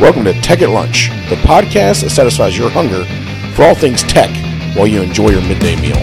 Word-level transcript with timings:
Welcome 0.00 0.24
to 0.24 0.32
Tech 0.40 0.60
at 0.60 0.70
Lunch, 0.70 1.08
the 1.28 1.36
podcast 1.36 2.02
that 2.02 2.10
satisfies 2.10 2.58
your 2.58 2.68
hunger 2.68 3.04
for 3.54 3.62
all 3.62 3.76
things 3.76 4.02
tech 4.02 4.28
while 4.76 4.88
you 4.88 5.00
enjoy 5.00 5.30
your 5.30 5.40
midday 5.42 5.76
meal. 5.76 5.94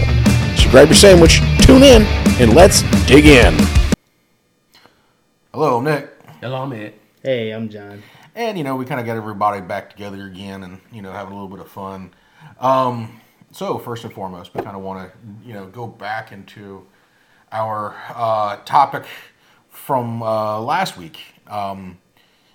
So 0.56 0.70
grab 0.70 0.88
your 0.88 0.94
sandwich, 0.94 1.40
tune 1.60 1.82
in, 1.82 2.04
and 2.40 2.54
let's 2.54 2.80
dig 3.04 3.26
in. 3.26 3.54
Hello, 5.52 5.76
I'm 5.76 5.84
Nick. 5.84 6.10
Hello, 6.40 6.62
I'm 6.62 6.72
Ed. 6.72 6.94
Hey, 7.22 7.50
I'm 7.50 7.68
John. 7.68 8.02
And, 8.34 8.56
you 8.56 8.64
know, 8.64 8.76
we 8.76 8.86
kind 8.86 8.98
of 8.98 9.04
got 9.04 9.18
everybody 9.18 9.60
back 9.60 9.90
together 9.90 10.24
again 10.26 10.62
and, 10.62 10.80
you 10.90 11.02
know, 11.02 11.12
having 11.12 11.34
a 11.34 11.36
little 11.36 11.54
bit 11.54 11.60
of 11.60 11.70
fun. 11.70 12.14
Um, 12.60 13.20
so, 13.50 13.76
first 13.76 14.04
and 14.04 14.12
foremost, 14.14 14.54
we 14.54 14.62
kind 14.62 14.74
of 14.74 14.82
want 14.82 15.12
to, 15.12 15.18
you 15.46 15.52
know, 15.52 15.66
go 15.66 15.86
back 15.86 16.32
into 16.32 16.86
our 17.52 17.94
uh, 18.14 18.56
topic 18.64 19.04
from 19.68 20.22
uh, 20.22 20.58
last 20.60 20.96
week. 20.96 21.18
Um, 21.46 21.98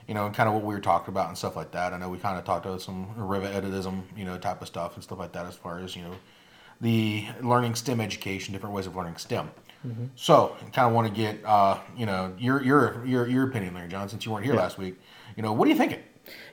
you 0.08 0.14
know, 0.14 0.26
and 0.26 0.36
kind 0.36 0.48
of 0.48 0.56
what 0.56 0.64
we 0.64 0.74
were 0.74 0.82
talking 0.82 1.14
about 1.14 1.28
and 1.28 1.38
stuff 1.38 1.56
like 1.56 1.72
that. 1.72 1.94
I 1.94 1.98
know 1.98 2.10
we 2.10 2.18
kind 2.18 2.38
of 2.38 2.46
talked 2.46 2.66
about 2.66 2.82
some 2.82 3.08
recidivism, 3.18 4.04
you 4.16 4.26
know, 4.26 4.38
type 4.38 4.62
of 4.62 4.68
stuff 4.68 4.96
and 4.96 5.04
stuff 5.04 5.20
like 5.20 5.34
that 5.34 5.46
as 5.46 5.56
far 5.56 5.80
as, 5.80 5.96
you 5.96 6.04
know, 6.04 6.16
the 6.80 7.26
learning 7.42 7.76
STEM 7.76 8.00
education, 8.00 8.54
different 8.54 8.76
ways 8.76 8.88
of 8.88 8.96
learning 8.96 9.18
STEM. 9.18 9.50
Mm-hmm. 9.86 10.06
So, 10.16 10.56
kind 10.74 10.88
of 10.88 10.94
want 10.94 11.08
to 11.08 11.14
get, 11.14 11.44
uh, 11.46 11.80
you 11.96 12.06
know, 12.06 12.34
your 12.40 12.64
your 12.64 13.06
your 13.06 13.28
your 13.28 13.48
opinion 13.48 13.74
there, 13.74 13.88
John, 13.88 14.10
since 14.10 14.26
you 14.26 14.32
weren't 14.32 14.46
here 14.46 14.56
yeah. 14.56 14.62
last 14.62 14.78
week. 14.78 15.00
You 15.36 15.44
know, 15.44 15.54
what 15.54 15.68
are 15.68 15.72
you 15.72 15.78
thinking? 15.78 16.00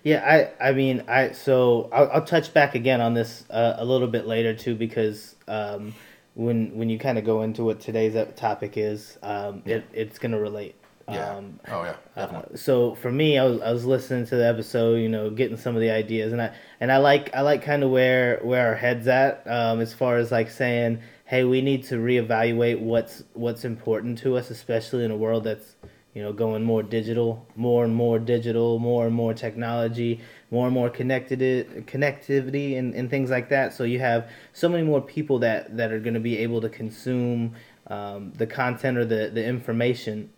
Yeah, 0.03 0.53
I 0.61 0.69
I 0.69 0.73
mean, 0.73 1.05
I 1.09 1.33
so 1.33 1.89
I'll, 1.93 2.11
I'll 2.13 2.25
touch 2.25 2.53
back 2.53 2.75
again 2.75 3.01
on 3.01 3.15
this 3.15 3.45
uh, 3.51 3.75
a 3.79 3.85
little 3.85 4.09
bit 4.09 4.27
later 4.27 4.55
too 4.55 4.75
because 4.75 5.37
um, 5.49 5.95
when 6.35 6.77
when 6.77 6.91
you 6.91 6.99
kind 6.99 7.19
of 7.19 7.25
go 7.25 7.43
into 7.43 7.65
what 7.65 7.81
today's 7.81 8.15
topic 8.37 8.77
is, 8.77 9.19
um, 9.23 9.63
it, 9.65 9.85
it's 9.93 10.19
going 10.19 10.33
to 10.33 10.39
relate. 10.39 10.77
Yeah. 11.09 11.37
Um, 11.37 11.61
oh 11.69 11.85
yeah. 11.85 11.97
Uh, 12.17 12.43
so 12.55 12.95
for 12.95 13.13
me, 13.13 13.39
I 13.39 13.45
was 13.45 13.61
I 13.61 13.73
was 13.73 13.85
listening 13.85 14.27
to 14.27 14.37
the 14.37 14.47
episode, 14.47 14.97
you 14.97 15.09
know, 15.09 15.31
getting 15.31 15.57
some 15.57 15.75
of 15.75 15.83
the 15.83 15.91
ideas, 15.91 16.33
and 16.33 16.41
I 16.41 16.55
and 16.81 16.91
I 16.91 16.97
like 16.99 17.35
I 17.35 17.43
like 17.43 17.63
kind 17.63 17.83
of 17.83 17.91
where 17.91 18.41
where 18.43 18.69
our 18.69 18.75
heads 18.75 19.07
at 19.07 19.47
um, 19.47 19.81
as 19.81 19.93
far 19.93 20.17
as 20.17 20.33
like 20.33 20.51
saying, 20.51 21.01
hey, 21.27 21.45
we 21.45 21.61
need 21.61 21.85
to 21.85 21.97
reevaluate 21.97 22.81
what's 22.81 23.23
what's 23.35 23.65
important 23.65 24.19
to 24.19 24.37
us, 24.37 24.51
especially 24.51 25.05
in 25.05 25.11
a 25.11 25.17
world 25.17 25.45
that's 25.45 25.77
you 26.15 26.23
know 26.23 26.33
going 26.33 26.63
more 26.63 26.83
digital, 26.83 27.47
more 27.55 27.85
and 27.85 27.95
more 27.95 28.19
digital, 28.19 28.79
more 28.79 29.05
and 29.05 29.15
more 29.15 29.35
technology, 29.35 30.21
more 30.51 30.67
and 30.67 30.75
more 30.75 30.89
connected 30.89 31.87
connectivity 31.87 32.79
and, 32.79 32.95
and 32.95 33.11
things 33.11 33.29
like 33.29 33.51
that. 33.51 33.75
So 33.75 33.85
you 33.85 33.99
have 33.99 34.31
so 34.55 34.71
many 34.71 34.85
more 34.85 35.03
people 35.03 35.39
that 35.41 35.77
that 35.77 35.93
are 35.93 36.01
going 36.01 36.15
to 36.15 36.21
be 36.21 36.39
able 36.39 36.63
to 36.63 36.71
consume 36.71 37.57
um, 37.89 38.33
the 38.39 38.47
content 38.47 38.97
or 38.97 39.05
the 39.05 39.31
the 39.35 39.45
information 39.45 40.31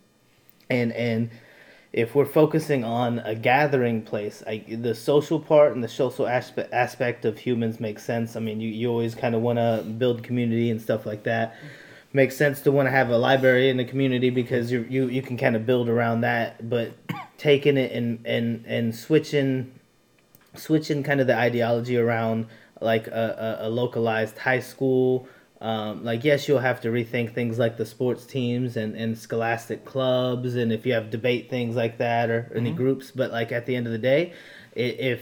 and 0.69 0.91
and 0.93 1.29
if 1.93 2.13
we're 2.13 2.25
focusing 2.25 2.83
on 2.83 3.19
a 3.19 3.33
gathering 3.33 4.01
place, 4.01 4.43
I, 4.45 4.63
the 4.67 4.93
social 4.93 5.39
part 5.39 5.73
and 5.73 5.83
the 5.83 5.87
social 5.87 6.27
aspect 6.27 6.71
aspect 6.73 7.25
of 7.25 7.39
humans 7.39 7.79
makes 7.79 8.03
sense. 8.03 8.35
I 8.35 8.39
mean, 8.39 8.59
you, 8.59 8.69
you 8.69 8.89
always 8.89 9.15
kind 9.15 9.33
of 9.33 9.41
want 9.41 9.57
to 9.57 9.83
build 9.97 10.23
community 10.23 10.69
and 10.69 10.81
stuff 10.81 11.05
like 11.05 11.23
that. 11.23 11.55
Makes 12.13 12.37
sense 12.37 12.61
to 12.61 12.71
want 12.71 12.87
to 12.87 12.91
have 12.91 13.09
a 13.09 13.17
library 13.17 13.69
in 13.69 13.77
the 13.77 13.85
community 13.85 14.29
because 14.29 14.71
you 14.71 14.85
you 14.89 15.07
you 15.07 15.21
can 15.21 15.37
kind 15.37 15.55
of 15.55 15.65
build 15.65 15.89
around 15.89 16.21
that. 16.21 16.69
But 16.69 16.93
taking 17.37 17.77
it 17.77 17.91
and 17.91 18.25
and 18.25 18.65
and 18.65 18.95
switching 18.95 19.73
switching 20.55 21.03
kind 21.03 21.21
of 21.21 21.27
the 21.27 21.37
ideology 21.37 21.97
around 21.97 22.47
like 22.81 23.07
a, 23.07 23.57
a, 23.61 23.67
a 23.67 23.69
localized 23.69 24.37
high 24.37 24.59
school 24.59 25.27
um, 25.61 26.03
like 26.03 26.23
yes 26.23 26.47
you'll 26.47 26.59
have 26.59 26.81
to 26.81 26.89
rethink 26.89 27.33
things 27.33 27.57
like 27.57 27.77
the 27.77 27.85
sports 27.85 28.25
teams 28.25 28.77
and, 28.77 28.95
and 28.95 29.17
scholastic 29.17 29.85
clubs 29.85 30.55
and 30.55 30.71
if 30.71 30.85
you 30.85 30.93
have 30.93 31.09
debate 31.09 31.49
things 31.49 31.75
like 31.75 31.97
that 31.97 32.29
or 32.29 32.51
any 32.55 32.69
mm-hmm. 32.69 32.77
groups 32.77 33.11
but 33.11 33.31
like 33.31 33.51
at 33.51 33.65
the 33.65 33.75
end 33.75 33.85
of 33.85 33.91
the 33.91 33.97
day 33.97 34.33
if 34.75 35.21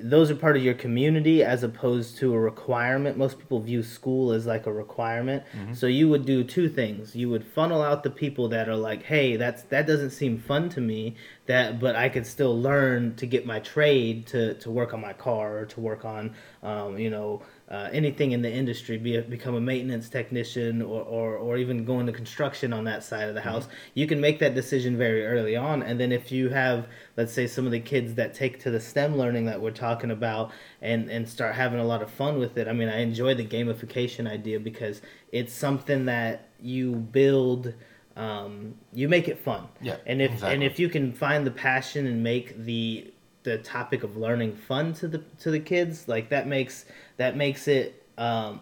those 0.00 0.30
are 0.30 0.34
part 0.34 0.56
of 0.56 0.62
your 0.62 0.74
community 0.74 1.42
as 1.42 1.62
opposed 1.62 2.16
to 2.18 2.32
a 2.32 2.38
requirement. 2.38 3.16
Most 3.16 3.38
people 3.38 3.60
view 3.60 3.82
school 3.82 4.32
as 4.32 4.46
like 4.46 4.66
a 4.66 4.72
requirement. 4.72 5.44
Mm-hmm. 5.52 5.74
So 5.74 5.86
you 5.86 6.08
would 6.08 6.24
do 6.24 6.42
two 6.44 6.68
things. 6.68 7.14
You 7.14 7.28
would 7.30 7.44
funnel 7.44 7.82
out 7.82 8.02
the 8.02 8.10
people 8.10 8.48
that 8.48 8.68
are 8.68 8.76
like, 8.76 9.02
"Hey, 9.02 9.36
that's 9.36 9.62
that 9.64 9.86
doesn't 9.86 10.10
seem 10.10 10.38
fun 10.38 10.68
to 10.70 10.80
me." 10.80 11.16
That, 11.46 11.78
but 11.78 11.94
I 11.94 12.08
could 12.08 12.26
still 12.26 12.58
learn 12.60 13.14
to 13.16 13.26
get 13.26 13.46
my 13.46 13.60
trade 13.60 14.26
to 14.28 14.54
to 14.54 14.70
work 14.70 14.94
on 14.94 15.00
my 15.00 15.12
car 15.12 15.58
or 15.58 15.66
to 15.66 15.80
work 15.80 16.04
on, 16.04 16.34
um, 16.62 16.98
you 16.98 17.10
know, 17.10 17.42
uh, 17.68 17.88
anything 17.92 18.30
in 18.30 18.42
the 18.42 18.52
industry, 18.52 18.96
be 18.96 19.16
a, 19.16 19.22
become 19.22 19.56
a 19.56 19.60
maintenance 19.60 20.08
technician 20.08 20.80
or, 20.80 21.02
or, 21.02 21.36
or 21.36 21.56
even 21.56 21.84
go 21.84 21.98
into 21.98 22.12
construction 22.12 22.72
on 22.72 22.84
that 22.84 23.02
side 23.02 23.28
of 23.28 23.34
the 23.34 23.40
house, 23.40 23.64
mm-hmm. 23.64 23.74
you 23.94 24.06
can 24.06 24.20
make 24.20 24.38
that 24.38 24.54
decision 24.54 24.96
very 24.96 25.26
early 25.26 25.56
on. 25.56 25.82
And 25.82 25.98
then 25.98 26.12
if 26.12 26.30
you 26.30 26.48
have, 26.50 26.86
let's 27.16 27.32
say, 27.32 27.48
some 27.48 27.66
of 27.66 27.72
the 27.72 27.80
kids 27.80 28.14
that 28.14 28.34
take 28.34 28.60
to 28.60 28.70
the 28.70 28.78
STEM 28.78 29.16
learning 29.16 29.46
that 29.46 29.60
we're 29.60 29.72
talking 29.72 30.12
about 30.12 30.52
and, 30.80 31.10
and 31.10 31.28
start 31.28 31.56
having 31.56 31.80
a 31.80 31.84
lot 31.84 32.02
of 32.02 32.10
fun 32.10 32.38
with 32.38 32.56
it, 32.56 32.68
I 32.68 32.72
mean, 32.72 32.88
I 32.88 33.00
enjoy 33.00 33.34
the 33.34 33.46
gamification 33.46 34.30
idea 34.30 34.60
because 34.60 35.02
it's 35.32 35.52
something 35.52 36.06
that 36.06 36.48
you 36.60 36.94
build. 36.94 37.74
Um, 38.16 38.76
you 38.94 39.10
make 39.10 39.28
it 39.28 39.38
fun. 39.38 39.68
Yeah. 39.82 39.96
And 40.06 40.22
if 40.22 40.32
exactly. 40.32 40.54
and 40.54 40.64
if 40.64 40.78
you 40.78 40.88
can 40.88 41.12
find 41.12 41.46
the 41.46 41.50
passion 41.50 42.06
and 42.06 42.22
make 42.22 42.56
the 42.56 43.12
the 43.50 43.58
topic 43.58 44.02
of 44.02 44.16
learning 44.16 44.56
fun 44.56 44.92
to 44.94 45.08
the 45.08 45.18
to 45.40 45.50
the 45.50 45.60
kids, 45.60 46.08
like 46.08 46.28
that 46.30 46.46
makes 46.46 46.84
that 47.16 47.36
makes 47.36 47.68
it 47.68 48.02
um, 48.18 48.60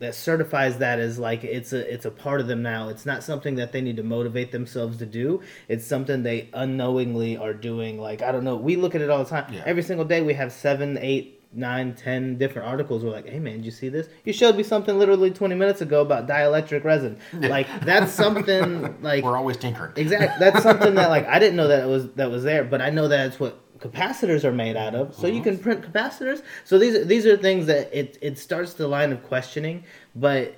that 0.00 0.14
certifies 0.14 0.78
that 0.78 0.98
as 0.98 1.18
like 1.18 1.42
it's 1.44 1.72
a 1.72 1.92
it's 1.92 2.04
a 2.04 2.10
part 2.10 2.40
of 2.40 2.46
them 2.46 2.62
now. 2.62 2.88
It's 2.88 3.04
not 3.04 3.22
something 3.22 3.56
that 3.56 3.72
they 3.72 3.80
need 3.80 3.96
to 3.96 4.02
motivate 4.02 4.52
themselves 4.52 4.98
to 4.98 5.06
do. 5.06 5.42
It's 5.68 5.86
something 5.86 6.22
they 6.22 6.48
unknowingly 6.52 7.36
are 7.36 7.54
doing. 7.54 7.98
Like 8.00 8.22
I 8.22 8.30
don't 8.30 8.44
know. 8.44 8.56
We 8.56 8.76
look 8.76 8.94
at 8.94 9.00
it 9.00 9.10
all 9.10 9.24
the 9.24 9.30
time. 9.30 9.52
Yeah. 9.52 9.62
Every 9.66 9.82
single 9.82 10.04
day 10.04 10.20
we 10.20 10.34
have 10.34 10.52
seven, 10.52 10.98
eight, 11.00 11.42
nine, 11.52 11.94
ten 11.94 12.38
different 12.38 12.68
articles. 12.68 13.02
We're 13.02 13.10
like, 13.10 13.28
hey 13.28 13.40
man, 13.40 13.56
did 13.56 13.64
you 13.64 13.72
see 13.72 13.88
this? 13.88 14.08
You 14.24 14.32
showed 14.32 14.56
me 14.56 14.62
something 14.62 14.96
literally 14.96 15.32
twenty 15.32 15.56
minutes 15.56 15.80
ago 15.80 16.02
about 16.02 16.28
dielectric 16.28 16.84
resin. 16.84 17.18
Like 17.32 17.66
that's 17.80 18.12
something 18.12 18.98
like 19.02 19.24
we're 19.24 19.36
always 19.36 19.56
tinkering. 19.56 19.92
Exactly. 19.96 20.28
That's 20.38 20.62
something 20.62 20.94
that 20.94 21.08
like 21.10 21.26
I 21.26 21.40
didn't 21.40 21.56
know 21.56 21.68
that 21.68 21.82
it 21.82 21.88
was 21.88 22.12
that 22.12 22.30
was 22.30 22.44
there, 22.44 22.62
but 22.62 22.80
I 22.80 22.90
know 22.90 23.08
that 23.08 23.26
it's 23.26 23.40
what 23.40 23.58
capacitors 23.78 24.44
are 24.44 24.52
made 24.52 24.76
out 24.76 24.94
of. 24.94 25.14
So 25.14 25.26
you 25.26 25.42
can 25.42 25.58
print 25.58 25.82
capacitors. 25.82 26.42
So 26.64 26.78
these 26.78 27.06
these 27.06 27.26
are 27.26 27.36
things 27.36 27.66
that 27.66 27.96
it 27.96 28.18
it 28.20 28.38
starts 28.38 28.74
the 28.74 28.88
line 28.88 29.12
of 29.12 29.22
questioning, 29.22 29.84
but 30.14 30.54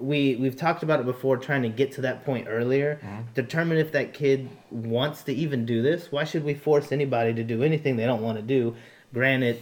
we 0.00 0.36
we've 0.36 0.56
talked 0.56 0.82
about 0.82 1.00
it 1.00 1.06
before 1.06 1.36
trying 1.36 1.62
to 1.62 1.68
get 1.68 1.92
to 1.92 2.00
that 2.00 2.24
point 2.24 2.46
earlier 2.48 3.00
mm-hmm. 3.02 3.22
determine 3.34 3.78
if 3.78 3.92
that 3.92 4.12
kid 4.12 4.48
wants 4.70 5.22
to 5.22 5.32
even 5.32 5.64
do 5.64 5.82
this 5.82 6.10
why 6.10 6.24
should 6.24 6.44
we 6.44 6.54
force 6.54 6.92
anybody 6.92 7.32
to 7.32 7.44
do 7.44 7.62
anything 7.62 7.96
they 7.96 8.06
don't 8.06 8.22
want 8.22 8.36
to 8.36 8.42
do 8.42 8.74
granted 9.12 9.60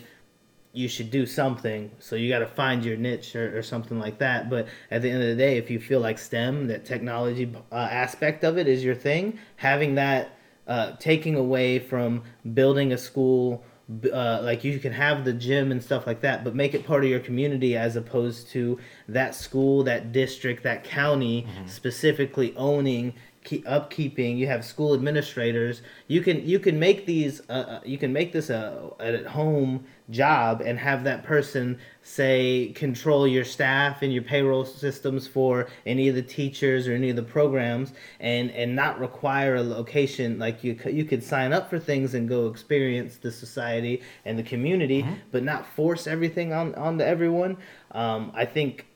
you 0.73 0.89
should 0.89 1.11
do 1.11 1.27
something 1.27 1.91
so 1.99 2.17
you 2.17 2.31
got 2.31 2.39
to 2.39 2.47
find 2.47 2.85
your 2.85 2.97
niche 2.97 3.37
or, 3.37 3.59
or, 3.59 3.63
something 3.63 3.99
like 3.99 4.19
that 4.19 4.49
but 4.49 4.67
at 4.91 5.03
the 5.03 5.11
end 5.11 5.23
of 5.23 5.29
the 5.29 5.37
day 5.37 5.59
if 5.59 5.71
you 5.71 5.79
feel 5.79 6.01
like 6.01 6.19
stem 6.19 6.67
that 6.67 6.85
technology 6.85 7.55
uh, 7.71 7.75
aspect 7.75 8.43
of 8.43 8.57
it 8.57 8.67
is 8.67 8.83
your 8.83 8.95
thing 8.95 9.39
having 9.57 9.95
that 9.97 10.39
uh, 10.73 10.97
taking 10.99 11.35
away 11.35 11.79
from 11.79 12.23
building 12.55 12.95
a 12.95 12.97
school 12.97 13.63
uh, 14.11 14.41
like 14.43 14.65
you 14.65 14.79
can 14.79 14.93
have 14.93 15.23
the 15.23 15.33
gym 15.35 15.71
and 15.71 15.83
stuff 15.83 16.07
like 16.07 16.23
that, 16.23 16.45
but 16.45 16.55
make 16.55 16.73
it 16.73 16.87
part 16.87 17.05
of 17.05 17.11
your 17.11 17.21
community 17.21 17.77
as 17.77 17.95
opposed 17.95 18.49
to 18.49 18.79
that 19.07 19.35
school, 19.35 19.83
that 19.83 20.13
district, 20.13 20.63
that 20.63 20.83
county 20.83 21.43
mm-hmm. 21.43 21.67
specifically 21.67 22.55
owning 22.57 23.13
keep 23.45 23.65
upkeeping 23.67 24.37
you 24.37 24.47
have 24.47 24.65
school 24.65 24.95
administrators 24.95 25.83
you 26.07 26.21
can 26.21 26.47
you 26.47 26.59
can 26.59 26.79
make 26.79 27.07
these 27.07 27.41
uh, 27.49 27.53
uh 27.53 27.81
you 27.85 27.99
can 27.99 28.13
make 28.13 28.33
this 28.33 28.51
a, 28.51 28.91
a 29.01 29.05
at 29.05 29.27
home 29.27 29.85
job 30.11 30.61
and 30.61 30.79
have 30.79 31.05
that 31.05 31.23
person 31.23 31.79
say 32.03 32.73
control 32.75 33.27
your 33.27 33.45
staff 33.45 34.03
and 34.03 34.13
your 34.13 34.23
payroll 34.23 34.65
systems 34.65 35.27
for 35.27 35.69
any 35.87 36.09
of 36.09 36.15
the 36.15 36.23
teachers 36.23 36.87
or 36.87 36.93
any 36.93 37.11
of 37.11 37.17
the 37.17 37.23
programs 37.23 37.93
and 38.21 38.51
and 38.53 38.75
not 38.75 38.99
require 39.01 39.57
a 39.57 39.63
location 39.63 40.39
like 40.39 40.63
you 40.63 40.79
you 40.87 41.05
could 41.05 41.23
sign 41.23 41.53
up 41.53 41.71
for 41.71 41.79
things 41.79 42.15
and 42.15 42.29
go 42.29 42.47
experience 42.47 43.17
the 43.17 43.31
society 43.31 44.03
and 44.25 44.39
the 44.39 44.43
community 44.43 45.03
mm-hmm. 45.03 45.15
but 45.31 45.43
not 45.43 45.67
force 45.67 46.07
everything 46.07 46.53
on 46.53 46.75
onto 46.75 47.05
everyone 47.05 47.57
um, 47.93 48.31
i 48.35 48.45
think 48.45 48.87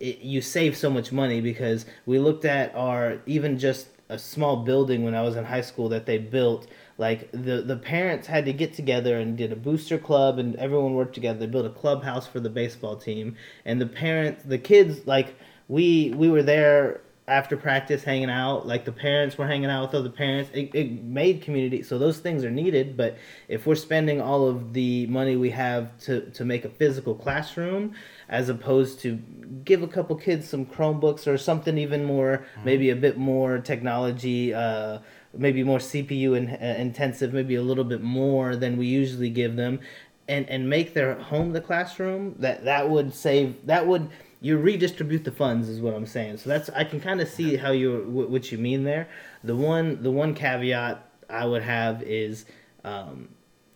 it, 0.00 0.20
you 0.20 0.40
save 0.40 0.76
so 0.76 0.90
much 0.90 1.12
money 1.12 1.40
because 1.40 1.86
we 2.06 2.18
looked 2.18 2.44
at 2.44 2.74
our 2.74 3.20
even 3.26 3.58
just 3.58 3.88
a 4.08 4.18
small 4.18 4.56
building 4.56 5.04
when 5.04 5.14
I 5.14 5.22
was 5.22 5.36
in 5.36 5.44
high 5.44 5.60
school 5.60 5.88
that 5.90 6.06
they 6.06 6.18
built. 6.18 6.66
Like 6.98 7.30
the 7.32 7.62
the 7.62 7.76
parents 7.76 8.26
had 8.26 8.44
to 8.46 8.52
get 8.52 8.74
together 8.74 9.18
and 9.18 9.36
did 9.36 9.52
a 9.52 9.56
booster 9.56 9.98
club, 9.98 10.38
and 10.38 10.56
everyone 10.56 10.94
worked 10.94 11.14
together. 11.14 11.38
They 11.38 11.46
built 11.46 11.66
a 11.66 11.70
clubhouse 11.70 12.26
for 12.26 12.40
the 12.40 12.50
baseball 12.50 12.96
team, 12.96 13.36
and 13.64 13.80
the 13.80 13.86
parents, 13.86 14.42
the 14.44 14.58
kids, 14.58 15.06
like 15.06 15.34
we 15.68 16.12
we 16.16 16.28
were 16.28 16.42
there 16.42 17.00
after 17.30 17.56
practice 17.56 18.02
hanging 18.02 18.28
out 18.28 18.66
like 18.66 18.84
the 18.84 18.92
parents 18.92 19.38
were 19.38 19.46
hanging 19.46 19.70
out 19.70 19.82
with 19.86 19.94
other 19.94 20.10
parents 20.10 20.50
it, 20.52 20.70
it 20.74 21.02
made 21.02 21.40
community 21.40 21.82
so 21.82 21.98
those 21.98 22.18
things 22.18 22.44
are 22.44 22.50
needed 22.50 22.96
but 22.96 23.16
if 23.48 23.66
we're 23.66 23.74
spending 23.74 24.20
all 24.20 24.48
of 24.48 24.72
the 24.72 25.06
money 25.06 25.36
we 25.36 25.50
have 25.50 25.96
to, 25.98 26.28
to 26.30 26.44
make 26.44 26.64
a 26.64 26.68
physical 26.68 27.14
classroom 27.14 27.94
as 28.28 28.48
opposed 28.48 29.00
to 29.00 29.16
give 29.64 29.82
a 29.82 29.88
couple 29.88 30.16
kids 30.16 30.48
some 30.48 30.66
chromebooks 30.66 31.26
or 31.26 31.38
something 31.38 31.78
even 31.78 32.04
more 32.04 32.38
mm-hmm. 32.38 32.64
maybe 32.64 32.90
a 32.90 32.96
bit 32.96 33.16
more 33.16 33.58
technology 33.58 34.52
uh, 34.52 34.98
maybe 35.32 35.62
more 35.62 35.78
CPU 35.78 36.36
in, 36.36 36.50
uh, 36.50 36.74
intensive, 36.78 37.32
maybe 37.32 37.54
a 37.54 37.62
little 37.62 37.84
bit 37.84 38.02
more 38.02 38.56
than 38.56 38.76
we 38.76 38.86
usually 38.86 39.30
give 39.30 39.56
them, 39.56 39.80
and 40.28 40.48
and 40.48 40.68
make 40.68 40.94
their 40.94 41.14
home 41.14 41.52
the 41.52 41.60
classroom. 41.60 42.34
That 42.38 42.64
that 42.64 42.88
would 42.88 43.14
save. 43.14 43.66
That 43.66 43.86
would 43.86 44.10
you 44.40 44.56
redistribute 44.56 45.24
the 45.24 45.32
funds 45.32 45.68
is 45.68 45.80
what 45.80 45.94
I'm 45.94 46.06
saying. 46.06 46.38
So 46.38 46.48
that's 46.48 46.70
I 46.70 46.84
can 46.84 47.00
kind 47.00 47.20
of 47.20 47.28
see 47.28 47.56
how 47.56 47.72
you 47.72 48.04
what 48.08 48.50
you 48.50 48.58
mean 48.58 48.84
there. 48.84 49.08
The 49.44 49.56
one 49.56 50.02
the 50.02 50.10
one 50.10 50.34
caveat 50.34 51.06
I 51.28 51.46
would 51.46 51.62
have 51.62 52.02
is 52.02 52.46
um, 52.84 53.28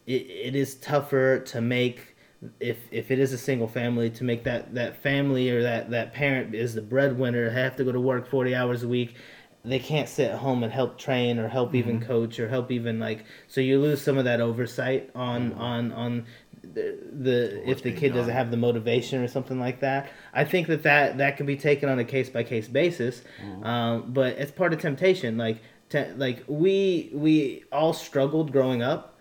it, 0.06 0.22
it 0.22 0.56
is 0.56 0.76
tougher 0.76 1.38
to 1.40 1.60
make 1.60 2.16
if 2.60 2.78
if 2.90 3.10
it 3.10 3.18
is 3.18 3.32
a 3.32 3.38
single 3.38 3.68
family 3.68 4.10
to 4.10 4.24
make 4.24 4.44
that 4.44 4.74
that 4.74 5.02
family 5.02 5.50
or 5.50 5.62
that 5.62 5.90
that 5.90 6.12
parent 6.12 6.54
is 6.54 6.74
the 6.74 6.82
breadwinner 6.82 7.50
have 7.50 7.76
to 7.76 7.84
go 7.84 7.92
to 7.92 8.00
work 8.00 8.28
40 8.28 8.54
hours 8.54 8.82
a 8.82 8.88
week 8.88 9.14
they 9.64 9.78
can't 9.78 10.08
sit 10.08 10.30
at 10.30 10.38
home 10.38 10.62
and 10.62 10.70
help 10.70 10.98
train 10.98 11.38
or 11.38 11.48
help 11.48 11.68
mm-hmm. 11.68 11.76
even 11.76 12.00
coach 12.00 12.38
or 12.38 12.48
help 12.48 12.70
even 12.70 13.00
like 13.00 13.24
so 13.48 13.60
you 13.60 13.80
lose 13.80 14.02
some 14.02 14.18
of 14.18 14.24
that 14.24 14.40
oversight 14.40 15.10
on 15.14 15.52
mm-hmm. 15.52 15.60
on 15.60 15.92
on 15.92 16.26
the, 16.74 16.98
the 17.12 17.70
if 17.70 17.82
the 17.82 17.92
kid 17.92 18.12
doesn't 18.12 18.32
have 18.32 18.50
the 18.50 18.56
motivation 18.56 19.22
or 19.22 19.28
something 19.28 19.58
like 19.58 19.80
that 19.80 20.10
i 20.32 20.44
think 20.44 20.66
that 20.66 20.82
that 20.82 21.18
that 21.18 21.36
can 21.36 21.46
be 21.46 21.56
taken 21.56 21.88
on 21.88 21.98
a 21.98 22.04
case 22.04 22.28
by 22.28 22.42
case 22.42 22.68
basis 22.68 23.22
mm-hmm. 23.42 23.64
um, 23.64 24.12
but 24.12 24.38
it's 24.38 24.52
part 24.52 24.72
of 24.72 24.80
temptation. 24.80 25.36
Like 25.36 25.62
te- 25.88 26.12
like 26.16 26.44
we 26.46 27.10
we 27.12 27.64
all 27.72 27.92
struggled 27.92 28.52
growing 28.52 28.82
up 28.82 29.18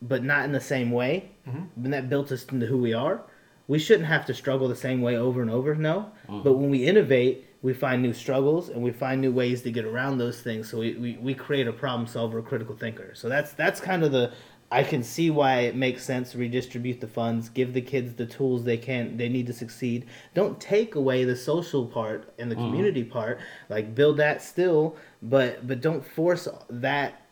but 0.00 0.24
not 0.24 0.44
in 0.44 0.52
the 0.52 0.60
same 0.60 0.90
way. 0.90 1.30
Mm-hmm. 1.48 1.84
and 1.84 1.92
that 1.92 2.08
built 2.08 2.30
us 2.30 2.44
into 2.46 2.66
who 2.66 2.78
we 2.78 2.92
are. 2.92 3.22
We 3.66 3.80
shouldn't 3.80 4.06
have 4.06 4.26
to 4.26 4.34
struggle 4.34 4.68
the 4.68 4.76
same 4.76 5.00
way 5.02 5.16
over 5.16 5.42
and 5.42 5.50
over 5.50 5.74
no. 5.74 6.12
Mm-hmm. 6.28 6.42
but 6.42 6.54
when 6.54 6.70
we 6.70 6.86
innovate 6.86 7.48
we 7.62 7.72
find 7.72 8.02
new 8.02 8.12
struggles 8.12 8.68
and 8.68 8.82
we 8.82 8.90
find 8.90 9.20
new 9.20 9.30
ways 9.30 9.62
to 9.62 9.70
get 9.70 9.84
around 9.84 10.18
those 10.18 10.40
things. 10.40 10.68
So 10.68 10.80
we, 10.80 10.94
we, 10.94 11.16
we 11.18 11.32
create 11.32 11.68
a 11.68 11.72
problem 11.72 12.08
solver 12.08 12.40
a 12.40 12.42
critical 12.42 12.76
thinker. 12.76 13.14
So 13.14 13.28
that's 13.28 13.52
that's 13.52 13.80
kind 13.80 14.02
of 14.02 14.10
the 14.10 14.32
I 14.72 14.84
can 14.84 15.02
see 15.02 15.30
why 15.30 15.60
it 15.60 15.76
makes 15.76 16.02
sense 16.02 16.32
to 16.32 16.38
redistribute 16.38 17.02
the 17.02 17.06
funds, 17.06 17.50
give 17.50 17.74
the 17.74 17.82
kids 17.82 18.14
the 18.14 18.24
tools 18.24 18.64
they 18.64 18.78
can 18.78 19.18
they 19.18 19.28
need 19.28 19.46
to 19.48 19.52
succeed. 19.52 20.06
Don't 20.32 20.58
take 20.58 20.94
away 20.94 21.24
the 21.24 21.36
social 21.36 21.86
part 21.86 22.32
and 22.38 22.50
the 22.50 22.54
mm-hmm. 22.56 22.64
community 22.64 23.04
part. 23.04 23.38
Like 23.68 23.94
build 23.94 24.16
that 24.16 24.40
still, 24.40 24.96
but 25.20 25.66
but 25.66 25.82
don't 25.82 26.04
force 26.04 26.48
that 26.70 27.22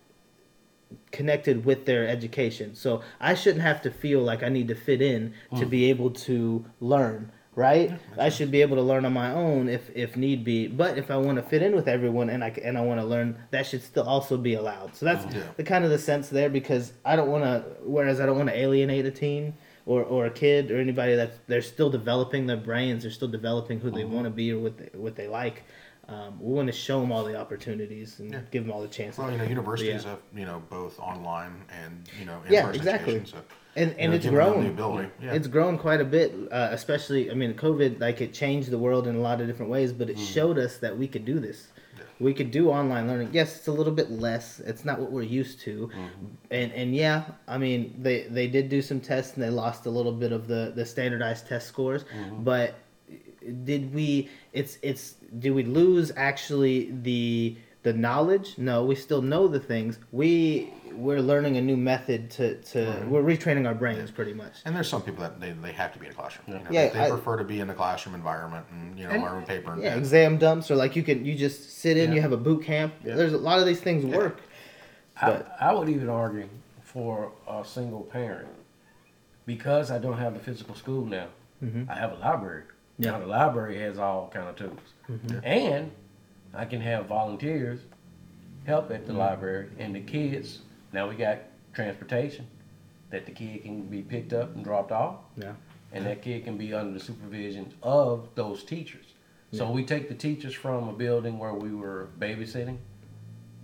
connected 1.12 1.64
with 1.64 1.86
their 1.86 2.06
education. 2.06 2.74
So 2.74 3.02
I 3.20 3.34
shouldn't 3.34 3.62
have 3.62 3.80
to 3.82 3.90
feel 3.90 4.20
like 4.20 4.42
I 4.42 4.50
need 4.50 4.68
to 4.68 4.74
fit 4.74 5.00
in 5.00 5.32
mm. 5.50 5.58
to 5.60 5.66
be 5.66 5.88
able 5.88 6.10
to 6.10 6.66
learn 6.80 7.32
right? 7.54 7.92
I 8.18 8.28
should 8.28 8.50
be 8.50 8.62
able 8.62 8.76
to 8.76 8.82
learn 8.82 9.04
on 9.04 9.12
my 9.12 9.32
own 9.32 9.68
if 9.68 9.90
if 9.94 10.16
need 10.16 10.44
be. 10.44 10.66
But 10.66 10.98
if 10.98 11.10
I 11.10 11.16
want 11.16 11.36
to 11.36 11.42
fit 11.42 11.62
in 11.62 11.74
with 11.74 11.88
everyone 11.88 12.30
and 12.30 12.44
I 12.44 12.48
and 12.62 12.78
I 12.78 12.80
want 12.82 13.00
to 13.00 13.06
learn, 13.06 13.36
that 13.50 13.66
should 13.66 13.82
still 13.82 14.04
also 14.04 14.36
be 14.36 14.54
allowed. 14.54 14.94
So 14.96 15.04
that's 15.06 15.34
yeah. 15.34 15.42
the 15.56 15.64
kind 15.64 15.84
of 15.84 15.90
the 15.90 15.98
sense 15.98 16.28
there 16.28 16.48
because 16.48 16.92
I 17.04 17.16
don't 17.16 17.30
want 17.30 17.44
to. 17.44 17.64
Whereas 17.82 18.20
I 18.20 18.26
don't 18.26 18.36
want 18.36 18.48
to 18.48 18.56
alienate 18.56 19.06
a 19.06 19.10
teen 19.10 19.54
or, 19.86 20.02
or 20.02 20.26
a 20.26 20.30
kid 20.30 20.70
or 20.70 20.78
anybody 20.78 21.16
that 21.16 21.46
they're 21.48 21.62
still 21.62 21.90
developing 21.90 22.46
their 22.46 22.56
brains, 22.56 23.02
they're 23.02 23.12
still 23.12 23.28
developing 23.28 23.80
who 23.80 23.90
they 23.90 24.02
mm-hmm. 24.02 24.14
want 24.14 24.24
to 24.24 24.30
be 24.30 24.52
or 24.52 24.58
what 24.58 24.78
they, 24.78 24.90
what 24.94 25.16
they 25.16 25.26
like. 25.26 25.64
Um, 26.08 26.40
we 26.40 26.52
want 26.52 26.66
to 26.66 26.72
show 26.72 27.00
them 27.00 27.12
all 27.12 27.22
the 27.22 27.36
opportunities 27.36 28.18
and 28.18 28.32
yeah. 28.32 28.40
give 28.50 28.64
them 28.64 28.72
all 28.72 28.82
the 28.82 28.88
chances. 28.88 29.18
Well, 29.18 29.30
you 29.30 29.38
know, 29.38 29.44
universities 29.44 30.02
yeah. 30.02 30.10
have 30.10 30.20
you 30.34 30.44
know 30.44 30.62
both 30.68 30.98
online 30.98 31.64
and 31.82 32.08
you 32.18 32.26
know 32.26 32.40
in 32.46 32.52
yeah, 32.52 32.70
exactly. 32.70 33.22
So 33.24 33.38
and 33.76 33.94
and 33.98 34.14
it's 34.14 34.26
grown. 34.26 35.10
Yeah. 35.22 35.32
It's 35.32 35.46
grown 35.46 35.78
quite 35.78 36.00
a 36.00 36.04
bit, 36.04 36.34
uh, 36.50 36.68
especially. 36.72 37.30
I 37.30 37.34
mean, 37.34 37.54
COVID 37.54 38.00
like 38.00 38.20
it 38.20 38.32
changed 38.32 38.70
the 38.70 38.78
world 38.78 39.06
in 39.06 39.16
a 39.16 39.20
lot 39.20 39.40
of 39.40 39.46
different 39.46 39.70
ways, 39.70 39.92
but 39.92 40.10
it 40.10 40.16
mm. 40.16 40.34
showed 40.34 40.58
us 40.58 40.78
that 40.78 40.96
we 40.96 41.06
could 41.06 41.24
do 41.24 41.38
this. 41.38 41.68
Yeah. 41.96 42.04
We 42.18 42.34
could 42.34 42.50
do 42.50 42.70
online 42.70 43.06
learning. 43.06 43.30
Yes, 43.32 43.56
it's 43.56 43.68
a 43.68 43.72
little 43.72 43.92
bit 43.92 44.10
less. 44.10 44.60
It's 44.60 44.84
not 44.84 44.98
what 44.98 45.12
we're 45.12 45.22
used 45.22 45.60
to, 45.60 45.88
mm-hmm. 45.88 46.26
and 46.50 46.72
and 46.72 46.94
yeah, 46.94 47.24
I 47.46 47.58
mean 47.58 47.94
they 47.98 48.24
they 48.24 48.48
did 48.48 48.68
do 48.68 48.82
some 48.82 49.00
tests 49.00 49.34
and 49.34 49.42
they 49.42 49.50
lost 49.50 49.86
a 49.86 49.90
little 49.90 50.12
bit 50.12 50.32
of 50.32 50.48
the 50.48 50.72
the 50.74 50.84
standardized 50.84 51.46
test 51.46 51.68
scores, 51.68 52.04
mm-hmm. 52.04 52.42
but 52.42 52.74
did 53.64 53.94
we? 53.94 54.28
It's 54.52 54.78
it's 54.82 55.14
do 55.38 55.54
we 55.54 55.62
lose 55.62 56.12
actually 56.16 56.90
the 57.02 57.56
the 57.82 57.92
knowledge? 57.92 58.58
No, 58.58 58.84
we 58.84 58.94
still 58.94 59.22
know 59.22 59.48
the 59.48 59.60
things. 59.60 59.98
We 60.12 60.72
we're 60.94 61.20
learning 61.20 61.56
a 61.56 61.60
new 61.60 61.76
method 61.76 62.30
to, 62.32 62.54
to 62.62 62.86
right. 62.86 63.08
we're 63.08 63.22
retraining 63.22 63.66
our 63.66 63.74
brains 63.74 64.10
pretty 64.10 64.32
much. 64.32 64.58
And 64.64 64.74
there's 64.74 64.88
some 64.88 65.02
people 65.02 65.22
that 65.22 65.40
they, 65.40 65.52
they 65.52 65.72
have 65.72 65.92
to 65.92 65.98
be 65.98 66.06
in 66.06 66.12
a 66.12 66.14
classroom. 66.14 66.44
Yeah, 66.48 66.58
you 66.58 66.64
know, 66.64 66.70
yeah 66.70 66.88
they, 66.88 66.94
they 66.94 67.04
I, 67.06 67.10
prefer 67.10 67.36
to 67.36 67.44
be 67.44 67.60
in 67.60 67.70
a 67.70 67.74
classroom 67.74 68.14
environment 68.14 68.66
and 68.70 68.98
you 68.98 69.04
know 69.04 69.10
and, 69.10 69.22
learn 69.22 69.44
paper. 69.44 69.72
And 69.72 69.82
yeah, 69.82 69.96
exam 69.96 70.38
dumps 70.38 70.70
or 70.70 70.76
like 70.76 70.96
you 70.96 71.02
can 71.02 71.24
you 71.24 71.34
just 71.34 71.78
sit 71.78 71.96
in. 71.96 72.10
Yeah. 72.10 72.16
You 72.16 72.22
have 72.22 72.32
a 72.32 72.36
boot 72.36 72.64
camp. 72.64 72.94
Yeah. 73.04 73.14
There's 73.14 73.32
a 73.32 73.38
lot 73.38 73.58
of 73.58 73.66
these 73.66 73.80
things 73.80 74.04
work. 74.04 74.40
I, 75.20 75.42
I 75.60 75.72
would 75.72 75.88
even 75.88 76.08
argue 76.08 76.48
for 76.82 77.32
a 77.46 77.64
single 77.64 78.02
parent 78.02 78.48
because 79.46 79.90
I 79.90 79.98
don't 79.98 80.18
have 80.18 80.34
the 80.34 80.40
physical 80.40 80.74
school 80.74 81.04
now. 81.04 81.26
Mm-hmm. 81.62 81.90
I 81.90 81.94
have 81.94 82.12
a 82.12 82.16
library. 82.16 82.64
Yeah. 82.98 83.12
Now 83.12 83.20
the 83.20 83.26
library 83.26 83.78
has 83.80 83.98
all 83.98 84.30
kind 84.32 84.48
of 84.48 84.56
tools, 84.56 84.78
mm-hmm. 85.10 85.38
and 85.44 85.90
I 86.54 86.64
can 86.64 86.80
have 86.80 87.06
volunteers 87.06 87.80
help 88.66 88.90
at 88.90 89.06
the 89.06 89.12
mm-hmm. 89.12 89.20
library, 89.20 89.68
and 89.78 89.94
the 89.94 90.00
kids 90.00 90.60
now 90.92 91.08
we 91.08 91.14
got 91.14 91.38
transportation 91.72 92.46
that 93.10 93.26
the 93.26 93.32
kid 93.32 93.62
can 93.62 93.82
be 93.82 94.02
picked 94.02 94.32
up 94.32 94.54
and 94.54 94.64
dropped 94.64 94.92
off. 94.92 95.16
Yeah. 95.36 95.52
And 95.92 96.06
that 96.06 96.22
kid 96.22 96.44
can 96.44 96.56
be 96.56 96.72
under 96.72 96.92
the 96.92 97.04
supervision 97.04 97.74
of 97.82 98.28
those 98.36 98.62
teachers. 98.62 99.06
So 99.52 99.64
yeah. 99.64 99.70
we 99.72 99.84
take 99.84 100.08
the 100.08 100.14
teachers 100.14 100.54
from 100.54 100.88
a 100.88 100.92
building 100.92 101.38
where 101.38 101.54
we 101.54 101.74
were 101.74 102.10
babysitting 102.20 102.78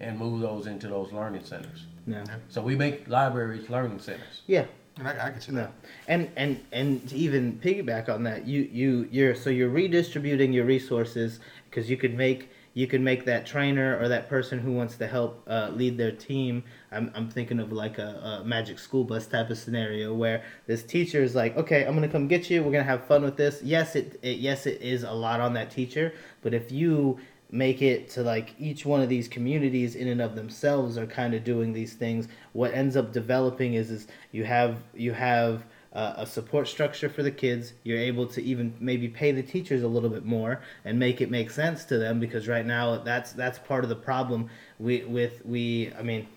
and 0.00 0.18
move 0.18 0.40
those 0.40 0.66
into 0.66 0.88
those 0.88 1.12
learning 1.12 1.44
centers. 1.44 1.84
Yeah. 2.06 2.24
So 2.48 2.60
we 2.60 2.74
make 2.74 3.08
libraries 3.08 3.70
learning 3.70 4.00
centers. 4.00 4.42
Yeah. 4.46 4.66
And 4.98 5.06
I, 5.06 5.26
I 5.26 5.30
can 5.30 5.40
see 5.40 5.52
that. 5.52 5.72
And 6.08 6.30
and 6.36 6.60
and 6.72 7.06
to 7.08 7.16
even 7.16 7.60
piggyback 7.62 8.08
on 8.08 8.22
that, 8.24 8.46
you 8.46 8.62
you 8.72 9.08
you're 9.10 9.34
so 9.34 9.50
you're 9.50 9.68
redistributing 9.68 10.52
your 10.52 10.64
resources 10.64 11.38
because 11.68 11.90
you 11.90 11.96
could 11.96 12.14
make 12.14 12.48
you 12.76 12.86
can 12.86 13.02
make 13.02 13.24
that 13.24 13.46
trainer 13.46 13.98
or 13.98 14.06
that 14.06 14.28
person 14.28 14.58
who 14.58 14.70
wants 14.70 14.98
to 14.98 15.06
help 15.06 15.42
uh, 15.48 15.70
lead 15.72 15.96
their 15.96 16.12
team. 16.12 16.62
I'm, 16.92 17.10
I'm 17.14 17.30
thinking 17.30 17.58
of 17.58 17.72
like 17.72 17.96
a, 17.96 18.42
a, 18.42 18.44
magic 18.44 18.78
school 18.78 19.02
bus 19.02 19.26
type 19.26 19.48
of 19.48 19.56
scenario 19.56 20.12
where 20.12 20.44
this 20.66 20.82
teacher 20.82 21.22
is 21.22 21.34
like, 21.34 21.56
okay, 21.56 21.86
I'm 21.86 21.94
gonna 21.94 22.06
come 22.06 22.28
get 22.28 22.50
you. 22.50 22.62
We're 22.62 22.72
gonna 22.72 22.84
have 22.84 23.06
fun 23.06 23.22
with 23.22 23.38
this. 23.38 23.62
Yes, 23.62 23.96
it, 23.96 24.20
it 24.20 24.40
yes 24.40 24.66
it 24.66 24.82
is 24.82 25.04
a 25.04 25.10
lot 25.10 25.40
on 25.40 25.54
that 25.54 25.70
teacher, 25.70 26.12
but 26.42 26.52
if 26.52 26.70
you 26.70 27.18
make 27.50 27.80
it 27.80 28.10
to 28.10 28.22
like 28.22 28.54
each 28.58 28.84
one 28.84 29.00
of 29.00 29.08
these 29.08 29.26
communities 29.26 29.94
in 29.94 30.08
and 30.08 30.20
of 30.20 30.34
themselves 30.34 30.98
are 30.98 31.06
kind 31.06 31.32
of 31.32 31.44
doing 31.44 31.72
these 31.72 31.94
things, 31.94 32.28
what 32.52 32.74
ends 32.74 32.94
up 32.94 33.10
developing 33.10 33.72
is 33.72 33.90
is 33.90 34.06
you 34.32 34.44
have 34.44 34.82
you 34.94 35.14
have 35.14 35.64
uh, 35.96 36.12
a 36.18 36.26
support 36.26 36.68
structure 36.68 37.08
for 37.08 37.22
the 37.22 37.30
kids. 37.30 37.72
You're 37.82 37.98
able 37.98 38.26
to 38.26 38.42
even 38.42 38.74
maybe 38.78 39.08
pay 39.08 39.32
the 39.32 39.42
teachers 39.42 39.82
a 39.82 39.88
little 39.88 40.10
bit 40.10 40.26
more 40.26 40.60
and 40.84 40.98
make 40.98 41.22
it 41.22 41.30
make 41.30 41.50
sense 41.50 41.84
to 41.86 41.96
them 41.96 42.20
because 42.20 42.46
right 42.46 42.66
now 42.66 42.98
that's 42.98 43.32
that's 43.32 43.58
part 43.58 43.82
of 43.82 43.88
the 43.88 43.96
problem. 43.96 44.50
We 44.78 45.04
with 45.04 45.44
we 45.46 45.90
I 45.98 46.02
mean, 46.02 46.28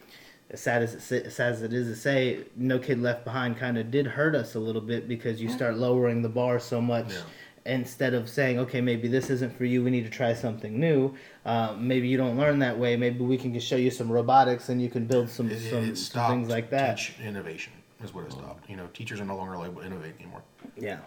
as 0.50 0.62
sad 0.62 0.82
as 0.82 1.12
it, 1.12 1.26
as 1.26 1.36
sad 1.36 1.52
as 1.52 1.62
it 1.62 1.74
is 1.74 1.88
to 1.88 1.96
say, 1.96 2.46
no 2.56 2.80
kid 2.80 3.02
left 3.02 3.26
behind 3.26 3.58
kind 3.58 3.78
of 3.78 3.92
did 3.92 4.08
hurt 4.08 4.34
us 4.34 4.56
a 4.56 4.60
little 4.60 4.82
bit 4.82 5.10
because 5.10 5.42
you 5.42 5.50
start 5.50 5.76
lowering 5.76 6.22
the 6.22 6.30
bar 6.30 6.60
so 6.60 6.82
much. 6.82 7.12
Yeah 7.12 7.22
instead 7.66 8.16
of 8.16 8.28
saying, 8.28 8.58
okay, 8.58 8.82
maybe 8.82 9.08
this 9.08 9.30
isn't 9.30 9.56
for 9.56 9.66
you, 9.66 9.84
we 9.84 9.92
need 9.92 10.04
to 10.06 10.10
try 10.10 10.34
something 10.34 10.80
new. 10.80 11.14
Uh, 11.46 11.76
maybe 11.78 12.08
you 12.08 12.18
don't 12.18 12.36
learn 12.36 12.58
that 12.58 12.80
way. 12.80 12.96
Maybe 12.96 13.20
we 13.20 13.38
can 13.38 13.54
just 13.54 13.68
show 13.68 13.76
you 13.76 13.92
some 13.92 14.12
robotics 14.12 14.70
and 14.70 14.82
you 14.82 14.90
can 14.90 15.06
build 15.06 15.30
some, 15.30 15.52
it, 15.52 15.70
some, 15.70 15.90
it 15.90 15.98
some 15.98 16.32
things 16.32 16.50
like 16.50 16.72
that. 16.72 17.00
innovation 17.22 17.74
is 18.04 18.14
what 18.14 18.26
it 18.26 18.32
stopped. 18.32 18.70
You 18.70 18.76
know, 18.76 18.88
teachers 18.94 19.20
are 19.20 19.26
no 19.26 19.36
longer 19.36 19.56
able 19.56 19.82
to 19.82 19.86
innovate 19.86 20.16
anymore. 20.20 20.44
Yeah. 20.78 21.00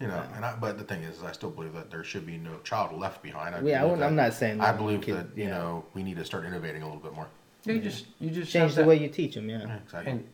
You 0.00 0.08
know, 0.08 0.14
yeah. 0.14 0.36
and 0.36 0.44
I, 0.44 0.54
but 0.56 0.76
the 0.76 0.84
thing 0.84 1.02
is, 1.02 1.22
I 1.22 1.32
still 1.32 1.50
believe 1.50 1.72
that 1.72 1.90
there 1.90 2.04
should 2.04 2.26
be 2.26 2.36
no 2.36 2.58
child 2.64 2.98
left 2.98 3.22
behind. 3.22 3.54
I 3.54 3.62
yeah, 3.62 3.82
I 3.82 4.06
am 4.06 4.14
not 4.14 4.34
saying. 4.34 4.60
I 4.60 4.72
believe 4.72 5.00
kid, 5.00 5.16
that 5.16 5.26
you 5.34 5.44
yeah. 5.44 5.50
know 5.50 5.86
we 5.94 6.02
need 6.02 6.18
to 6.18 6.24
start 6.24 6.44
innovating 6.44 6.82
a 6.82 6.84
little 6.84 7.00
bit 7.00 7.14
more. 7.14 7.28
Yeah, 7.64 7.74
you 7.74 7.80
just 7.80 8.04
you 8.20 8.30
just 8.30 8.52
change 8.52 8.74
the 8.74 8.84
way 8.84 8.98
you 8.98 9.08
teach 9.08 9.34
them. 9.34 9.48
Yeah, 9.48 9.62
yeah 9.66 9.76
exactly. 9.76 10.12
And 10.12 10.28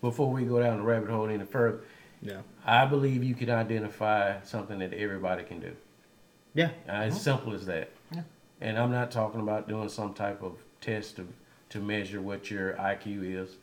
before 0.00 0.30
we 0.30 0.44
go 0.44 0.62
down 0.62 0.78
the 0.78 0.84
rabbit 0.84 1.10
hole 1.10 1.28
any 1.28 1.44
further, 1.44 1.80
yeah, 2.22 2.42
I 2.64 2.84
believe 2.84 3.24
you 3.24 3.34
can 3.34 3.50
identify 3.50 4.40
something 4.42 4.78
that 4.78 4.92
everybody 4.92 5.42
can 5.42 5.58
do. 5.58 5.74
Yeah, 6.54 6.70
uh, 6.88 6.92
as 6.92 7.14
mm-hmm. 7.14 7.22
simple 7.22 7.54
as 7.54 7.66
that. 7.66 7.90
Yeah. 8.14 8.22
And 8.60 8.78
I'm 8.78 8.92
not 8.92 9.10
talking 9.10 9.40
about 9.40 9.68
doing 9.68 9.88
some 9.88 10.14
type 10.14 10.40
of 10.40 10.52
test 10.80 11.18
of 11.18 11.26
to 11.70 11.80
measure 11.80 12.20
what 12.20 12.50
your 12.50 12.74
IQ 12.74 13.42
is, 13.42 13.56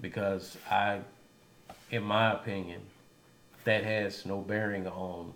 because 0.00 0.56
I 0.70 1.00
in 1.90 2.02
my 2.02 2.32
opinion, 2.32 2.80
that 3.64 3.84
has 3.84 4.24
no 4.24 4.38
bearing 4.38 4.86
on 4.86 5.32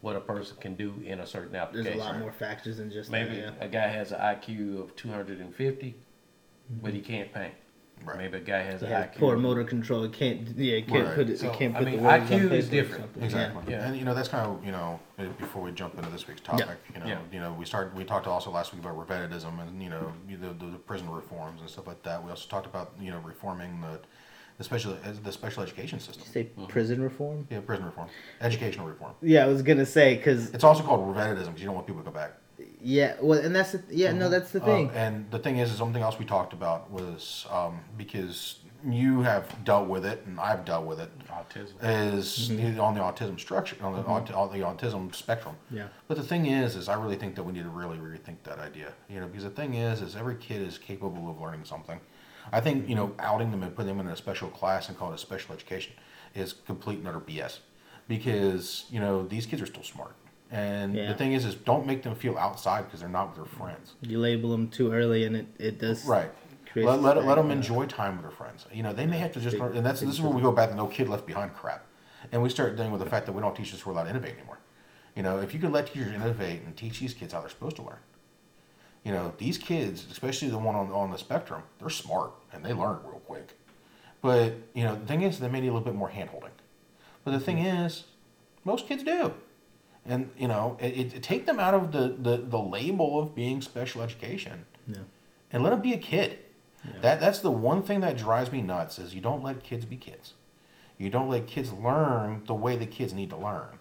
what 0.00 0.16
a 0.16 0.20
person 0.20 0.56
can 0.60 0.74
do 0.74 0.94
in 1.04 1.20
a 1.20 1.26
certain 1.26 1.56
application. 1.56 1.98
There's 1.98 2.06
a 2.06 2.12
lot 2.12 2.18
more 2.18 2.32
factors 2.32 2.78
than 2.78 2.90
just 2.90 3.10
maybe 3.10 3.40
that, 3.40 3.54
yeah. 3.58 3.64
a 3.64 3.68
guy 3.68 3.88
has 3.88 4.12
an 4.12 4.20
IQ 4.20 4.80
of 4.80 4.96
250, 4.96 5.86
mm-hmm. 5.86 6.82
but 6.82 6.94
he 6.94 7.00
can't 7.00 7.32
paint. 7.32 7.54
Right. 8.04 8.16
Maybe 8.16 8.38
a 8.38 8.40
guy 8.40 8.62
has 8.62 8.82
It 8.82 8.86
an 8.86 8.92
has 8.92 9.04
IQ. 9.06 9.18
poor 9.18 9.36
motor 9.36 9.64
control. 9.64 10.04
It 10.04 10.12
can't. 10.12 10.48
Yeah, 10.56 10.74
it 10.76 10.88
can't 10.88 11.06
Right. 11.06 11.14
put 11.14 11.28
it. 11.28 11.38
So, 11.38 11.50
it 11.50 11.58
can't 11.58 11.74
I 11.74 11.78
put 11.80 11.86
mean, 11.88 11.96
the 11.98 12.02
words 12.04 12.30
IQ 12.30 12.52
is 12.52 12.68
different. 12.68 13.10
Exactly. 13.20 13.62
Yeah. 13.72 13.86
And 13.86 13.96
you 13.96 14.04
know 14.04 14.14
that's 14.14 14.28
kind 14.28 14.46
of 14.46 14.64
you 14.64 14.72
know 14.72 15.00
uh, 15.18 15.24
before 15.38 15.62
we 15.62 15.72
jump 15.72 15.96
into 15.96 16.10
this 16.10 16.26
week's 16.26 16.40
topic, 16.40 16.68
you 16.94 17.00
know, 17.00 17.06
Yeah. 17.06 17.18
you 17.32 17.40
know 17.40 17.52
we 17.52 17.64
started 17.64 17.94
we 17.94 18.04
talked 18.04 18.26
also 18.26 18.50
last 18.50 18.72
week 18.72 18.82
about 18.82 18.96
repetitism 18.96 19.60
and 19.60 19.82
you 19.82 19.90
know 19.90 20.12
the, 20.28 20.48
the, 20.64 20.70
the 20.72 20.78
prison 20.78 21.10
reforms 21.10 21.60
and 21.60 21.68
stuff 21.68 21.86
like 21.86 22.02
that. 22.04 22.22
We 22.24 22.30
also 22.30 22.48
talked 22.48 22.66
about 22.66 22.92
you 23.00 23.10
know 23.10 23.18
reforming 23.20 23.80
the 23.80 24.00
the 24.58 24.64
special 24.64 24.96
the 25.22 25.32
special 25.32 25.62
education 25.62 26.00
system. 26.00 26.24
You 26.26 26.32
Say 26.32 26.44
prison 26.68 27.00
reform. 27.02 27.46
Yeah, 27.50 27.60
prison 27.60 27.84
reform, 27.86 28.08
educational 28.40 28.86
reform. 28.86 29.12
Yeah, 29.22 29.44
I 29.44 29.48
was 29.48 29.62
gonna 29.62 29.86
say 29.86 30.16
because 30.16 30.50
It's 30.54 30.64
also 30.64 30.82
called 30.82 31.14
repetitism 31.14 31.46
because 31.46 31.60
you 31.60 31.66
don't 31.66 31.74
want 31.76 31.86
people 31.86 32.02
to 32.02 32.10
go 32.10 32.14
back. 32.14 32.32
Yeah, 32.82 33.16
well, 33.20 33.38
and 33.38 33.54
that's 33.54 33.72
the, 33.72 33.82
yeah, 33.90 34.12
no, 34.12 34.28
that's 34.28 34.50
the 34.52 34.62
Uh, 34.62 34.66
thing. 34.66 34.90
and 34.94 35.30
the 35.30 35.38
thing 35.38 35.58
is, 35.58 35.70
is 35.70 35.78
something 35.78 36.02
else 36.02 36.18
we 36.18 36.24
talked 36.24 36.52
about 36.52 36.90
was 36.90 37.46
um, 37.50 37.80
because 37.96 38.60
you 38.88 39.22
have 39.22 39.44
dealt 39.64 39.88
with 39.88 40.06
it 40.06 40.22
and 40.26 40.38
I've 40.38 40.64
dealt 40.64 40.86
with 40.86 41.00
it. 41.00 41.10
Autism. 41.28 41.72
Is 41.82 42.48
on 42.78 42.94
the 42.94 43.00
autism 43.00 43.38
structure 43.40 43.76
on 43.82 43.92
the, 43.94 44.00
aut- 44.02 44.32
on 44.32 44.52
the 44.52 44.64
autism 44.64 45.12
spectrum. 45.14 45.56
Yeah. 45.70 45.88
But 46.06 46.16
the 46.16 46.22
thing 46.22 46.46
is, 46.46 46.76
is 46.76 46.88
I 46.88 46.94
really 46.94 47.16
think 47.16 47.34
that 47.34 47.42
we 47.42 47.52
need 47.52 47.64
to 47.64 47.70
really 47.70 47.98
rethink 47.98 48.36
that 48.44 48.58
idea. 48.60 48.92
You 49.08 49.18
know, 49.20 49.26
because 49.26 49.42
the 49.44 49.50
thing 49.50 49.74
is, 49.74 50.00
is 50.00 50.14
every 50.14 50.36
kid 50.36 50.62
is 50.62 50.78
capable 50.78 51.28
of 51.30 51.40
learning 51.40 51.64
something. 51.64 51.98
I 52.52 52.60
think 52.60 52.88
you 52.88 52.94
know, 52.94 53.12
outing 53.18 53.50
them 53.50 53.62
and 53.64 53.74
putting 53.74 53.96
them 53.96 54.06
in 54.06 54.12
a 54.12 54.16
special 54.16 54.48
class 54.48 54.88
and 54.88 54.96
calling 54.96 55.14
it 55.14 55.16
a 55.16 55.18
special 55.20 55.54
education 55.54 55.92
is 56.34 56.52
complete 56.52 56.98
and 56.98 57.08
utter 57.08 57.20
BS. 57.20 57.58
Because 58.06 58.86
you 58.90 59.00
know 59.00 59.26
these 59.26 59.44
kids 59.44 59.60
are 59.60 59.66
still 59.66 59.82
smart, 59.82 60.14
and 60.50 60.94
Yeah. 60.94 61.08
the 61.08 61.14
thing 61.14 61.32
is, 61.32 61.44
is 61.44 61.54
don't 61.54 61.86
make 61.86 62.02
them 62.02 62.14
feel 62.14 62.38
outside 62.38 62.84
because 62.84 63.00
they're 63.00 63.08
not 63.08 63.28
with 63.28 63.36
their 63.36 63.58
friends. 63.58 63.94
You 64.00 64.18
label 64.18 64.50
them 64.50 64.68
too 64.68 64.92
early, 64.92 65.24
and 65.24 65.36
it 65.36 65.46
it 65.58 65.78
does 65.78 66.04
Right. 66.04 66.30
Let, 66.74 67.02
let, 67.02 67.24
let 67.24 67.34
them 67.36 67.50
enjoy 67.50 67.86
time 67.86 68.16
with 68.16 68.22
their 68.22 68.30
friends. 68.30 68.66
You 68.72 68.82
know, 68.82 68.92
they 68.92 69.06
may 69.06 69.18
have 69.18 69.32
to 69.32 69.40
just 69.40 69.54
Big- 69.54 69.62
learn, 69.62 69.76
and 69.76 69.84
that's 69.84 70.00
this 70.00 70.10
is 70.10 70.20
where 70.20 70.30
we 70.30 70.42
go 70.42 70.52
back 70.52 70.68
to 70.70 70.76
no 70.76 70.86
kid 70.86 71.08
left 71.08 71.26
behind 71.26 71.54
crap, 71.54 71.84
and 72.30 72.42
we 72.42 72.48
start 72.50 72.76
dealing 72.76 72.92
with 72.92 73.00
the 73.00 73.08
fact 73.10 73.26
that 73.26 73.32
we 73.32 73.40
don't 73.40 73.56
teach 73.56 73.74
us 73.74 73.80
who 73.80 73.90
are 73.90 73.94
allowed 73.94 74.04
to 74.04 74.10
innovate 74.10 74.34
anymore. 74.36 74.58
You 75.16 75.22
know, 75.22 75.40
if 75.40 75.52
you 75.52 75.60
could 75.60 75.72
let 75.72 75.88
teachers 75.88 76.12
innovate 76.12 76.62
and 76.62 76.76
teach 76.76 77.00
these 77.00 77.14
kids 77.14 77.32
how 77.32 77.40
they're 77.40 77.48
supposed 77.48 77.76
to 77.76 77.82
learn, 77.82 77.98
you 79.04 79.12
know, 79.12 79.32
these 79.38 79.58
kids, 79.58 80.06
especially 80.10 80.48
the 80.48 80.58
one 80.58 80.76
on 80.76 80.92
on 80.92 81.10
the 81.10 81.18
spectrum, 81.18 81.62
they're 81.78 81.90
smart 81.90 82.32
and 82.52 82.64
they 82.64 82.72
learn 82.72 82.98
real 83.04 83.22
quick. 83.26 83.56
But 84.20 84.54
you 84.74 84.84
know, 84.84 84.94
the 84.94 85.06
thing 85.06 85.22
is, 85.22 85.38
they 85.38 85.48
may 85.48 85.60
need 85.60 85.68
a 85.68 85.72
little 85.72 85.84
bit 85.86 85.94
more 85.94 86.10
hand 86.10 86.30
holding. 86.30 86.50
But 87.24 87.32
the 87.32 87.40
thing 87.40 87.56
mm-hmm. 87.58 87.86
is, 87.86 88.04
most 88.64 88.86
kids 88.86 89.02
do. 89.02 89.32
And 90.08 90.30
you 90.38 90.48
know, 90.48 90.76
it, 90.80 91.14
it, 91.14 91.22
take 91.22 91.46
them 91.46 91.60
out 91.60 91.74
of 91.74 91.92
the, 91.92 92.16
the, 92.18 92.38
the 92.38 92.58
label 92.58 93.20
of 93.20 93.34
being 93.34 93.60
special 93.60 94.02
education 94.02 94.64
Yeah. 94.86 94.98
and 95.52 95.62
let 95.62 95.70
them 95.70 95.82
be 95.82 95.92
a 95.92 95.98
kid. 95.98 96.38
That 97.02 97.20
that's 97.20 97.40
the 97.40 97.50
one 97.50 97.82
thing 97.82 98.00
that 98.00 98.16
drives 98.16 98.50
me 98.50 98.62
nuts 98.62 98.98
is 98.98 99.14
you 99.14 99.20
don't 99.20 99.42
let 99.42 99.62
kids 99.62 99.84
be 99.84 99.96
kids. 99.96 100.32
You 100.96 101.10
don't 101.10 101.28
let 101.28 101.46
kids 101.46 101.72
learn 101.72 102.42
the 102.46 102.54
way 102.54 102.76
the 102.76 102.86
kids 102.86 103.12
need 103.12 103.30
to 103.30 103.36
learn. 103.36 103.78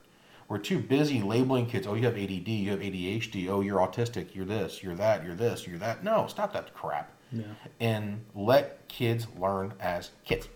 We're 0.49 0.57
too 0.57 0.79
busy 0.79 1.21
labeling 1.21 1.67
kids. 1.67 1.87
Oh, 1.87 1.93
you 1.93 2.05
have 2.05 2.15
ADD. 2.17 2.47
You 2.47 2.71
have 2.71 2.79
ADHD. 2.79 3.47
Oh, 3.49 3.61
you're 3.61 3.79
autistic. 3.79 4.33
You're 4.35 4.45
this. 4.45 4.81
You're 4.83 4.95
that. 4.95 5.23
You're 5.25 5.35
this. 5.35 5.65
You're 5.67 5.77
that. 5.79 6.03
No, 6.03 6.27
stop 6.27 6.53
that 6.53 6.73
crap. 6.73 7.11
Yeah. 7.31 7.43
And 7.79 8.25
let 8.33 8.87
kids 8.87 9.27
learn 9.37 9.73
as 9.79 10.11
kids. 10.25 10.47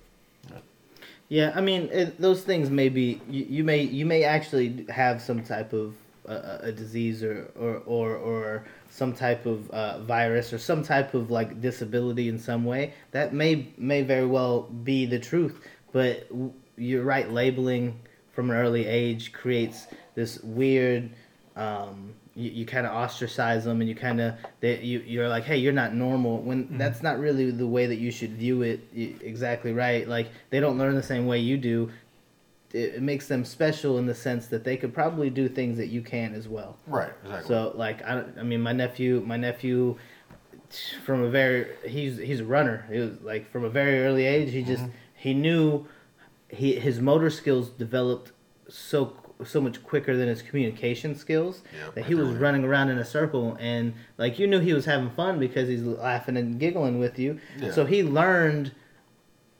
Yeah, 1.31 1.53
I 1.55 1.61
mean, 1.61 1.88
it, 1.93 2.19
those 2.19 2.41
things 2.41 2.69
may 2.69 2.89
be 2.89 3.21
you, 3.29 3.45
you 3.47 3.63
may 3.63 3.83
you 3.83 4.05
may 4.05 4.25
actually 4.25 4.85
have 4.89 5.21
some 5.21 5.41
type 5.41 5.71
of 5.71 5.95
uh, 6.27 6.57
a 6.59 6.73
disease 6.73 7.23
or 7.23 7.50
or 7.55 7.77
or, 7.85 8.17
or 8.17 8.65
some 8.89 9.13
type 9.13 9.45
of 9.45 9.69
uh, 9.69 10.00
virus 10.00 10.51
or 10.51 10.57
some 10.57 10.83
type 10.83 11.13
of 11.13 11.31
like 11.31 11.61
disability 11.61 12.27
in 12.27 12.38
some 12.38 12.65
way. 12.65 12.93
That 13.11 13.33
may 13.33 13.69
may 13.77 14.01
very 14.01 14.25
well 14.25 14.63
be 14.63 15.05
the 15.05 15.19
truth, 15.19 15.65
but 15.93 16.27
you're 16.75 17.05
right. 17.05 17.31
Labeling 17.31 17.97
from 18.33 18.50
an 18.50 18.57
early 18.57 18.85
age 18.85 19.31
creates 19.31 19.88
this 20.15 20.38
weird. 20.43 21.11
Um, 21.55 22.13
you, 22.35 22.50
you 22.51 22.65
kind 22.65 22.85
of 22.85 22.93
ostracize 22.93 23.65
them 23.65 23.81
and 23.81 23.89
you 23.89 23.95
kind 23.95 24.21
of 24.21 24.35
you 24.61 25.00
you're 25.00 25.27
like 25.27 25.43
hey 25.43 25.57
you're 25.57 25.73
not 25.73 25.93
normal 25.93 26.38
when 26.39 26.65
mm-hmm. 26.65 26.77
that's 26.77 27.03
not 27.03 27.19
really 27.19 27.51
the 27.51 27.67
way 27.67 27.85
that 27.85 27.97
you 27.97 28.11
should 28.11 28.31
view 28.31 28.61
it 28.61 28.81
exactly 28.93 29.73
right. 29.73 30.07
Like 30.07 30.29
they 30.50 30.59
don't 30.59 30.77
learn 30.77 30.95
the 30.95 31.03
same 31.03 31.27
way 31.27 31.39
you 31.39 31.57
do. 31.57 31.91
It, 32.73 32.95
it 32.95 33.01
makes 33.01 33.27
them 33.27 33.43
special 33.43 33.97
in 33.97 34.05
the 34.05 34.15
sense 34.15 34.47
that 34.47 34.63
they 34.63 34.77
could 34.77 34.93
probably 34.93 35.29
do 35.29 35.50
things 35.50 35.77
that 35.77 35.88
you 35.88 36.01
can 36.01 36.33
as 36.33 36.47
well. 36.47 36.77
Right. 36.88 37.11
Exactly. 37.23 37.47
so 37.47 37.73
like 37.75 38.01
I, 38.03 38.23
I 38.39 38.43
mean 38.43 38.61
my 38.61 38.73
nephew 38.73 39.23
my 39.25 39.38
nephew 39.38 39.97
from 41.05 41.23
a 41.23 41.29
very 41.29 41.67
he's 41.85 42.17
he's 42.17 42.39
a 42.39 42.45
runner. 42.45 42.85
He 42.91 43.00
was 43.00 43.19
like 43.21 43.51
from 43.51 43.65
a 43.65 43.69
very 43.69 44.05
early 44.05 44.25
age 44.25 44.51
he 44.51 44.63
just 44.63 44.83
mm-hmm. 44.83 44.93
he 45.15 45.33
knew 45.33 45.85
he 46.47 46.75
his 46.75 47.00
motor 47.00 47.29
skills 47.29 47.69
developed 47.69 48.31
so 48.69 49.17
so 49.45 49.60
much 49.62 49.83
quicker 49.83 50.15
than 50.17 50.27
his 50.27 50.41
communication 50.41 51.15
skills 51.15 51.62
Yeah, 51.74 51.89
that 51.95 52.05
he 52.05 52.15
was 52.15 52.29
running 52.29 52.63
around 52.63 52.89
in 52.89 52.98
a 52.98 53.05
circle 53.05 53.57
and 53.60 53.93
like 54.17 54.39
you 54.39 54.48
knew 54.48 54.60
he 54.60 54.74
was 54.74 54.86
having 54.86 55.10
fun 55.12 55.39
because 55.39 55.67
he's 55.67 55.83
laughing 55.83 56.38
and 56.38 56.60
giggling 56.60 57.00
with 57.00 57.17
you 57.19 57.39
Yeah. 57.60 57.71
so 57.71 57.86
he 57.86 58.03
learned 58.03 58.71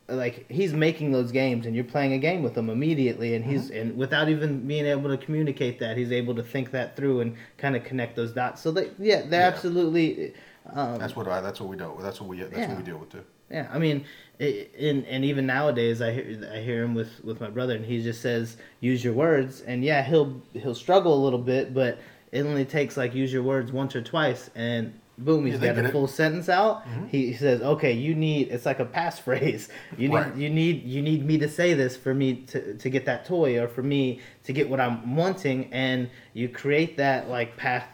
like 0.08 0.50
he's 0.52 0.74
making 0.74 1.12
those 1.12 1.32
games 1.32 1.66
and 1.66 1.74
you're 1.74 1.86
playing 1.86 2.12
a 2.14 2.18
game 2.18 2.44
with 2.44 2.58
him 2.58 2.70
immediately 2.70 3.34
and 3.36 3.46
he's 3.46 3.70
and 3.72 3.96
without 3.96 4.28
even 4.28 4.68
being 4.68 4.86
able 4.86 5.10
to 5.10 5.18
communicate 5.18 5.80
that 5.80 5.96
he's 5.96 6.12
able 6.12 6.36
to 6.36 6.44
think 6.44 6.72
that 6.72 6.96
through 6.98 7.22
and 7.22 7.36
kind 7.58 7.76
of 7.78 7.84
connect 7.86 8.16
those 8.18 8.34
dots 8.34 8.62
so 8.62 8.72
they 8.72 8.90
yeah 9.00 9.22
they're 9.22 9.42
Yeah. 9.42 9.48
absolutely 9.48 10.34
um, 10.74 11.00
that's 11.00 11.16
what 11.16 11.28
I. 11.28 11.42
That's 11.42 11.60
what 11.60 11.70
we 11.70 11.76
do. 11.76 11.92
That's 12.02 12.22
what 12.22 12.30
we. 12.30 12.38
That's 12.40 12.68
what 12.68 12.78
we 12.78 12.84
deal 12.84 13.00
with 13.00 13.10
too. 13.10 13.24
Yeah 13.52 13.68
i 13.72 13.78
mean 13.78 14.06
in 14.40 15.06
and 15.06 15.24
even 15.24 15.46
nowadays 15.46 16.02
i 16.02 16.12
hear 16.12 16.50
i 16.54 16.58
hear 16.60 16.84
him 16.84 16.96
with 16.96 17.24
with 17.24 17.40
my 17.40 17.50
brother 17.50 17.76
and 17.76 17.86
he 17.86 18.02
just 18.02 18.22
says 18.22 18.58
use 18.80 19.04
your 19.04 19.14
words 19.14 19.62
and 19.62 19.84
yeah 19.84 20.02
he'll 20.02 20.42
he'll 20.54 20.74
struggle 20.76 21.14
a 21.14 21.22
little 21.24 21.40
bit 21.40 21.74
but 21.74 22.00
it 22.32 22.42
only 22.46 22.66
takes 22.66 22.98
like 22.98 23.14
use 23.14 23.32
your 23.32 23.44
words 23.44 23.72
once 23.72 23.96
or 23.96 24.02
twice 24.02 24.50
and 24.56 24.94
boom 25.20 25.46
he's 25.46 25.60
got 25.60 25.76
a 25.76 25.80
it. 25.80 25.84
Mm-hmm. 25.84 25.92
full 25.92 26.08
sentence 26.08 26.50
out 26.50 26.84
he 27.12 27.34
says 27.34 27.62
okay 27.62 27.92
you 27.92 28.16
need 28.16 28.48
it's 28.48 28.66
like 28.66 28.80
a 28.80 28.86
passphrase 28.86 29.68
you 29.98 30.08
need 30.08 30.16
Right. 30.16 30.36
you 30.36 30.50
need 30.50 30.84
you 30.84 31.04
need 31.04 31.24
me 31.24 31.38
to 31.38 31.48
say 31.50 31.76
this 31.76 31.96
for 31.96 32.14
me 32.16 32.38
to, 32.48 32.74
to 32.76 32.90
get 32.90 33.06
that 33.06 33.26
toy 33.26 33.60
or 33.62 33.68
for 33.68 33.84
me 33.84 34.22
to 34.46 34.54
get 34.54 34.68
what 34.68 34.80
i'm 34.80 35.16
wanting 35.16 35.72
and 35.72 36.10
you 36.34 36.50
create 36.50 36.98
that 36.98 37.30
like 37.30 37.56
path 37.58 37.86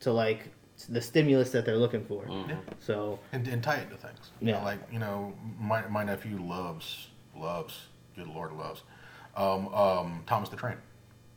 to 0.00 0.12
like 0.12 0.51
the 0.86 1.00
stimulus 1.00 1.50
that 1.50 1.64
they're 1.64 1.76
looking 1.78 2.04
for 2.04 2.24
Yeah. 2.28 2.56
so 2.80 3.18
and, 3.32 3.46
and 3.48 3.62
tie 3.62 3.76
it 3.76 3.90
to 3.90 3.96
things. 3.96 4.30
You 4.40 4.52
know, 4.52 4.58
Yeah. 4.58 4.64
like 4.64 4.80
you 4.92 4.98
know, 4.98 5.32
my 5.58 5.86
my 5.88 6.04
nephew 6.04 6.38
loves 6.42 7.08
loves, 7.36 7.86
good 8.16 8.26
lord 8.28 8.52
loves, 8.52 8.82
um, 9.36 9.68
um, 9.74 10.22
Thomas 10.26 10.48
the 10.48 10.56
Train. 10.56 10.76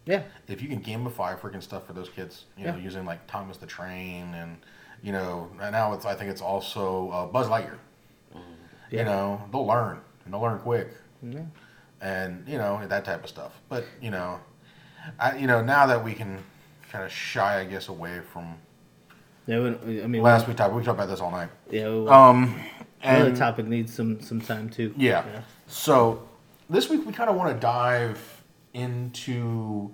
yeah 0.06 0.24
If 0.48 0.62
you 0.62 0.68
can 0.68 0.82
gamify 0.82 1.40
freaking 1.40 1.64
stuff 1.64 1.86
for 1.88 1.94
those 1.94 2.10
kids, 2.10 2.46
you 2.58 2.66
know, 2.66 2.76
Yeah. 2.76 2.84
using 2.84 3.06
like 3.06 3.26
Thomas 3.28 3.58
the 3.58 3.66
Train 3.68 4.34
and 4.34 4.58
you 5.02 5.12
know, 5.12 5.50
and 5.62 5.72
now 5.74 5.94
it's 5.94 6.06
I 6.06 6.16
think 6.16 6.30
it's 6.32 6.42
also 6.42 7.10
uh, 7.12 7.26
Buzz 7.28 7.48
Lightyear. 7.48 7.78
Yeah. 8.92 9.00
You 9.00 9.06
know, 9.06 9.42
they'll 9.52 9.66
learn 9.66 10.00
and 10.24 10.34
they'll 10.34 10.42
learn 10.42 10.60
quick, 10.60 10.90
yeah. 11.24 11.42
and 12.02 12.48
you 12.48 12.58
know 12.58 12.86
that 12.88 13.04
type 13.06 13.24
of 13.24 13.30
stuff. 13.30 13.54
But 13.70 13.84
you 14.02 14.12
know, 14.12 14.40
I 15.20 15.38
you 15.38 15.48
know 15.48 15.62
now 15.62 15.86
that 15.88 16.04
we 16.04 16.14
can 16.14 16.44
kind 16.92 17.04
of 17.04 17.12
shy, 17.12 17.60
I 17.60 17.66
guess, 17.66 17.88
away 17.88 18.22
from 18.32 18.56
Yeah, 19.48 19.60
we- 19.86 20.02
I 20.04 20.08
mean, 20.08 20.22
last 20.24 20.48
we 20.48 20.54
talked. 20.54 20.74
We 20.74 20.84
talked 20.84 20.98
about 20.98 21.10
this 21.10 21.22
all 21.22 21.32
night. 21.32 21.50
yeah, 21.70 21.90
we- 21.90 22.08
Um, 22.08 22.60
another 23.04 23.28
and 23.30 23.38
topic 23.38 23.66
needs 23.68 23.94
some 23.94 24.20
some 24.22 24.42
time 24.42 24.70
too. 24.70 24.94
Yeah. 24.98 25.24
So 25.68 26.28
this 26.70 26.90
week 26.90 27.06
we 27.06 27.14
kind 27.14 27.30
of 27.30 27.36
want 27.36 27.54
to 27.54 27.60
dive 27.60 28.44
into 28.74 29.92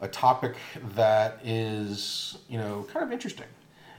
a 0.00 0.08
topic 0.08 0.56
that 0.96 1.38
is, 1.44 2.38
you 2.48 2.58
know, 2.58 2.84
kind 2.92 3.04
of 3.04 3.12
interesting. 3.12 3.46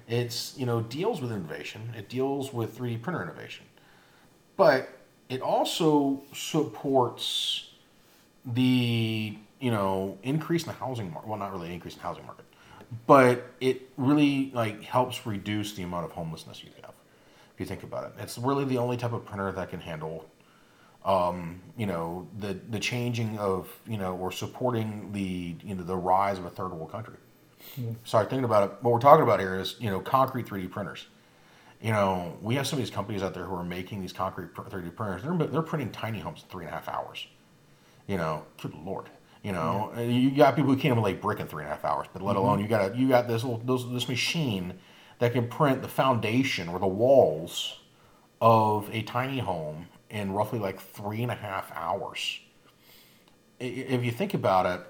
It's, 0.07 0.53
you 0.57 0.65
know, 0.65 0.81
deals 0.81 1.21
with 1.21 1.31
innovation. 1.31 1.93
It 1.97 2.09
deals 2.09 2.51
with 2.53 2.77
3D 2.77 2.97
printer 3.01 3.23
innovation. 3.23 3.65
But 4.57 4.89
it 5.29 5.41
also 5.41 6.21
supports 6.33 7.69
the, 8.45 9.37
you 9.61 9.71
know, 9.71 10.17
increase 10.23 10.63
in 10.63 10.67
the 10.67 10.73
housing 10.73 11.11
market. 11.11 11.29
Well, 11.29 11.39
not 11.39 11.53
really 11.53 11.73
increase 11.73 11.93
in 11.93 11.99
the 12.01 12.07
housing 12.07 12.25
market, 12.25 12.45
but 13.07 13.45
it 13.59 13.89
really 13.97 14.51
like 14.53 14.83
helps 14.83 15.25
reduce 15.25 15.73
the 15.73 15.83
amount 15.83 16.05
of 16.05 16.11
homelessness 16.11 16.63
you 16.63 16.71
have. 16.81 16.93
If 17.53 17.59
you 17.59 17.65
think 17.65 17.83
about 17.83 18.05
it, 18.05 18.13
it's 18.19 18.37
really 18.37 18.65
the 18.65 18.77
only 18.77 18.97
type 18.97 19.13
of 19.13 19.25
printer 19.25 19.51
that 19.51 19.69
can 19.69 19.79
handle 19.79 20.25
um, 21.05 21.61
you 21.77 21.85
know, 21.85 22.27
the 22.39 22.57
the 22.69 22.79
changing 22.79 23.37
of 23.37 23.69
you 23.87 23.97
know, 23.97 24.15
or 24.15 24.31
supporting 24.31 25.11
the 25.11 25.55
you 25.63 25.75
know 25.75 25.83
the 25.83 25.97
rise 25.97 26.37
of 26.37 26.45
a 26.45 26.49
third 26.49 26.71
world 26.71 26.91
country. 26.91 27.15
Sorry, 28.03 28.25
thinking 28.25 28.45
about 28.45 28.69
it. 28.69 28.77
What 28.81 28.93
we're 28.93 28.99
talking 28.99 29.23
about 29.23 29.39
here 29.39 29.55
is 29.59 29.75
you 29.79 29.89
know 29.89 29.99
concrete 29.99 30.45
3D 30.45 30.71
printers. 30.71 31.07
You 31.81 31.91
know, 31.91 32.37
we 32.41 32.55
have 32.55 32.65
some 32.65 32.79
of 32.79 32.85
these 32.85 32.93
companies 32.93 33.21
out 33.23 33.33
there 33.33 33.43
who 33.43 33.55
are 33.55 33.63
making 33.63 33.99
these 33.99 34.13
concrete 34.13 34.53
3D 34.53 34.95
printers. 34.95 35.23
They're 35.23 35.47
they're 35.47 35.61
printing 35.61 35.91
tiny 35.91 36.19
homes 36.19 36.43
in 36.43 36.49
three 36.49 36.65
and 36.65 36.73
a 36.73 36.75
half 36.75 36.87
hours. 36.87 37.27
You 38.07 38.17
know, 38.17 38.45
good 38.61 38.73
lord. 38.73 39.09
You 39.43 39.51
know, 39.51 39.91
and 39.93 40.15
you 40.15 40.31
got 40.31 40.55
people 40.55 40.71
who 40.71 40.77
can't 40.77 40.93
even 40.93 41.03
lay 41.03 41.13
brick 41.13 41.41
in 41.41 41.47
three 41.47 41.63
and 41.63 41.71
a 41.71 41.75
half 41.75 41.83
hours, 41.83 42.07
but 42.13 42.21
let 42.21 42.37
alone 42.37 42.61
you 42.61 42.67
got 42.67 42.91
a, 42.91 42.97
you 42.97 43.09
got 43.09 43.27
this 43.27 43.43
little 43.43 43.59
this 43.59 44.07
machine 44.07 44.75
that 45.19 45.33
can 45.33 45.49
print 45.49 45.81
the 45.81 45.87
foundation 45.89 46.69
or 46.69 46.79
the 46.79 46.87
walls 46.87 47.79
of 48.39 48.89
a 48.93 49.01
tiny 49.01 49.39
home 49.39 49.87
in 50.09 50.31
roughly 50.31 50.59
like 50.59 50.79
three 50.79 51.21
and 51.23 51.31
a 51.31 51.35
half 51.35 51.71
hours. 51.75 52.39
If 53.59 54.03
you 54.03 54.11
think 54.11 54.33
about 54.33 54.65
it, 54.65 54.81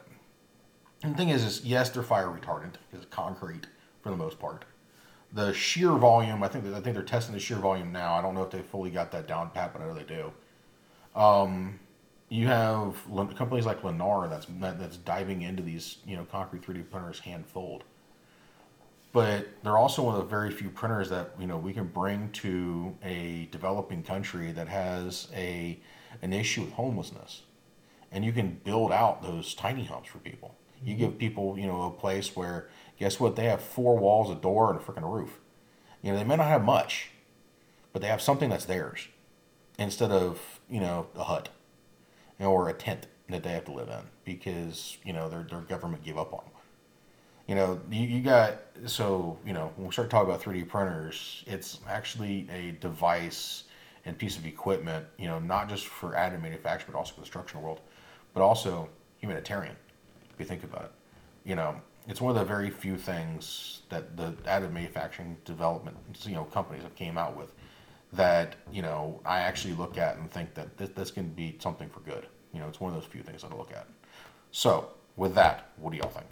the 1.01 1.15
thing 1.15 1.29
is, 1.29 1.43
is 1.43 1.65
yes, 1.65 1.89
they're 1.89 2.03
fire 2.03 2.27
retardant 2.27 2.75
because 2.91 3.05
concrete 3.07 3.67
for 4.01 4.10
the 4.10 4.17
most 4.17 4.39
part. 4.39 4.65
The 5.33 5.51
shear 5.53 5.91
volume, 5.93 6.43
I 6.43 6.48
think, 6.48 6.65
I 6.67 6.79
think 6.79 6.95
they're 6.95 7.03
testing 7.03 7.33
the 7.33 7.39
shear 7.39 7.57
volume 7.57 7.91
now. 7.91 8.13
I 8.13 8.22
don't 8.22 8.36
know 8.36 8.43
if 8.43 8.51
they 8.51 8.62
fully 8.62 8.91
got 8.91 9.12
that 9.12 9.27
down 9.27 9.50
pat, 9.50 9.74
but 9.74 9.81
I 9.81 9.86
know 9.88 9.95
they 9.95 10.03
do. 10.03 10.31
Um, 11.15 11.79
you 12.34 12.48
have 12.48 12.96
companies 13.36 13.63
like 13.63 13.84
Lennar 13.84 14.28
that's 14.28 14.48
that's 14.60 14.98
diving 14.98 15.44
into 15.44 15.62
these, 15.62 15.98
you 16.04 16.16
know, 16.16 16.25
concrete 16.25 16.63
3D 16.63 16.90
printers 16.90 17.20
hand 17.20 17.46
fold. 17.46 17.84
But 19.12 19.50
they're 19.62 19.78
also 19.78 20.02
one 20.02 20.16
of 20.16 20.22
the 20.22 20.28
very 20.28 20.50
few 20.50 20.72
printers 20.72 21.10
that 21.10 21.36
you 21.40 21.46
know 21.46 21.58
we 21.58 21.74
can 21.74 21.86
bring 21.86 22.32
to 22.32 22.98
a 23.04 23.48
developing 23.52 24.02
country 24.02 24.52
that 24.52 24.68
has 24.68 25.28
a 25.36 25.80
an 26.24 26.34
issue 26.34 26.62
with 26.62 26.72
homelessness, 26.72 27.44
and 28.12 28.25
you 28.25 28.34
can 28.34 28.60
build 28.63 28.92
out 28.92 29.22
those 29.22 29.54
tiny 29.54 29.86
homes 29.86 30.08
for 30.08 30.18
people. 30.18 30.56
You 30.84 30.96
mm-hmm. 30.96 31.04
give 31.04 31.20
people 31.20 31.56
you 31.60 31.68
know 31.68 31.84
a 31.84 31.92
place 31.92 32.36
where 32.36 32.68
guess 32.98 33.20
what 33.20 33.36
they 33.36 33.46
have 33.46 33.62
four 33.62 33.96
walls, 33.96 34.32
a 34.32 34.36
door, 34.42 34.72
and 34.72 34.82
a 34.82 34.84
freaking 34.84 35.08
roof. 35.08 35.38
You 36.02 36.12
know 36.12 36.18
they 36.18 36.24
may 36.24 36.38
not 36.38 36.48
have 36.48 36.66
much, 36.66 37.12
but 37.92 38.02
they 38.02 38.08
have 38.08 38.24
something 38.24 38.50
that's 38.50 38.66
theirs 38.66 39.08
instead 39.78 40.10
of 40.10 40.60
you 40.68 40.80
know 40.80 41.06
a 41.16 41.25
hut 41.25 41.50
or 42.40 42.70
a 42.70 42.74
tent 42.74 43.08
that 43.30 43.44
they 43.44 43.52
have 43.52 43.66
to 43.66 43.72
live 43.72 43.90
in 43.90 44.04
because 44.25 44.98
you 45.04 45.13
know 45.13 45.30
their 45.30 45.44
their 45.44 45.62
government 45.62 46.04
gave 46.04 46.18
up 46.18 46.34
on 46.34 46.40
them. 46.40 46.54
You 47.48 47.56
know, 47.56 47.82
you, 47.92 48.08
you 48.08 48.22
got 48.22 48.60
so 48.86 49.38
you 49.46 49.54
know 49.54 49.72
when 49.75 49.88
we 49.88 49.94
start 49.94 50.10
talking 50.10 50.30
about 50.30 50.42
three 50.42 50.60
D 50.60 50.66
printers, 50.66 51.44
it's 51.48 51.80
actually 51.88 52.48
a 52.52 52.72
device 52.72 53.63
and 54.06 54.18
piece 54.18 54.38
of 54.38 54.46
equipment. 54.46 55.06
You 55.18 55.28
know, 55.28 55.40
not 55.40 55.70
just 55.70 55.86
for 55.88 56.12
additive 56.12 56.42
manufacturing, 56.42 56.94
but 56.94 56.98
also 56.98 57.13
the 57.13 57.22
construction 57.22 57.62
world, 57.62 57.82
but 58.34 58.42
also 58.42 58.90
humanitarian. 59.20 59.75
If 60.34 60.40
you 60.40 60.46
think 60.46 60.63
about 60.63 60.86
it, 60.86 60.92
you 61.46 61.56
know, 61.56 61.75
it's 62.08 62.20
one 62.20 62.36
of 62.36 62.40
the 62.40 62.46
very 62.46 62.70
few 62.70 62.98
things 62.98 63.82
that 63.90 64.18
the 64.18 64.32
additive 64.46 64.74
manufacturing 64.74 65.38
development 65.46 65.98
you 66.24 66.36
know 66.36 66.44
companies 66.46 66.84
have 66.84 66.96
came 66.96 67.18
out 67.18 67.38
with 67.38 67.54
that 68.13 68.55
you 68.72 68.82
know 68.82 69.20
I 69.25 69.39
actually 69.39 69.74
look 69.74 69.98
at 69.98 70.17
and 70.17 70.29
think 70.32 70.53
that 70.55 70.77
this, 70.77 70.89
this 70.89 71.12
can 71.12 71.29
be 71.29 71.55
something 71.60 71.89
for 71.89 72.00
good. 72.01 72.27
You 72.53 72.60
know, 72.60 72.67
it's 72.67 72.79
one 72.79 72.93
of 72.93 73.01
those 73.01 73.10
few 73.10 73.24
things 73.24 73.41
that 73.41 73.51
I 73.51 73.55
look 73.55 73.72
at. 73.72 73.88
So, 74.51 74.89
with 75.15 75.34
that, 75.36 75.70
what 75.77 75.91
do 75.91 75.98
y'all 75.98 76.10
think? 76.10 76.27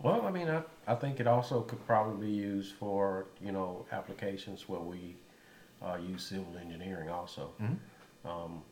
Well, 0.00 0.22
I 0.22 0.30
mean, 0.30 0.48
I, 0.48 0.62
I 0.86 0.94
think 0.94 1.20
it 1.20 1.26
also 1.26 1.60
could 1.62 1.84
probably 1.86 2.26
be 2.26 2.32
used 2.32 2.74
for, 2.74 3.26
you 3.42 3.52
know, 3.52 3.86
applications 3.92 4.68
where 4.68 4.80
we 4.80 5.16
uh, 5.82 5.96
use 5.96 6.24
civil 6.24 6.56
engineering 6.60 7.08
also. 7.10 7.50
Um, 8.24 8.62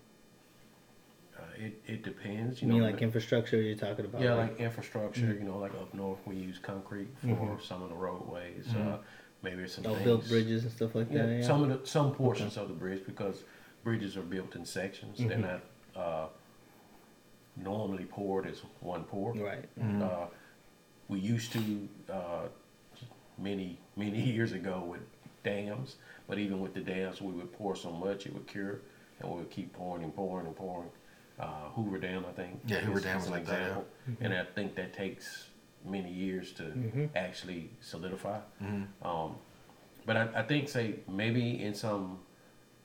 uh, 1.39 1.43
it, 1.59 1.81
it 1.87 2.03
depends, 2.03 2.61
you 2.61 2.69
You 2.69 2.75
mean 2.75 2.83
know. 2.83 2.91
like 2.91 3.01
infrastructure 3.03 3.61
you're 3.61 3.77
talking 3.77 4.05
about? 4.05 4.21
yeah, 4.21 4.35
like 4.35 4.61
infrastructure, 4.61 5.33
you 5.33 5.45
know, 5.45 5.59
like 5.59 5.73
up 5.73 5.93
north 5.95 6.19
we 6.27 6.37
use 6.37 6.59
concrete 6.59 7.09
for 7.23 7.59
some 7.63 7.83
of 7.83 7.89
the 7.89 7.95
roadways. 7.95 8.67
Uh, 8.75 8.99
maybe 9.43 9.67
some 9.69 9.85
They'll 9.85 9.95
things. 9.95 10.05
build 10.05 10.29
bridges 10.29 10.63
and 10.65 10.73
stuff 10.73 10.95
like 10.95 11.09
Yeah, 11.11 11.27
that. 11.27 11.33
Yeah. 11.41 11.47
some 11.47 11.63
of 11.63 11.69
the 11.83 11.87
some 11.87 12.13
portions 12.15 12.57
of 12.57 12.69
the 12.69 12.75
bridge 12.75 13.03
because 13.07 13.43
bridges 13.85 14.17
are 14.17 14.23
built 14.23 14.55
in 14.57 14.65
sections. 14.65 15.19
They're 15.19 15.39
not 15.39 15.61
uh, 15.97 16.27
normally 17.57 18.05
poured 18.05 18.47
as 18.47 18.61
one 18.81 19.05
pour. 19.05 19.33
Right. 19.35 19.69
Uh, 19.81 20.27
we 21.09 21.19
used 21.19 21.53
to 21.53 21.89
uh, 22.11 22.47
many 23.39 23.79
many 23.97 24.21
years 24.33 24.53
ago 24.53 24.85
with 24.89 25.01
dams, 25.45 25.97
but 26.29 26.39
even 26.39 26.61
with 26.61 26.75
the 26.75 26.81
dams, 26.81 27.21
we 27.21 27.33
would 27.33 27.53
pour 27.53 27.75
so 27.77 27.91
much 27.91 28.27
it 28.27 28.33
would 28.35 28.47
cure, 28.47 28.81
and 29.21 29.31
we 29.31 29.39
would 29.39 29.51
keep 29.51 29.73
pouring 29.73 30.05
and 30.05 30.15
pouring 30.15 30.47
and 30.47 30.57
pouring. 30.57 30.89
Uh, 31.41 31.47
Hoover 31.75 31.99
Dam, 31.99 32.25
I 32.29 32.33
think. 32.33 32.61
Yeah, 32.67 32.81
Hoover 32.81 32.99
is- 32.99 33.05
Dam 33.05 33.17
is 33.17 33.23
was 33.23 33.27
an 33.29 33.33
like 33.33 33.47
that, 33.47 33.53
yeah. 33.61 33.67
example. 33.67 33.87
and 34.21 34.35
I 34.35 34.45
think 34.45 34.77
that 34.77 34.93
takes 34.93 35.49
many 35.85 36.11
years 36.13 36.53
to 36.53 37.09
actually 37.17 37.71
solidify. 37.81 38.39
Um, 39.03 39.37
but 40.07 40.17
I, 40.17 40.29
I 40.37 40.43
think, 40.43 40.69
say, 40.69 40.97
maybe 41.09 41.63
in 41.63 41.75
some 41.75 42.19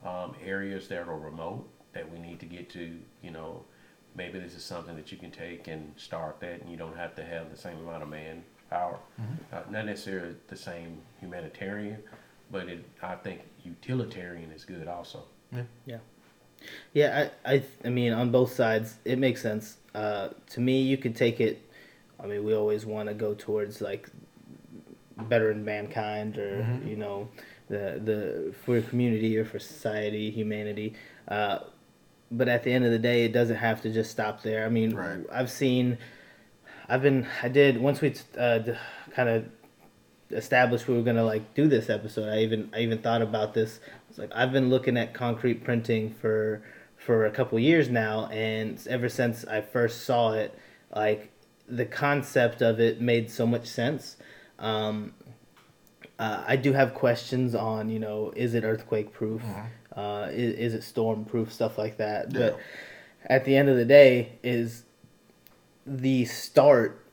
um, 0.04 0.34
areas 0.44 0.88
that 0.88 1.08
are 1.08 1.18
remote 1.18 1.68
that 1.92 2.10
we 2.10 2.18
need 2.18 2.38
to 2.40 2.46
get 2.46 2.70
to, 2.70 2.92
you 3.22 3.30
know, 3.30 3.64
maybe 4.14 4.38
this 4.38 4.54
is 4.54 4.64
something 4.64 4.96
that 4.96 5.10
you 5.12 5.18
can 5.18 5.30
take 5.30 5.68
and 5.68 5.92
start 5.96 6.40
that, 6.40 6.60
and 6.60 6.70
you 6.70 6.76
don't 6.76 6.96
have 6.96 7.14
to 7.16 7.24
have 7.24 7.50
the 7.50 7.56
same 7.56 7.78
amount 7.78 8.02
of 8.02 8.08
manpower. 8.08 8.98
Uh, 9.52 9.60
not 9.70 9.86
necessarily 9.86 10.34
the 10.48 10.56
same 10.56 10.98
humanitarian, 11.20 11.98
but 12.50 12.68
it, 12.68 12.84
I 13.02 13.14
think 13.16 13.40
utilitarian 13.64 14.50
is 14.52 14.64
good 14.64 14.88
also. 14.88 15.24
Yeah. 15.86 15.98
Yeah, 16.92 17.28
I, 17.44 17.54
I, 17.54 17.62
I 17.84 17.88
mean, 17.88 18.12
on 18.12 18.30
both 18.30 18.52
sides, 18.52 18.96
it 19.04 19.18
makes 19.18 19.40
sense. 19.40 19.76
Uh, 19.94 20.30
to 20.50 20.60
me, 20.60 20.82
you 20.82 20.96
could 20.96 21.14
take 21.14 21.40
it. 21.40 21.62
I 22.22 22.26
mean, 22.26 22.44
we 22.44 22.54
always 22.54 22.84
want 22.84 23.08
to 23.08 23.14
go 23.14 23.34
towards 23.34 23.80
like 23.80 24.08
bettering 25.16 25.64
mankind, 25.64 26.38
or 26.38 26.80
you 26.84 26.96
know, 26.96 27.28
the 27.68 28.00
the 28.04 28.54
for 28.64 28.80
community 28.80 29.36
or 29.38 29.44
for 29.44 29.58
society, 29.58 30.30
humanity. 30.30 30.94
Uh, 31.26 31.60
but 32.30 32.48
at 32.48 32.62
the 32.62 32.72
end 32.72 32.84
of 32.84 32.90
the 32.90 32.98
day, 32.98 33.24
it 33.24 33.32
doesn't 33.32 33.56
have 33.56 33.80
to 33.82 33.92
just 33.92 34.10
stop 34.10 34.42
there. 34.42 34.66
I 34.66 34.68
mean, 34.68 34.94
Right. 34.94 35.20
I've 35.32 35.50
seen, 35.50 35.96
I've 36.88 37.00
been, 37.00 37.26
I 37.42 37.48
did 37.48 37.80
once 37.80 38.00
we 38.02 38.14
uh, 38.36 38.60
kind 39.14 39.28
of 39.28 39.46
established 40.30 40.86
we 40.86 40.94
were 40.94 41.02
gonna 41.02 41.24
like 41.24 41.54
do 41.54 41.66
this 41.68 41.88
episode. 41.88 42.28
I 42.28 42.40
even 42.40 42.70
I 42.74 42.80
even 42.80 42.98
thought 42.98 43.22
about 43.22 43.54
this. 43.54 43.80
It's 44.10 44.18
like 44.18 44.30
I've 44.34 44.52
been 44.52 44.68
looking 44.70 44.96
at 44.96 45.14
concrete 45.14 45.64
printing 45.64 46.12
for 46.14 46.62
for 46.96 47.26
a 47.26 47.30
couple 47.30 47.58
years 47.58 47.88
now, 47.88 48.26
and 48.26 48.84
ever 48.88 49.08
since 49.08 49.44
I 49.46 49.60
first 49.60 50.02
saw 50.04 50.32
it, 50.32 50.54
like 50.94 51.30
the 51.68 51.84
concept 51.84 52.62
of 52.62 52.80
it 52.80 53.00
made 53.00 53.30
so 53.30 53.46
much 53.46 53.66
sense. 53.66 54.16
Um, 54.58 55.14
uh, 56.18 56.44
I 56.46 56.56
do 56.56 56.72
have 56.72 56.94
questions 56.94 57.54
on 57.54 57.88
you 57.90 57.98
know 57.98 58.32
is 58.34 58.54
it 58.54 58.64
earthquake 58.64 59.12
proof, 59.12 59.42
uh, 59.94 60.28
is, 60.30 60.54
is 60.54 60.74
it 60.74 60.82
storm 60.82 61.24
proof, 61.24 61.52
stuff 61.52 61.78
like 61.78 61.98
that. 61.98 62.32
Yeah. 62.32 62.38
But 62.38 62.60
at 63.26 63.44
the 63.44 63.56
end 63.56 63.68
of 63.68 63.76
the 63.76 63.84
day, 63.84 64.32
is 64.42 64.84
the 65.86 66.24
start 66.26 67.04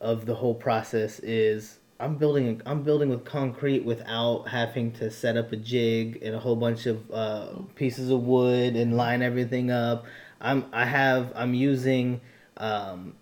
of 0.00 0.26
the 0.26 0.34
whole 0.34 0.54
process 0.54 1.18
is 1.20 1.78
I'm 1.98 2.16
building 2.16 2.62
I'm 2.64 2.82
building 2.82 3.10
with 3.10 3.24
concrete 3.24 3.84
without 3.84 4.48
having 4.48 4.92
to 4.92 5.10
set 5.10 5.36
up 5.36 5.52
a 5.52 5.56
jig 5.56 6.20
and 6.22 6.34
a 6.34 6.38
whole 6.38 6.56
bunch 6.56 6.86
of 6.86 7.10
uh, 7.10 7.48
pieces 7.74 8.10
of 8.10 8.22
wood 8.22 8.76
and 8.76 8.96
line 8.96 9.22
everything 9.22 9.70
up. 9.70 10.06
I'm 10.40 10.64
I 10.72 10.86
have 10.86 11.32
I'm 11.34 11.52
using 11.52 12.22
um, 12.60 13.14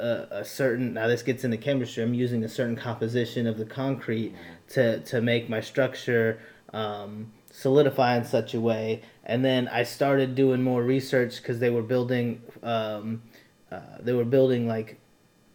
a, 0.00 0.26
a 0.30 0.44
certain 0.44 0.94
now 0.94 1.06
this 1.06 1.22
gets 1.22 1.44
into 1.44 1.58
chemistry. 1.58 2.02
I'm 2.02 2.14
using 2.14 2.42
a 2.42 2.48
certain 2.48 2.76
composition 2.76 3.46
of 3.46 3.58
the 3.58 3.66
concrete 3.66 4.34
to 4.70 5.00
to 5.00 5.20
make 5.20 5.48
my 5.48 5.60
structure 5.60 6.40
um, 6.72 7.32
solidify 7.50 8.16
in 8.16 8.24
such 8.24 8.54
a 8.54 8.60
way. 8.60 9.02
And 9.24 9.44
then 9.44 9.68
I 9.68 9.82
started 9.82 10.34
doing 10.34 10.62
more 10.62 10.82
research 10.82 11.36
because 11.36 11.58
they 11.58 11.70
were 11.70 11.82
building 11.82 12.40
um, 12.62 13.22
uh, 13.70 13.80
they 14.00 14.14
were 14.14 14.24
building 14.24 14.66
like 14.66 14.98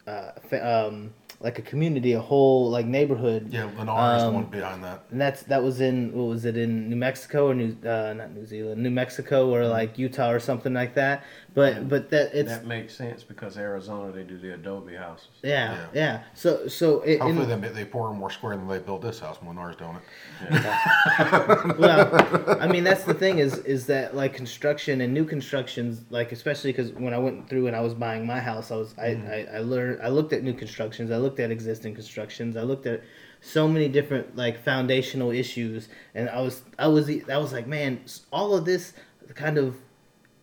uh, 0.06 0.34
fa- 0.48 0.88
um, 0.88 1.14
like 1.42 1.58
a 1.60 1.62
community, 1.64 2.14
a 2.14 2.20
whole 2.22 2.70
like 2.70 2.86
neighborhood. 2.86 3.50
Yeah, 3.52 3.70
Lennar 3.78 4.16
is 4.18 4.22
the 4.24 4.28
Um, 4.28 4.34
one 4.36 4.44
behind 4.46 4.84
that. 4.84 5.04
And 5.12 5.20
that's 5.20 5.44
that 5.44 5.64
was 5.64 5.82
in 5.82 6.14
what 6.14 6.26
was 6.26 6.46
it 6.46 6.56
in 6.58 6.90
New 6.90 6.96
Mexico 6.96 7.48
or 7.50 7.54
New 7.56 7.76
uh, 7.86 8.14
not 8.16 8.32
New 8.32 8.46
Zealand, 8.46 8.82
New 8.84 8.92
Mexico 8.92 9.50
or 9.54 9.66
like 9.66 9.98
Utah 9.98 10.32
or 10.32 10.40
something 10.40 10.74
like 10.74 10.94
that. 10.96 11.24
But 11.54 11.90
but 11.90 12.10
that 12.12 12.34
it's 12.34 12.50
that 12.50 12.66
makes 12.66 12.96
sense 12.96 13.24
because 13.24 13.58
Arizona 13.58 14.12
they 14.14 14.24
do 14.24 14.38
the 14.38 14.54
adobe 14.54 14.96
houses. 14.96 15.28
yeah, 15.44 15.74
Yeah. 15.74 15.86
yeah 15.94 16.20
So 16.34 16.68
so 16.68 17.02
it, 17.02 17.20
Hopefully, 17.20 17.52
in, 17.52 17.60
they, 17.62 17.68
they 17.70 17.86
pour 17.86 18.14
more 18.14 18.30
square 18.32 18.56
than 18.56 18.68
they 18.70 18.80
built 18.80 19.02
this 19.02 19.20
house. 19.20 19.38
when 19.42 19.58
Lennar's 19.58 19.76
doing 19.76 19.98
it. 19.98 20.04
well, 21.80 22.58
I 22.62 22.68
mean 22.68 22.84
that's 22.84 23.04
the 23.04 23.14
thing 23.14 23.40
is 23.40 23.58
is 23.60 23.86
that 23.88 24.16
like 24.16 24.34
construction 24.34 25.02
and 25.02 25.14
new 25.14 25.26
constructions 25.26 26.02
like 26.10 26.32
especially 26.32 26.72
because 26.72 26.92
when 26.94 27.14
I 27.14 27.18
went 27.18 27.50
through 27.50 27.68
and 27.68 27.76
I 27.76 27.82
was 27.82 27.94
buying 27.94 28.26
my 28.26 28.40
house 28.40 28.72
I 28.72 28.76
was 28.76 28.94
I, 28.98 29.08
I 29.08 29.48
I 29.56 29.60
learned 29.60 30.02
I 30.02 30.10
looked 30.10 30.34
at 30.34 30.44
new 30.44 30.54
constructions 30.54 31.12
I 31.12 31.18
looked 31.18 31.31
at 31.40 31.52
existing 31.52 31.96
constructions 31.96 32.58
I 32.58 32.64
looked 32.64 32.86
at 32.86 33.02
so 33.42 33.68
many 33.68 33.88
different 33.88 34.36
like 34.36 34.64
foundational 34.64 35.32
issues 35.32 35.90
and 36.14 36.30
I 36.30 36.42
was 36.42 36.62
I 36.78 36.88
was 36.88 37.10
I 37.10 37.38
was 37.38 37.54
like 37.54 37.68
man 37.68 38.02
all 38.32 38.56
of 38.56 38.66
this 38.66 38.94
kind 39.36 39.58
of 39.58 39.76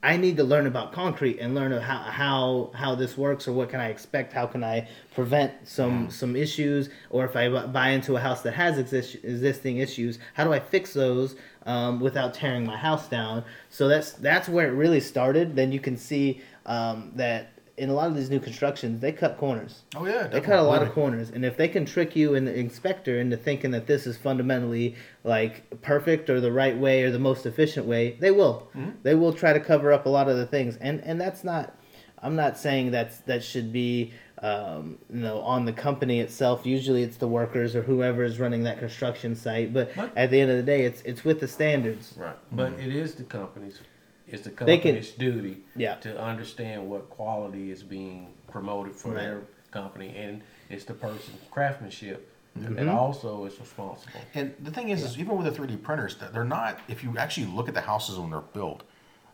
I 0.02 0.16
need 0.16 0.36
to 0.36 0.44
learn 0.44 0.66
about 0.66 0.92
concrete 0.92 1.40
and 1.40 1.56
learn 1.56 1.72
how 1.72 1.98
how 1.98 2.70
how 2.72 2.94
this 2.94 3.18
works 3.18 3.48
or 3.48 3.52
what 3.52 3.68
can 3.68 3.80
I 3.80 3.88
expect. 3.88 4.32
How 4.32 4.46
can 4.46 4.62
I 4.62 4.86
prevent 5.12 5.52
some 5.66 6.08
some 6.08 6.36
issues? 6.36 6.88
Or 7.10 7.24
if 7.24 7.34
I 7.34 7.48
buy 7.66 7.88
into 7.90 8.16
a 8.16 8.20
house 8.20 8.42
that 8.42 8.52
has 8.52 8.78
exist, 8.78 9.16
existing 9.24 9.78
issues, 9.78 10.20
how 10.34 10.44
do 10.44 10.52
I 10.52 10.60
fix 10.60 10.92
those 10.92 11.34
um, 11.66 11.98
without 11.98 12.32
tearing 12.32 12.64
my 12.64 12.76
house 12.76 13.08
down? 13.08 13.44
So 13.70 13.88
that's 13.88 14.12
that's 14.12 14.48
where 14.48 14.68
it 14.68 14.72
really 14.72 15.00
started. 15.00 15.56
Then 15.56 15.72
you 15.72 15.80
can 15.80 15.96
see 15.96 16.42
um, 16.64 17.10
that 17.16 17.57
in 17.78 17.88
a 17.88 17.94
lot 17.94 18.08
of 18.08 18.16
these 18.16 18.28
new 18.28 18.40
constructions, 18.40 19.00
they 19.00 19.12
cut 19.12 19.38
corners. 19.38 19.82
Oh 19.96 20.04
yeah, 20.06 20.26
They 20.26 20.40
cut 20.40 20.58
a 20.58 20.62
lot 20.62 20.82
of 20.82 20.92
corners, 20.92 21.30
and 21.30 21.44
if 21.44 21.56
they 21.56 21.68
can 21.68 21.84
trick 21.86 22.16
you 22.16 22.34
and 22.34 22.46
the 22.46 22.54
inspector 22.54 23.20
into 23.20 23.36
thinking 23.36 23.70
that 23.70 23.86
this 23.86 24.06
is 24.06 24.16
fundamentally 24.16 24.96
like 25.24 25.80
perfect 25.80 26.28
or 26.28 26.40
the 26.40 26.52
right 26.52 26.76
way 26.76 27.02
or 27.04 27.10
the 27.10 27.18
most 27.18 27.46
efficient 27.46 27.86
way, 27.86 28.16
they 28.20 28.30
will. 28.30 28.68
Mm-hmm. 28.76 28.90
They 29.02 29.14
will 29.14 29.32
try 29.32 29.52
to 29.52 29.60
cover 29.60 29.92
up 29.92 30.06
a 30.06 30.08
lot 30.08 30.28
of 30.28 30.36
the 30.36 30.46
things, 30.46 30.76
and 30.76 31.00
and 31.04 31.20
that's 31.20 31.44
not. 31.44 31.74
I'm 32.20 32.34
not 32.34 32.58
saying 32.58 32.90
that's 32.90 33.18
that 33.20 33.44
should 33.44 33.72
be 33.72 34.12
um, 34.42 34.98
you 35.08 35.20
know 35.20 35.40
on 35.40 35.64
the 35.64 35.72
company 35.72 36.18
itself. 36.20 36.66
Usually, 36.66 37.02
it's 37.02 37.16
the 37.16 37.28
workers 37.28 37.76
or 37.76 37.82
whoever 37.82 38.24
is 38.24 38.40
running 38.40 38.64
that 38.64 38.78
construction 38.80 39.36
site. 39.36 39.72
But 39.72 39.94
But- 39.94 40.16
at 40.16 40.30
the 40.30 40.40
end 40.40 40.50
of 40.50 40.56
the 40.56 40.62
day, 40.64 40.82
it's 40.82 41.00
it's 41.02 41.24
with 41.24 41.38
the 41.40 41.48
standards. 41.48 42.14
Right. 42.16 42.36
But 42.50 42.72
it 42.72 42.94
is 42.94 43.14
the 43.14 43.22
company's, 43.24 43.80
it's 44.30 44.42
the 44.42 44.50
They 44.50 44.78
can- 44.78 44.92
company's 44.94 45.10
duty 45.12 45.58
Yeah. 45.76 45.94
to 45.96 46.20
understand 46.20 46.88
what 46.88 47.08
quality 47.10 47.70
is 47.70 47.82
being 47.82 48.28
promoted 48.50 48.94
for 48.94 49.08
Right. 49.10 49.22
their 49.22 49.40
company, 49.70 50.14
and 50.16 50.42
it's 50.70 50.84
the 50.84 50.94
person's 50.94 51.38
craftsmanship 51.50 52.32
Mm-hmm. 52.58 52.74
that 52.74 52.88
also 52.88 53.44
is 53.44 53.58
responsible. 53.60 54.18
And 54.34 54.52
the 54.60 54.70
thing 54.72 54.88
is, 54.88 55.04
is 55.04 55.18
even 55.18 55.36
with 55.36 55.46
the 55.46 55.52
3D 55.52 55.76
printers, 55.76 56.16
that 56.16 56.32
they're 56.32 56.42
not. 56.44 56.80
If 56.88 57.04
you 57.04 57.14
actually 57.16 57.46
look 57.46 57.68
at 57.68 57.74
the 57.74 57.80
houses 57.82 58.18
when 58.18 58.30
they're 58.30 58.40
built, 58.40 58.82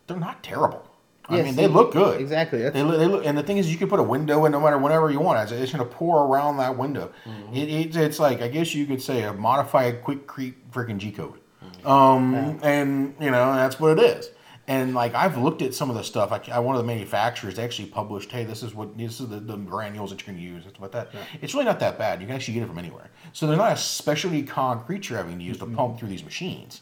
they're 0.07 0.19
not 0.19 0.43
terrible. 0.43 0.83
I 1.27 1.37
Yeah, 1.39 1.43
mean, 1.45 1.55
see, 1.55 1.63
they 1.63 1.69
look 1.69 1.93
good. 1.93 2.21
exactly, 2.21 2.59
that's- 2.61 2.75
They 2.75 2.83
look, 2.87 2.99
they 2.99 3.07
look, 3.07 3.25
and 3.25 3.39
the 3.39 3.43
thing 3.43 3.57
is, 3.57 3.71
you 3.73 3.79
can 3.79 3.89
put 3.89 3.99
a 3.99 4.03
window 4.03 4.45
in 4.45 4.53
no 4.53 4.61
matter 4.61 4.77
whenever 4.77 5.11
you 5.11 5.21
want. 5.21 5.41
It's, 5.51 5.53
it's 5.53 5.73
going 5.73 5.89
to 5.89 5.95
pour 5.95 6.27
around 6.27 6.59
that 6.59 6.77
window. 6.77 7.13
Mm-hmm. 7.25 7.55
It, 7.55 7.69
it, 7.71 7.97
it's 7.97 8.19
like 8.19 8.43
I 8.43 8.49
guess 8.49 8.75
you 8.75 8.85
could 8.85 9.01
say 9.01 9.23
a 9.23 9.33
modified 9.33 10.03
quick 10.05 10.27
creep 10.27 10.71
freaking 10.71 10.99
G 10.99 11.11
code. 11.11 11.39
Um, 11.87 12.59
and 12.63 13.15
you 13.21 13.31
know 13.31 13.55
that's 13.55 13.79
what 13.81 13.99
it 13.99 14.03
is. 14.05 14.31
And 14.67 14.95
like 14.95 15.15
I've 15.15 15.37
looked 15.37 15.61
at 15.61 15.75
some 15.75 15.91
of 15.91 15.97
the 15.97 16.03
stuff. 16.03 16.31
Like 16.31 16.49
I, 16.49 16.59
one 16.59 16.75
of 16.75 16.81
the 16.81 16.87
manufacturers 16.87 17.59
actually 17.59 17.89
published, 17.89 18.31
"Hey, 18.33 18.45
this 18.45 18.63
is 18.63 18.75
what 18.75 18.97
this 18.97 19.21
is 19.21 19.29
the, 19.29 19.39
the 19.39 19.57
granules 19.57 20.11
that 20.11 20.21
you 20.21 20.25
can 20.25 20.39
use." 20.39 20.65
and 20.65 20.73
stuff 20.73 20.81
like 20.81 20.93
that. 20.93 21.11
It's 21.43 21.53
really 21.53 21.67
not 21.67 21.81
that 21.81 21.99
bad. 21.99 22.21
You 22.21 22.27
can 22.27 22.35
actually 22.35 22.55
get 22.55 22.63
it 22.63 22.67
from 22.67 22.79
anywhere. 22.79 23.11
So 23.35 23.47
they're 23.47 23.59
not 23.59 23.73
a 23.73 23.77
specialty 23.77 24.43
concrete 24.43 25.09
you're 25.09 25.19
having 25.19 25.39
to 25.39 25.45
use 25.45 25.59
to 25.59 25.67
pump 25.67 25.99
through 25.99 26.09
these 26.09 26.25
machines, 26.25 26.81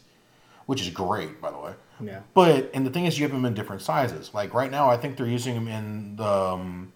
which 0.67 0.81
is 0.81 0.91
great, 0.91 1.41
by 1.41 1.51
the 1.51 1.59
way. 1.59 1.73
Yeah. 2.01 2.21
But 2.35 2.71
and 2.73 2.87
the 2.87 2.91
thing 2.91 3.07
is, 3.07 3.19
you 3.19 3.25
have 3.25 3.33
them 3.33 3.45
in 3.45 3.55
different 3.55 3.83
sizes. 3.83 4.33
Like 4.33 4.55
right 4.55 4.71
now, 4.71 4.89
I 4.89 4.97
think 4.97 5.17
they're 5.17 5.27
using 5.27 5.55
them 5.55 5.67
in 5.67 6.17
the 6.17 6.25
um, 6.25 6.93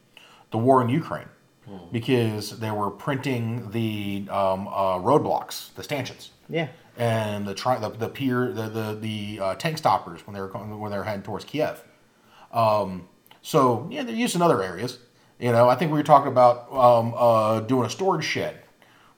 the 0.53 0.59
war 0.59 0.83
in 0.83 0.89
Ukraine 0.89 1.29
because 1.91 2.61
they 2.61 2.71
were 2.71 2.91
printing 2.91 3.71
the 3.73 4.27
um, 4.31 4.69
uh, 4.69 4.99
roadblocks, 4.99 5.75
the 5.75 5.83
stanchions 5.83 6.31
Yeah. 6.49 6.69
And 6.97 7.47
the 7.47 7.55
tri- 7.55 7.79
the, 7.79 7.91
the 7.91 8.09
pier 8.09 8.53
the 8.53 8.69
the, 8.69 8.99
the 9.01 9.41
uh, 9.41 9.55
tank 9.57 9.79
stoppers 9.79 10.27
when 10.27 10.35
they 10.35 10.41
were 10.41 10.49
going, 10.49 10.79
when 10.79 10.91
they 10.91 10.99
were 10.99 11.05
heading 11.05 11.23
towards 11.23 11.45
Kiev. 11.45 11.83
Um, 12.53 13.09
so 13.43 13.89
yeah, 13.91 14.03
they're 14.03 14.15
used 14.15 14.35
in 14.35 14.43
other 14.43 14.63
areas. 14.63 14.99
You 15.39 15.53
know, 15.53 15.69
I 15.69 15.75
think 15.75 15.93
we 15.93 15.99
were 15.99 16.05
talking 16.05 16.33
about 16.33 16.73
um, 16.73 17.15
uh, 17.17 17.61
doing 17.61 17.87
a 17.87 17.91
storage 17.91 18.25
shed 18.25 18.59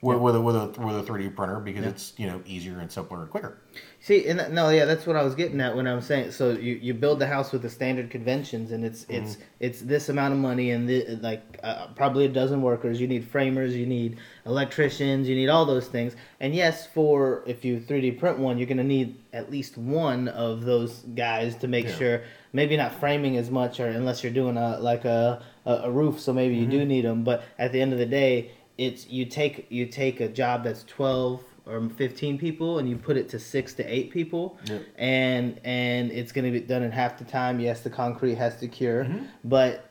with, 0.01 0.19
with 0.19 0.37
a 0.37 0.41
with 0.41 0.57
a 0.57 0.67
with 0.81 0.97
a 0.97 1.03
three 1.03 1.25
D 1.25 1.29
printer 1.29 1.61
because 1.61 1.85
it's 1.87 2.13
you 2.17 2.27
know 2.27 2.43
easier 2.45 2.79
and 2.81 2.91
simpler 2.91 3.23
and 3.23 3.31
quicker. 3.31 3.59
See, 4.01 4.29
and 4.29 4.39
that, 4.39 4.53
no, 4.53 4.69
yeah, 4.71 4.85
that's 4.85 5.07
what 5.07 5.17
I 5.17 5.25
was 5.25 5.35
getting 5.35 5.61
at 5.61 5.75
when 5.75 5.89
I 5.89 5.95
was 5.95 6.07
saying. 6.07 6.31
So 6.31 6.51
you, 6.53 6.79
you 6.81 6.95
build 6.95 7.19
the 7.19 7.27
house 7.27 7.51
with 7.51 7.63
the 7.63 7.69
standard 7.69 8.11
conventions, 8.11 8.71
and 8.71 8.85
it's 8.85 9.05
it's 9.09 9.39
it's 9.59 9.81
this 9.81 10.09
amount 10.09 10.35
of 10.35 10.39
money, 10.41 10.71
and 10.71 10.89
the, 10.89 11.19
like 11.21 11.59
uh, 11.65 11.89
probably 11.97 12.25
a 12.25 12.29
dozen 12.29 12.63
workers. 12.63 13.01
You 13.01 13.09
need 13.09 13.27
framers, 13.27 13.75
you 13.75 13.87
need 13.87 14.19
electricians, 14.47 15.29
you 15.29 15.35
need 15.35 15.49
all 15.49 15.65
those 15.67 15.89
things. 15.89 16.15
And 16.39 16.55
yes, 16.55 16.87
for 16.87 17.43
if 17.45 17.65
you 17.65 17.81
three 17.81 18.01
D 18.01 18.13
print 18.13 18.39
one, 18.39 18.57
you're 18.57 18.69
gonna 18.69 18.85
need 18.85 19.17
at 19.33 19.51
least 19.51 19.77
one 19.77 20.29
of 20.29 20.65
those 20.65 21.01
guys 21.17 21.57
to 21.57 21.67
make 21.69 21.87
Yeah. 21.87 21.95
sure. 21.97 22.23
Maybe 22.53 22.77
not 22.77 22.95
framing 23.01 23.37
as 23.37 23.51
much, 23.51 23.81
or 23.81 23.89
unless 23.89 24.23
you're 24.23 24.33
doing 24.33 24.57
a 24.57 24.79
like 24.79 25.05
a 25.07 25.43
a, 25.67 25.73
a 25.85 25.91
roof, 25.91 26.21
so 26.21 26.33
maybe 26.33 26.55
you 26.55 26.67
do 26.67 26.85
need 26.85 27.05
them. 27.05 27.25
But 27.25 27.43
at 27.59 27.73
the 27.73 27.81
end 27.81 27.93
of 27.93 27.99
the 27.99 28.07
day, 28.07 28.53
it's 28.79 29.09
you 29.09 29.25
take 29.27 29.67
you 29.71 29.87
take 29.87 30.21
a 30.21 30.29
job 30.29 30.63
that's 30.63 30.85
12 30.85 31.43
or 31.69 31.89
15 31.89 32.39
people 32.39 32.79
and 32.79 32.89
you 32.89 32.97
put 32.97 33.17
it 33.17 33.29
to 33.31 33.39
six 33.39 33.75
to 33.75 33.85
eight 33.85 34.11
people. 34.11 34.59
Yep. 34.65 34.83
and 34.97 35.61
and 35.65 36.11
it's 36.11 36.33
going 36.33 36.45
to 36.45 36.51
be 36.51 36.61
done 36.61 36.83
in 36.83 36.91
half 36.91 37.19
the 37.19 37.25
time. 37.25 37.61
Yes 37.61 37.81
the 37.81 37.91
concrete 37.91 38.37
has 38.37 38.59
to 38.61 38.69
cure 38.69 39.05
mm-hmm. 39.05 39.25
but 39.45 39.91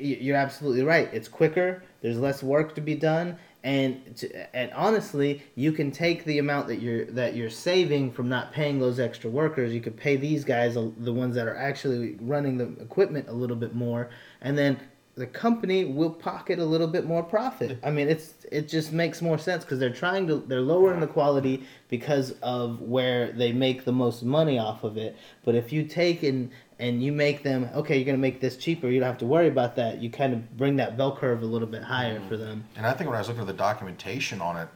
you're 0.00 0.36
absolutely 0.36 0.84
right. 0.84 1.08
It's 1.12 1.28
quicker. 1.28 1.82
There's 2.02 2.18
less 2.18 2.42
work 2.42 2.74
to 2.76 2.80
be 2.80 2.94
done. 2.94 3.36
And 3.64 4.16
to, 4.16 4.56
and 4.56 4.72
honestly 4.72 5.42
you 5.56 5.72
can 5.72 5.90
take 5.90 6.24
the 6.24 6.38
amount 6.38 6.68
that 6.68 6.80
you're 6.80 7.06
that 7.06 7.34
you're 7.34 7.50
saving 7.50 8.12
from 8.12 8.28
not 8.28 8.52
paying 8.52 8.78
those 8.78 9.00
extra 9.00 9.28
workers. 9.28 9.72
You 9.72 9.80
could 9.80 9.96
pay 9.96 10.16
these 10.16 10.44
guys 10.44 10.76
uh, 10.76 10.90
the 10.98 11.12
ones 11.12 11.34
that 11.34 11.46
are 11.48 11.56
actually 11.56 12.16
running 12.20 12.56
the 12.56 12.68
equipment 12.80 13.28
a 13.28 13.32
little 13.32 13.56
bit 13.56 13.74
more. 13.74 14.10
And 14.40 14.56
then 14.56 14.78
the 15.18 15.26
company 15.26 15.84
will 15.84 16.10
pocket 16.10 16.60
a 16.60 16.64
little 16.64 16.86
bit 16.86 17.04
more 17.04 17.22
profit. 17.22 17.78
I 17.82 17.90
mean, 17.90 18.08
it's 18.08 18.34
it 18.52 18.68
just 18.68 18.92
makes 18.92 19.20
more 19.20 19.36
sense 19.36 19.64
because 19.64 19.78
they're 19.78 19.90
trying 19.90 20.26
to 20.28 20.36
they're 20.36 20.60
lowering 20.60 21.00
the 21.00 21.08
quality 21.08 21.64
because 21.88 22.32
of 22.40 22.80
where 22.80 23.32
they 23.32 23.52
make 23.52 23.84
the 23.84 23.92
most 23.92 24.22
money 24.22 24.58
off 24.58 24.84
of 24.84 24.96
it. 24.96 25.16
But 25.44 25.56
if 25.56 25.72
you 25.72 25.84
take 25.84 26.22
and 26.22 26.50
and 26.78 27.02
you 27.02 27.10
make 27.10 27.42
them 27.42 27.68
okay, 27.74 27.96
you're 27.96 28.06
gonna 28.06 28.18
make 28.18 28.40
this 28.40 28.56
cheaper. 28.56 28.88
You 28.88 29.00
don't 29.00 29.08
have 29.08 29.18
to 29.18 29.26
worry 29.26 29.48
about 29.48 29.74
that. 29.76 30.00
You 30.00 30.08
kind 30.08 30.32
of 30.32 30.56
bring 30.56 30.76
that 30.76 30.96
bell 30.96 31.16
curve 31.16 31.42
a 31.42 31.46
little 31.46 31.68
bit 31.68 31.82
higher 31.82 32.20
mm-hmm. 32.20 32.28
for 32.28 32.36
them. 32.36 32.64
And 32.76 32.86
I 32.86 32.92
think 32.92 33.10
when 33.10 33.16
I 33.16 33.20
was 33.20 33.28
looking 33.28 33.42
at 33.42 33.48
the 33.48 33.52
documentation 33.52 34.40
on 34.40 34.56
it, 34.56 34.68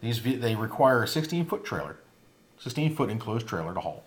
these 0.00 0.22
they 0.22 0.56
require 0.56 1.02
a 1.02 1.08
16 1.08 1.44
foot 1.44 1.64
trailer, 1.64 1.98
16 2.58 2.96
foot 2.96 3.10
enclosed 3.10 3.46
trailer 3.46 3.74
to 3.74 3.80
haul, 3.80 4.04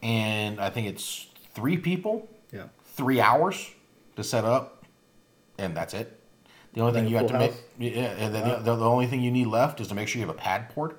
and 0.00 0.60
I 0.60 0.70
think 0.70 0.86
it's 0.86 1.26
three 1.54 1.76
people, 1.76 2.28
Yeah. 2.52 2.68
three 2.84 3.20
hours 3.20 3.72
to 4.16 4.22
set 4.22 4.44
up, 4.44 4.81
and 5.62 5.76
that's 5.76 5.94
it. 5.94 6.18
The 6.74 6.80
only 6.80 6.94
thing 6.94 7.08
you 7.08 7.16
have 7.16 7.26
to 7.26 7.32
full 7.32 7.40
make, 7.40 7.54
yeah, 7.78 8.14
and 8.18 8.34
the, 8.34 8.40
the, 8.62 8.76
the 8.76 8.84
only 8.84 9.06
thing 9.06 9.20
you 9.20 9.30
need 9.30 9.46
left 9.46 9.80
is 9.80 9.88
to 9.88 9.94
make 9.94 10.08
sure 10.08 10.20
you 10.20 10.26
have 10.26 10.34
a 10.34 10.38
pad 10.38 10.70
port. 10.70 10.96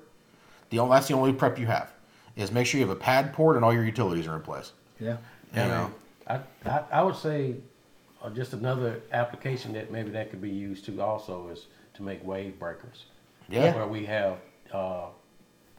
The 0.70 0.78
only, 0.78 0.94
that's 0.94 1.08
the 1.08 1.14
only 1.14 1.32
prep 1.32 1.58
you 1.58 1.66
have 1.66 1.92
is 2.36 2.50
make 2.52 2.66
sure 2.66 2.80
you 2.80 2.86
have 2.86 2.96
a 2.96 2.98
pad 3.00 3.32
port 3.32 3.56
and 3.56 3.64
all 3.64 3.72
your 3.72 3.84
utilities 3.84 4.26
are 4.26 4.36
in 4.36 4.42
place. 4.42 4.72
Yeah. 5.00 5.16
You 5.54 5.62
know, 5.62 5.90
I, 6.26 6.40
I, 6.64 6.82
I 6.90 7.02
would 7.02 7.16
say 7.16 7.56
uh, 8.22 8.30
just 8.30 8.52
another 8.52 9.02
application 9.12 9.72
that 9.74 9.92
maybe 9.92 10.10
that 10.10 10.30
could 10.30 10.40
be 10.40 10.50
used 10.50 10.84
to 10.86 11.00
also 11.00 11.48
is 11.48 11.66
to 11.94 12.02
make 12.02 12.24
wave 12.24 12.58
breakers. 12.58 13.04
yeah, 13.48 13.74
Where 13.74 13.86
we 13.86 14.04
have 14.06 14.38
uh, 14.72 15.06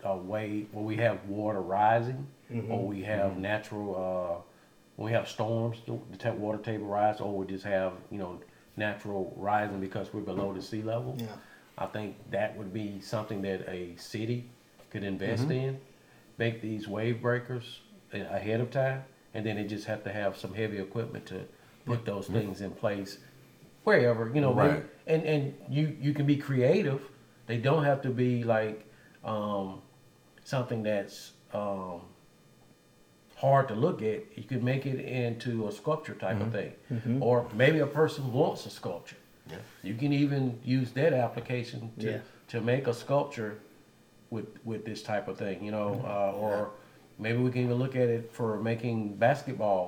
a 0.04 0.16
wave, 0.16 0.68
where 0.72 0.86
we 0.86 0.96
have 0.98 1.26
water 1.26 1.62
rising, 1.62 2.28
or 2.70 2.86
we 2.86 3.02
have 3.04 3.38
natural, 3.38 4.40
uh, 4.40 5.02
we 5.02 5.12
have 5.12 5.28
storms, 5.28 5.78
the 5.88 6.00
the 6.20 6.32
water 6.32 6.60
table 6.60 6.86
rise, 6.86 7.20
or 7.20 7.36
we 7.36 7.46
just 7.48 7.66
have 7.66 7.94
you 8.12 8.20
know 8.20 8.40
natural 8.78 9.34
rising 9.38 9.80
because 9.80 10.14
we're 10.14 10.22
below 10.22 10.54
the 10.54 10.62
sea 10.62 10.82
level. 10.82 11.16
Yeah. 11.20 11.28
I 11.78 11.86
think 11.88 12.16
that 12.32 12.58
would 12.58 12.74
be 12.74 13.02
something 13.02 13.42
that 13.42 13.68
a 13.70 13.96
city 13.98 14.50
could 14.92 15.04
invest 15.04 15.50
in, 15.50 15.80
make 16.38 16.62
these 16.62 16.88
wave 16.88 17.22
breakers 17.22 17.82
ahead 18.14 18.62
of 18.62 18.72
time, 18.72 19.04
and 19.34 19.46
then 19.46 19.58
they 19.58 19.66
just 19.66 19.86
have 19.86 20.04
to 20.06 20.14
have 20.14 20.38
some 20.38 20.54
heavy 20.54 20.78
equipment 20.80 21.26
to 21.28 21.42
put 21.86 22.06
those 22.06 22.28
things 22.28 22.62
in 22.62 22.72
place 22.72 23.20
wherever 23.84 24.32
you 24.34 24.42
know. 24.42 24.54
Right. 24.54 24.84
and 25.08 25.24
and 25.24 25.54
you 25.70 25.96
you 26.00 26.14
can 26.14 26.26
be 26.26 26.38
creative. 26.38 27.02
They 27.48 27.58
don't 27.58 27.84
have 27.84 28.02
to 28.04 28.10
be 28.10 28.44
like 28.44 28.86
um, 29.24 29.82
something 30.44 30.84
that's 30.84 31.34
um, 31.54 32.02
hard 33.50 33.68
to 33.68 33.76
look 33.76 34.02
at. 34.02 34.20
You 34.36 34.44
could 34.44 34.64
make 34.64 34.86
it 34.86 35.00
into 35.00 35.68
a 35.68 35.72
sculpture 35.72 36.16
type 36.16 36.42
of 36.42 36.48
mm-hmm. 36.48 36.52
thing, 36.52 36.74
mm-hmm. 36.92 37.24
or 37.24 37.48
maybe 37.54 37.80
a 37.80 37.88
person 37.88 38.32
wants 38.34 38.66
a 38.66 38.70
sculpture. 38.70 39.22
Yeah. 39.50 39.58
You 39.84 39.96
can 39.96 40.12
even 40.14 40.60
use 40.64 40.92
that 40.94 41.14
application 41.14 41.92
to 42.00 42.12
Yeah. 42.12 42.20
to 42.54 42.62
make 42.62 42.88
a 42.88 42.94
sculpture 42.94 43.54
with 44.30 44.48
with 44.64 44.86
this 44.86 45.02
type 45.12 45.28
of 45.28 45.38
thing, 45.38 45.64
you 45.68 45.72
know, 45.72 45.90
mm-hmm. 45.92 46.38
uh, 46.38 46.44
or 46.44 46.70
maybe 47.20 47.38
we 47.38 47.52
can 47.52 47.62
even 47.68 47.78
look 47.84 47.96
at 47.96 48.10
it 48.18 48.32
for 48.32 48.50
making 48.72 49.16
basketball 49.28 49.84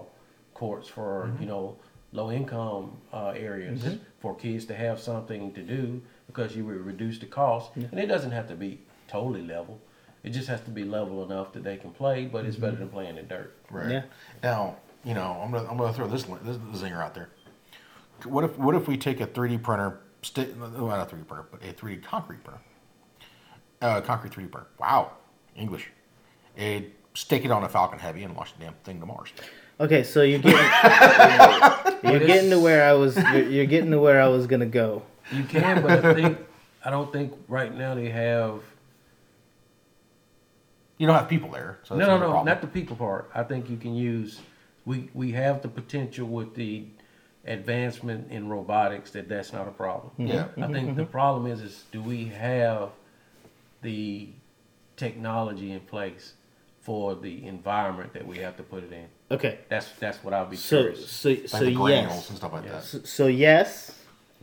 courts 0.54 0.88
for 0.88 1.32
you 1.40 1.46
know 1.46 1.64
low 2.12 2.32
income 2.32 2.86
uh, 3.14 3.34
areas 3.50 3.82
for 4.22 4.36
kids 4.36 4.66
to 4.66 4.74
have 4.74 4.98
something 5.00 5.54
to 5.54 5.62
do 5.62 6.02
because 6.28 6.56
you 6.56 6.64
would 6.68 6.82
reduce 6.94 7.18
the 7.20 7.26
cost, 7.26 7.68
and 7.76 8.00
it 8.00 8.08
doesn't 8.08 8.32
have 8.32 8.48
to 8.48 8.56
be 8.56 8.72
totally 9.08 9.44
level. 9.56 9.80
It 10.24 10.32
just 10.32 10.48
has 10.50 10.62
to 10.62 10.70
be 10.70 10.84
level 10.84 11.24
enough 11.24 11.54
that 11.54 11.64
they 11.64 11.78
can 11.78 11.92
play, 11.92 12.26
but 12.26 12.46
it's 12.46 12.58
better 12.58 12.76
than 12.76 12.90
playing 12.90 13.18
in 13.18 13.28
dirt. 13.28 13.56
Right. 13.72 13.92
Yeah. 13.92 14.02
Now, 14.44 14.78
you 15.04 15.14
know, 15.14 15.40
I'm 15.42 15.52
gonna 15.52 15.70
I'm 15.70 15.78
gonna 15.78 15.94
throw 15.94 16.08
this 16.08 16.24
this 16.24 16.58
zinger 16.82 17.02
out 17.02 17.14
there. 17.14 17.30
What 18.26 18.44
if 18.44 18.58
what 18.58 18.76
if 18.76 18.88
we 18.88 18.98
take 18.98 19.22
a 19.22 19.28
3D 19.28 19.62
printer, 19.62 20.00
sti- 20.22 20.50
well, 20.60 20.88
not 20.88 21.12
a 21.12 21.16
3D 21.16 21.28
printer, 21.28 21.46
but 21.52 21.64
a 21.64 21.72
3D 21.74 22.04
concrete 22.04 22.44
printer, 22.44 22.62
uh, 23.82 24.02
concrete 24.02 24.34
3D 24.34 24.52
printer. 24.52 24.68
Wow, 24.80 25.12
English. 25.56 25.90
A 26.58 26.88
stick 27.14 27.46
it 27.46 27.52
on 27.52 27.64
a 27.64 27.70
Falcon 27.70 28.00
Heavy 28.00 28.24
and 28.24 28.36
launch 28.36 28.54
the 28.58 28.66
damn 28.66 28.74
thing 28.84 29.00
to 29.00 29.06
Mars. 29.06 29.30
Okay, 29.80 30.04
so 30.04 30.24
you're 30.24 30.40
getting 30.40 30.60
you're 32.12 32.20
getting 32.26 32.50
to 32.50 32.60
where 32.60 32.90
I 32.90 32.94
was. 32.94 33.16
You're, 33.16 33.48
you're 33.50 33.66
getting 33.66 33.92
to 33.92 34.00
where 34.00 34.22
I 34.22 34.28
was 34.28 34.48
gonna 34.48 34.66
go. 34.66 35.04
You 35.32 35.44
can, 35.44 35.84
but 35.84 36.04
I 36.04 36.14
think 36.16 36.40
I 36.84 36.90
don't 36.90 37.14
think 37.14 37.34
right 37.48 37.74
now 37.74 37.94
they 37.94 38.10
have. 38.10 38.62
You 40.98 41.06
don't 41.08 41.16
have 41.16 41.30
people 41.30 41.52
there, 41.52 41.78
so 41.84 41.96
No, 41.96 42.06
no, 42.08 42.18
no, 42.18 42.26
problem. 42.32 42.46
not 42.46 42.62
the 42.62 42.68
people 42.68 42.96
part. 42.96 43.30
I 43.36 43.44
think 43.44 43.70
you 43.70 43.78
can 43.78 43.96
use. 43.96 44.40
We 44.86 45.10
we 45.14 45.32
have 45.34 45.62
the 45.62 45.68
potential 45.68 46.28
with 46.28 46.56
the 46.56 46.86
advancement 47.46 48.32
in 48.32 48.50
robotics 48.50 49.12
that 49.12 49.30
that's 49.30 49.54
not 49.54 49.68
a 49.68 49.72
problem. 49.72 50.12
Yeah. 50.18 50.48
I 50.58 50.68
think 50.68 50.96
the 50.96 51.06
problem 51.06 51.46
is 51.52 51.62
is 51.62 51.84
do 51.92 52.02
we 52.02 52.26
have 52.26 52.90
the 53.82 54.30
technology 54.96 55.72
in 55.72 55.80
place 55.82 56.34
for 56.82 57.16
the 57.16 57.46
environment 57.46 58.14
that 58.14 58.26
we 58.26 58.38
have 58.40 58.58
to 58.58 58.64
put 58.64 58.84
it 58.84 58.92
in? 58.92 59.06
Okay. 59.30 59.60
That's 59.70 59.90
that's 60.00 60.24
what 60.24 60.34
I'll 60.34 60.46
be 60.46 60.58
So 60.58 60.82
curious. 60.82 61.12
so 61.12 61.30
Like 61.30 61.48
so 61.48 61.60
the 61.60 61.72
yes. 61.72 62.30
and 62.30 62.38
stuff 62.38 62.54
like 62.54 62.64
that. 62.70 62.84
So, 62.84 63.00
so 63.04 63.28
yes. 63.28 63.94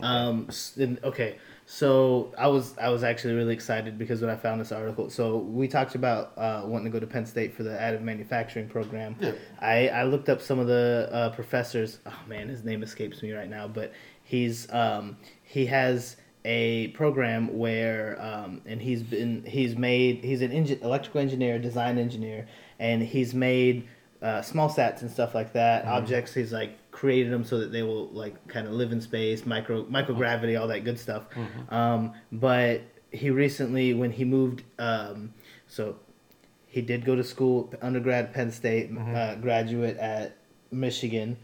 Um. 0.01 0.47
s- 0.49 0.73
then- 0.77 0.99
Okay. 1.03 1.37
So 1.67 2.35
I 2.37 2.49
was 2.49 2.77
I 2.79 2.91
was 2.91 3.03
actually 3.03 3.35
really 3.35 3.55
excited 3.55 3.99
because 3.99 4.21
when 4.21 4.31
I 4.31 4.37
found 4.37 4.61
this 4.61 4.71
article, 4.71 5.09
so 5.09 5.39
we 5.39 5.67
talked 5.67 5.95
about 5.95 6.33
uh, 6.37 6.63
wanting 6.67 6.85
to 6.85 6.91
go 6.91 7.01
to 7.01 7.07
Penn 7.07 7.25
State 7.25 7.55
for 7.55 7.63
the 7.63 7.71
additive 7.71 8.03
manufacturing 8.03 8.69
program. 8.69 9.17
Yeah. 9.19 9.33
I 9.61 9.89
I 9.89 10.05
looked 10.05 10.29
up 10.29 10.43
some 10.43 10.59
of 10.59 10.67
the 10.67 11.09
uh, 11.11 11.31
professors. 11.31 12.01
Oh 12.05 12.19
man, 12.27 12.49
his 12.49 12.65
name 12.65 12.83
escapes 12.83 13.23
me 13.23 13.33
right 13.33 13.49
now, 13.49 13.67
but 13.67 13.93
he's 14.25 14.71
um 14.73 15.17
he 15.43 15.67
has 15.67 16.17
a 16.45 16.89
program 16.89 17.57
where 17.57 18.21
um 18.21 18.61
and 18.67 18.83
he's 18.83 19.03
been 19.03 19.45
he's 19.47 19.77
made 19.77 20.23
he's 20.23 20.43
an 20.43 20.53
engine 20.53 20.79
electrical 20.83 21.21
engineer 21.21 21.59
design 21.59 21.97
engineer 21.97 22.47
and 22.79 23.03
he's 23.03 23.33
made 23.33 23.89
uh, 24.21 24.43
small 24.43 24.69
sats 24.69 25.01
and 25.01 25.11
stuff 25.11 25.35
like 25.35 25.53
that 25.55 25.87
objects 25.87 26.35
he's 26.35 26.53
like 26.53 26.79
created 26.95 27.33
them 27.33 27.45
so 27.45 27.59
that 27.59 27.73
they 27.73 27.83
will 27.83 28.07
like 28.23 28.35
kind 28.47 28.67
of 28.69 28.73
live 28.73 28.93
in 28.93 29.01
space 29.01 29.45
micro 29.45 29.85
microgravity 29.87 30.59
all 30.59 30.69
that 30.69 30.85
good 30.85 30.99
stuff. 30.99 31.25
Um, 31.71 32.13
but 32.31 32.83
he 33.11 33.31
recently 33.31 33.95
when 33.95 34.11
he 34.13 34.25
moved 34.25 34.63
um, 34.79 35.35
so 35.67 35.97
he 36.67 36.81
did 36.83 37.05
go 37.05 37.15
to 37.17 37.25
school 37.25 37.73
undergrad 37.83 38.33
penn 38.33 38.51
state 38.51 38.91
uh, 39.15 39.35
graduate 39.37 39.97
at 39.99 40.37
michigan 40.71 41.37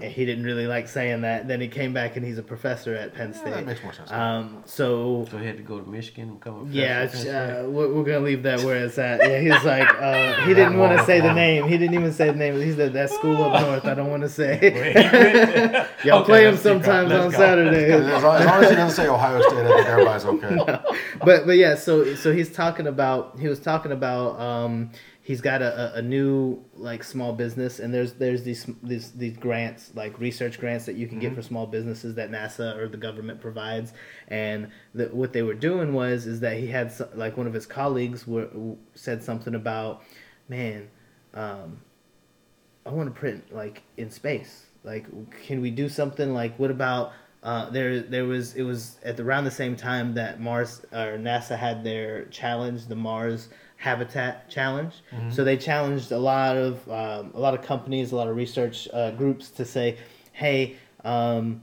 Yeah. 0.00 0.08
he 0.08 0.24
didn't 0.24 0.44
really 0.44 0.66
like 0.66 0.88
saying 0.88 1.20
that 1.22 1.48
then 1.48 1.60
he 1.60 1.68
came 1.68 1.92
back 1.92 2.16
and 2.16 2.24
he's 2.24 2.38
a 2.38 2.42
professor 2.42 2.94
at 2.94 3.14
penn 3.14 3.32
Yeah, 3.34 3.40
state 3.40 3.54
that 3.54 3.66
makes 3.66 3.82
more 3.82 3.92
sense. 3.92 4.10
um, 4.10 4.62
so 4.64 5.26
so 5.30 5.38
he 5.38 5.46
had 5.46 5.56
to 5.58 5.62
go 5.62 5.80
to 5.80 5.88
Michigan 5.88 6.28
and 6.30 6.40
come. 6.40 6.68
yeah, 6.72 7.02
uh, 7.62 7.68
we're, 7.68 7.92
we're 7.92 8.04
gonna 8.04 8.20
leave 8.20 8.42
that 8.44 8.60
where 8.62 8.84
it's 8.84 8.98
at. 8.98 9.20
Yeah, 9.20 9.40
he's 9.40 9.64
like, 9.64 9.88
uh, 10.00 10.34
he 10.46 10.54
didn't 10.54 10.78
want 10.78 10.98
to 10.98 11.04
say 11.04 11.20
the 11.20 11.32
name. 11.32 11.68
He 11.68 11.76
didn't 11.78 11.94
even 11.94 12.12
say 12.12 12.26
the 12.30 12.36
name. 12.36 12.60
He 12.60 12.72
said 12.72 12.92
that 12.94 13.10
school 13.10 13.42
up 13.44 13.60
north. 13.62 13.84
I 13.84 13.94
don't 13.94 14.10
want 14.10 14.22
to 14.22 14.28
say. 14.28 14.58
Y'all 16.04 16.20
Okay, 16.20 16.26
play 16.26 16.46
him 16.48 16.56
sometimes 16.56 17.10
on 17.12 17.18
Let's 17.20 17.32
go. 17.36 17.38
Saturdays. 17.38 17.92
as, 17.92 18.22
long, 18.22 18.36
as 18.36 18.46
long 18.46 18.64
as 18.64 18.70
he 18.70 18.76
doesn't 18.76 18.96
say 18.96 19.08
Ohio 19.08 19.40
State, 19.42 19.66
I 19.66 19.76
think 19.76 19.88
everybody's 19.88 20.24
okay. 20.24 20.80
but 21.24 21.46
but 21.46 21.56
yeah, 21.56 21.74
so 21.74 22.14
so 22.14 22.32
he's 22.32 22.52
talking 22.52 22.86
about 22.86 23.38
he 23.38 23.48
was 23.48 23.60
talking 23.60 23.92
about 23.92 24.38
um 24.40 24.90
he's 25.26 25.40
got 25.40 25.60
a, 25.60 25.96
a, 25.96 26.02
new 26.02 26.62
like 26.76 27.02
small 27.02 27.32
business 27.32 27.80
and 27.80 27.92
there's 27.92 28.12
there's 28.14 28.44
these 28.44 28.64
these 28.82 29.10
these 29.12 29.36
grants 29.36 29.90
like 29.94 30.16
research 30.20 30.60
grants 30.60 30.86
that 30.86 30.94
you 30.94 31.08
can 31.08 31.18
get 31.18 31.34
for 31.34 31.42
small 31.42 31.66
businesses 31.66 32.14
that 32.14 32.30
NASA 32.30 32.76
or 32.76 32.86
the 32.88 32.96
government 32.96 33.40
provides 33.40 33.92
and 34.28 34.70
the, 34.94 35.06
what 35.06 35.32
they 35.32 35.42
were 35.42 35.54
doing 35.54 35.92
was 35.92 36.26
is 36.26 36.40
that 36.40 36.56
he 36.58 36.68
had 36.68 36.92
like 37.14 37.36
one 37.36 37.46
of 37.46 37.52
his 37.52 37.66
colleagues 37.66 38.26
were 38.26 38.48
said 38.94 39.22
something 39.22 39.54
about 39.54 40.02
man 40.48 40.88
um 41.34 41.80
I 42.86 42.90
want 42.90 43.12
to 43.12 43.18
print 43.18 43.52
like 43.52 43.82
in 43.96 44.10
space. 44.10 44.66
Like, 44.84 45.06
can 45.44 45.60
we 45.60 45.70
do 45.70 45.88
something 45.88 46.32
like 46.32 46.56
what 46.58 46.70
about 46.70 47.12
uh, 47.42 47.68
there? 47.70 48.00
There 48.00 48.24
was 48.24 48.54
it 48.54 48.62
was 48.62 48.98
at 49.04 49.16
the, 49.16 49.24
around 49.24 49.44
the 49.44 49.50
same 49.50 49.76
time 49.76 50.14
that 50.14 50.40
Mars 50.40 50.82
or 50.92 51.18
NASA 51.18 51.58
had 51.58 51.82
their 51.82 52.26
challenge, 52.26 52.86
the 52.86 52.94
Mars 52.94 53.48
Habitat 53.76 54.48
Challenge. 54.48 54.92
So 55.30 55.44
they 55.44 55.56
challenged 55.56 56.10
a 56.12 56.18
lot 56.18 56.56
of 56.56 56.88
um, 56.90 57.32
a 57.34 57.40
lot 57.40 57.54
of 57.54 57.62
companies, 57.62 58.12
a 58.12 58.16
lot 58.16 58.28
of 58.28 58.36
research 58.36 58.88
uh, 58.92 59.10
groups 59.12 59.50
to 59.50 59.64
say, 59.64 59.98
hey. 60.32 60.76
Um, 61.04 61.60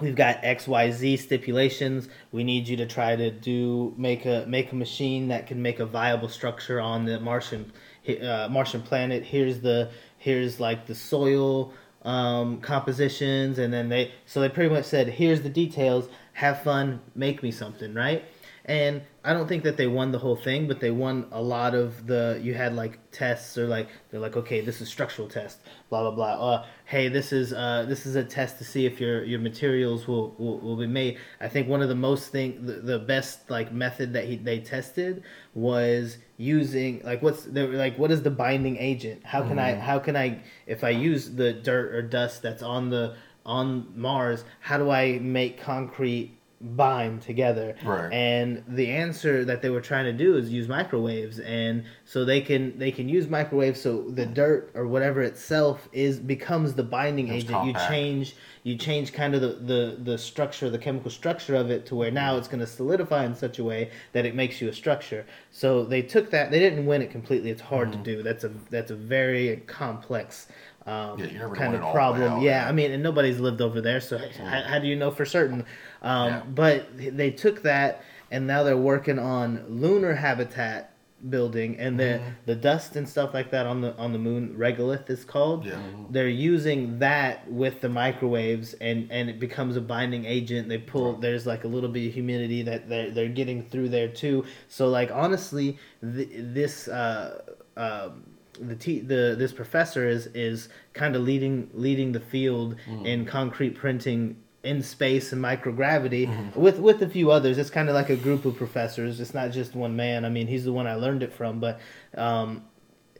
we've 0.00 0.16
got 0.16 0.42
xyz 0.42 1.18
stipulations. 1.18 2.08
We 2.30 2.44
need 2.44 2.66
you 2.66 2.78
to 2.78 2.86
try 2.86 3.14
to 3.14 3.30
do 3.30 3.92
make 3.98 4.24
a 4.24 4.46
make 4.48 4.72
a 4.72 4.74
machine 4.74 5.28
that 5.28 5.46
can 5.46 5.60
make 5.60 5.80
a 5.80 5.84
viable 5.84 6.30
structure 6.30 6.80
on 6.80 7.04
the 7.04 7.20
martian 7.20 7.70
uh, 8.08 8.48
martian 8.50 8.80
planet. 8.80 9.22
Here's 9.22 9.60
the 9.60 9.90
here's 10.16 10.58
like 10.58 10.86
the 10.86 10.94
soil 10.94 11.74
um, 12.04 12.60
compositions. 12.60 13.58
And 13.58 13.72
then 13.72 13.88
they 13.90 14.12
so 14.24 14.40
they 14.40 14.48
pretty 14.48 14.74
much 14.74 14.86
said 14.86 15.08
here's 15.08 15.42
the 15.42 15.50
details. 15.50 16.08
Have 16.34 16.62
fun. 16.62 17.00
Make 17.14 17.42
me 17.42 17.50
something 17.50 17.92
right 17.92 18.24
and 18.64 19.02
I 19.24 19.32
don't 19.32 19.48
think 19.48 19.64
that 19.64 19.76
they 19.76 19.88
won 19.88 20.12
the 20.12 20.18
whole 20.18 20.36
thing, 20.36 20.68
but 20.68 20.78
they 20.78 20.92
won 20.92 21.26
a 21.32 21.42
lot 21.42 21.74
of 21.74 22.06
the. 22.06 22.38
You 22.42 22.54
had 22.54 22.74
like 22.76 22.98
tests, 23.10 23.58
or 23.58 23.66
like 23.66 23.88
they're 24.10 24.20
like, 24.20 24.36
okay, 24.36 24.60
this 24.60 24.80
is 24.80 24.88
structural 24.88 25.28
test, 25.28 25.58
blah 25.90 26.02
blah 26.02 26.10
blah. 26.12 26.50
Uh, 26.50 26.66
hey, 26.84 27.08
this 27.08 27.32
is 27.32 27.52
uh, 27.52 27.84
this 27.88 28.06
is 28.06 28.14
a 28.14 28.22
test 28.22 28.58
to 28.58 28.64
see 28.64 28.86
if 28.86 29.00
your 29.00 29.24
your 29.24 29.40
materials 29.40 30.06
will, 30.06 30.34
will, 30.38 30.60
will 30.60 30.76
be 30.76 30.86
made. 30.86 31.18
I 31.40 31.48
think 31.48 31.68
one 31.68 31.82
of 31.82 31.88
the 31.88 31.96
most 31.96 32.30
thing, 32.30 32.64
the, 32.64 32.74
the 32.74 32.98
best 33.00 33.50
like 33.50 33.72
method 33.72 34.12
that 34.12 34.26
he 34.26 34.36
they 34.36 34.60
tested 34.60 35.24
was 35.54 36.18
using 36.36 37.02
like 37.04 37.20
what's 37.20 37.44
they 37.44 37.66
were 37.66 37.74
like 37.74 37.98
what 37.98 38.12
is 38.12 38.22
the 38.22 38.30
binding 38.30 38.76
agent? 38.76 39.24
How 39.24 39.42
can 39.42 39.58
I 39.58 39.74
how 39.74 39.98
can 39.98 40.16
I 40.16 40.40
if 40.66 40.84
I 40.84 40.90
use 40.90 41.30
the 41.30 41.52
dirt 41.52 41.94
or 41.94 42.02
dust 42.02 42.42
that's 42.42 42.62
on 42.62 42.90
the 42.90 43.16
on 43.44 43.92
Mars, 43.96 44.44
how 44.60 44.78
do 44.78 44.90
I 44.90 45.18
make 45.18 45.60
concrete 45.60 46.38
bind 46.62 47.22
together? 47.22 47.74
Right. 47.84 48.12
And 48.12 48.62
the 48.68 48.90
answer 48.90 49.44
that 49.44 49.62
they 49.62 49.70
were 49.70 49.80
trying 49.80 50.04
to 50.04 50.12
do 50.12 50.36
is 50.36 50.50
use 50.50 50.68
microwaves, 50.68 51.38
and 51.40 51.84
so 52.04 52.24
they 52.24 52.40
can 52.40 52.78
they 52.78 52.90
can 52.92 53.08
use 53.08 53.28
microwaves 53.28 53.80
so 53.80 54.02
the 54.10 54.26
dirt 54.26 54.70
or 54.74 54.86
whatever 54.86 55.22
itself 55.22 55.88
is 55.92 56.18
becomes 56.18 56.74
the 56.74 56.82
binding 56.82 57.28
agent. 57.28 57.66
You 57.66 57.72
change 57.74 58.36
you 58.64 58.76
change 58.76 59.12
kind 59.12 59.34
of 59.34 59.40
the, 59.40 59.48
the 59.48 59.96
the 60.02 60.18
structure, 60.18 60.70
the 60.70 60.78
chemical 60.78 61.10
structure 61.10 61.54
of 61.56 61.70
it 61.70 61.84
to 61.86 61.94
where 61.96 62.10
now 62.10 62.36
it's 62.36 62.48
going 62.48 62.60
to 62.60 62.66
solidify 62.66 63.24
in 63.24 63.34
such 63.34 63.58
a 63.58 63.64
way 63.64 63.90
that 64.12 64.24
it 64.24 64.34
makes 64.34 64.60
you 64.60 64.68
a 64.68 64.72
structure. 64.72 65.26
So 65.50 65.84
they 65.84 66.02
took 66.02 66.30
that. 66.30 66.50
They 66.50 66.58
didn't 66.60 66.86
win 66.86 67.02
it 67.02 67.10
completely. 67.10 67.50
It's 67.50 67.60
hard 67.62 67.82
Mm-hmm. 67.90 68.02
to 68.04 68.16
do. 68.16 68.22
That's 68.22 68.44
a 68.44 68.52
that's 68.70 68.90
a 68.92 68.96
very 68.96 69.56
complex. 69.66 70.46
Um, 70.84 71.18
Yeah, 71.20 71.48
kind 71.54 71.74
of 71.76 71.80
it 71.80 71.80
all 71.80 71.80
the 71.80 71.86
way 71.86 71.92
problem. 71.92 72.22
out, 72.32 72.42
yeah, 72.42 72.62
yeah. 72.64 72.68
I 72.68 72.72
mean, 72.72 72.90
and 72.90 73.02
nobody's 73.04 73.38
lived 73.38 73.60
over 73.60 73.80
there, 73.80 74.00
so 74.00 74.18
how, 74.18 74.62
how 74.62 74.78
do 74.80 74.88
you 74.88 74.96
know 74.96 75.12
for 75.12 75.24
certain? 75.24 75.64
Um, 76.02 76.28
Yeah. 76.28 76.42
But 76.54 76.86
they 76.98 77.30
took 77.30 77.62
that, 77.62 78.02
and 78.30 78.46
now 78.46 78.62
they're 78.62 78.76
working 78.76 79.18
on 79.18 79.64
lunar 79.68 80.14
habitat 80.14 80.88
building, 81.30 81.78
and 81.78 82.00
the 82.00 82.02
Mm-hmm. 82.18 82.28
the 82.46 82.56
dust 82.56 82.96
and 82.96 83.08
stuff 83.08 83.32
like 83.32 83.52
that 83.52 83.64
on 83.66 83.80
the 83.80 83.96
on 83.96 84.12
the 84.12 84.18
moon, 84.18 84.56
regolith 84.58 85.08
is 85.08 85.24
called. 85.24 85.64
Yeah. 85.64 85.78
They're 86.10 86.28
using 86.28 86.98
that 86.98 87.48
with 87.50 87.80
the 87.80 87.88
microwaves, 87.88 88.74
and 88.74 89.06
and 89.12 89.30
it 89.30 89.38
becomes 89.38 89.76
a 89.76 89.80
binding 89.80 90.24
agent. 90.24 90.68
They 90.68 90.78
pull. 90.78 91.14
There's 91.18 91.46
like 91.46 91.62
a 91.62 91.68
little 91.68 91.88
bit 91.88 92.08
of 92.08 92.14
humidity 92.14 92.62
that 92.64 92.88
they're 92.88 93.10
they're 93.12 93.28
getting 93.28 93.62
through 93.70 93.90
there 93.90 94.08
too. 94.08 94.44
So 94.68 94.88
like 94.88 95.10
honestly, 95.12 95.78
th- 96.02 96.28
this. 96.32 96.88
Uh, 96.88 97.40
um, 97.76 98.24
the 98.60 98.76
te- 98.76 99.00
the 99.00 99.34
this 99.38 99.52
professor 99.52 100.06
is 100.06 100.26
is 100.34 100.68
kind 100.92 101.16
of 101.16 101.22
leading 101.22 101.70
leading 101.72 102.12
the 102.12 102.20
field 102.20 102.76
in 103.04 103.24
concrete 103.24 103.74
printing 103.76 104.36
in 104.64 104.82
space 104.82 105.32
and 105.32 105.42
microgravity 105.42 106.54
with 106.54 106.78
with 106.78 107.02
a 107.02 107.08
few 107.08 107.30
others. 107.30 107.58
It's 107.58 107.70
kind 107.70 107.88
of 107.88 107.94
like 107.94 108.10
a 108.10 108.16
group 108.16 108.44
of 108.44 108.56
professors. 108.56 109.20
It's 109.20 109.34
not 109.34 109.50
just 109.50 109.74
one 109.74 109.96
man. 109.96 110.24
I 110.24 110.28
mean, 110.28 110.46
he's 110.46 110.64
the 110.64 110.72
one 110.72 110.86
I 110.86 110.94
learned 110.94 111.22
it 111.22 111.32
from, 111.32 111.58
but 111.58 111.80
um, 112.16 112.64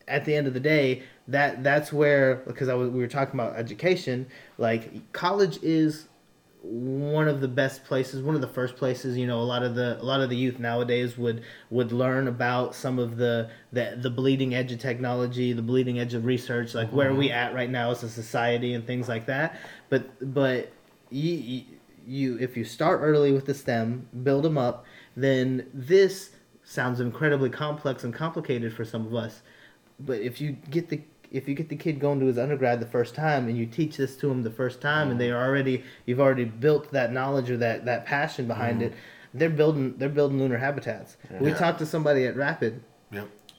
at 0.07 0.25
the 0.25 0.35
end 0.35 0.47
of 0.47 0.55
the 0.55 0.61
day, 0.61 1.03
that 1.29 1.63
that's 1.63 1.93
where 1.93 2.37
because 2.47 2.69
I 2.69 2.75
was 2.75 2.91
we 2.91 3.01
were 3.01 3.09
talking 3.09 3.35
about 3.35 3.57
education. 3.57 4.27
Like 4.59 5.13
college 5.13 5.59
is 5.63 6.09
one 6.63 7.27
of 7.27 7.41
the 7.41 7.49
best 7.49 7.85
places, 7.85 8.23
one 8.23 8.37
of 8.37 8.41
the 8.41 8.47
first 8.47 8.77
places. 8.77 9.17
You 9.17 9.27
know, 9.27 9.41
a 9.41 9.43
lot 9.43 9.65
of 9.65 9.75
the 9.75 10.01
a 10.01 10.05
lot 10.05 10.21
of 10.21 10.31
the 10.31 10.37
youth 10.37 10.61
nowadays 10.61 11.19
would 11.19 11.43
would 11.71 11.91
learn 11.91 12.29
about 12.29 12.75
some 12.75 12.99
of 13.01 13.17
the 13.17 13.51
the, 13.73 13.99
the 14.01 14.11
bleeding 14.11 14.55
edge 14.55 14.71
of 14.71 14.79
technology, 14.79 15.53
the 15.53 15.63
bleeding 15.63 15.99
edge 15.99 16.15
of 16.15 16.25
research, 16.25 16.75
like 16.75 16.91
where 16.91 17.11
are 17.11 17.15
we 17.15 17.31
at 17.31 17.53
right 17.53 17.71
now 17.71 17.91
as 17.91 18.03
a 18.05 18.09
society 18.09 18.75
and 18.75 18.87
things 18.87 19.09
like 19.09 19.27
that. 19.27 19.59
But 19.89 20.35
but 20.35 20.73
you, 21.21 21.65
you 22.07 22.39
if 22.39 22.57
you 22.57 22.65
start 22.65 23.01
early 23.03 23.33
with 23.33 23.47
the 23.47 23.55
STEM, 23.55 24.09
build 24.23 24.45
them 24.45 24.59
up, 24.59 24.85
then 25.17 25.69
this 25.73 26.31
sounds 26.65 27.01
incredibly 27.01 27.51
complex 27.51 28.05
and 28.05 28.15
complicated 28.15 28.73
for 28.73 28.85
some 28.85 29.07
of 29.07 29.15
us. 29.15 29.43
But 30.01 30.21
if 30.21 30.41
you 30.41 30.53
get 30.71 30.89
the 30.89 31.03
if 31.31 31.49
you 31.49 31.55
get 31.55 31.69
the 31.69 31.77
kid 31.77 31.99
going 31.99 32.21
to 32.21 32.27
his 32.27 32.37
undergrad 32.39 32.79
the 32.79 32.87
first 32.87 33.15
time 33.15 33.49
and 33.49 33.57
you 33.57 33.65
teach 33.65 33.97
this 33.97 34.17
to 34.19 34.31
him 34.31 34.43
the 34.43 34.51
first 34.51 34.81
time 34.81 35.11
and 35.11 35.21
they're 35.21 35.35
mm. 35.35 35.47
already 35.47 35.85
you've 36.05 36.21
already 36.21 36.45
built 36.45 36.93
that 36.93 37.13
knowledge 37.13 37.51
or 37.51 37.57
that 37.57 37.85
that 37.85 38.05
passion 38.05 38.47
behind 38.47 38.81
mm. 38.81 38.85
it, 38.85 38.95
they're 39.33 39.51
building 39.51 39.97
they're 39.97 40.09
building 40.09 40.39
lunar 40.39 40.59
habitats. 40.59 41.17
We 41.41 41.53
talked 41.53 41.79
to 41.79 41.87
somebody 41.87 42.27
at 42.27 42.37
Rapid. 42.37 42.83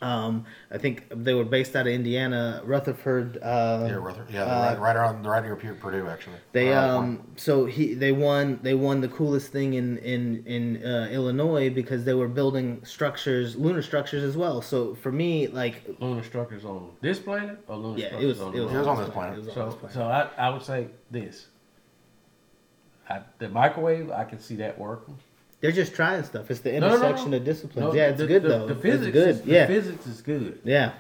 Yep. 0.04 0.12
Um, 0.12 0.46
I 0.72 0.78
think 0.78 1.08
they 1.10 1.34
were 1.34 1.44
based 1.46 1.76
out 1.76 1.88
of 1.88 1.94
Indiana, 1.94 2.62
Rutherford. 2.66 3.38
Uh, 3.42 3.86
Yeah, 3.88 3.94
Ruther. 3.96 4.26
Yeah, 4.32 4.44
uh, 4.44 4.70
right, 4.74 4.80
right 4.80 4.96
around 4.96 5.26
right 5.26 5.44
near 5.44 5.56
Purdue 5.56 6.08
actually. 6.08 6.36
they 6.52 6.70
Right 6.70 6.90
um 6.90 7.28
so 7.36 7.66
he 7.66 7.94
they 7.94 8.12
won 8.12 8.60
they 8.62 8.74
won 8.74 9.02
the 9.02 9.08
coolest 9.08 9.52
thing 9.52 9.74
in 9.76 9.98
in 10.00 10.44
in 10.46 10.86
uh, 10.86 11.08
Illinois 11.12 11.70
because 11.70 12.04
they 12.06 12.14
were 12.14 12.28
building 12.28 12.84
structures 12.86 13.56
lunar 13.56 13.82
structures 13.82 14.24
as 14.24 14.36
well. 14.36 14.62
So 14.62 14.96
for 14.96 15.12
me 15.12 15.48
like 15.48 15.76
lunar 16.00 16.24
structures 16.24 16.66
on 16.66 16.90
this 17.02 17.20
planet 17.20 17.58
or 17.68 17.78
lunar 17.78 17.98
yeah 18.00 18.08
structures 18.08 18.24
it 18.24 18.28
was 18.28 18.42
on 18.42 18.56
it 18.56 18.60
was, 18.60 18.74
It 18.74 18.78
was 18.78 18.88
on 18.88 18.98
this 18.98 19.08
It 19.08 19.14
planet. 19.14 19.36
So, 19.46 19.66
this 19.66 19.76
planet. 19.76 19.94
so 19.94 20.02
I, 20.04 20.30
I 20.38 20.50
would 20.50 20.64
say 20.64 20.88
this: 21.12 21.48
I, 23.10 23.22
the 23.40 23.50
microwave, 23.50 24.12
I 24.12 24.24
can 24.24 24.40
see 24.40 24.56
that 24.58 24.78
working. 24.78 25.18
They're 25.64 25.72
just 25.72 25.96
trying 25.96 26.22
stuff. 26.26 26.52
It's 26.52 26.60
the 26.60 26.74
No, 26.74 26.80
no, 26.80 26.88
no, 26.90 26.96
intersection 26.96 27.32
no. 27.32 27.38
of 27.38 27.46
disciplines. 27.46 27.94
No, 27.94 27.94
yeah, 27.98 28.10
it's 28.10 28.18
the- 28.20 28.28
good 28.28 28.44
the, 28.44 28.50
though. 28.50 28.68
The 28.68 28.76
physics, 28.76 29.06
it's 29.08 29.14
good. 29.14 29.30
Is, 29.30 29.46
yeah, 29.46 29.66
the 29.66 29.74
physics 29.74 30.06
is 30.08 30.22
good. 30.22 30.60
yeah. 30.66 30.92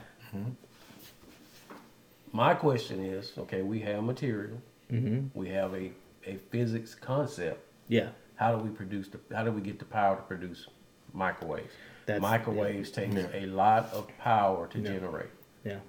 My 2.32 2.54
question 2.54 3.04
is, 3.06 3.34
okay, 3.38 3.62
we 3.62 3.80
have 3.82 4.04
material, 4.06 4.58
hmm 4.90 5.28
we 5.34 5.50
have 5.50 5.74
a, 5.74 5.92
a 6.26 6.38
physics 6.50 6.96
concept. 6.96 7.60
Yeah. 7.90 8.10
How 8.36 8.56
do 8.56 8.64
we 8.64 8.70
produce 8.70 9.10
the? 9.10 9.20
How 9.36 9.44
do 9.44 9.52
we 9.52 9.60
get 9.60 9.80
the 9.80 9.86
power 9.86 10.16
to 10.16 10.22
produce 10.22 10.68
microwaves? 11.12 11.74
That's- 12.06 12.22
microwaves 12.22 12.90
take 12.90 13.12
Yeah. 13.14 13.28
a 13.34 13.46
lot 13.48 13.92
of 13.92 14.08
power 14.18 14.68
to 14.68 14.80
Yeah. 14.80 14.88
generate. 14.92 15.30
Yeah. 15.66 15.80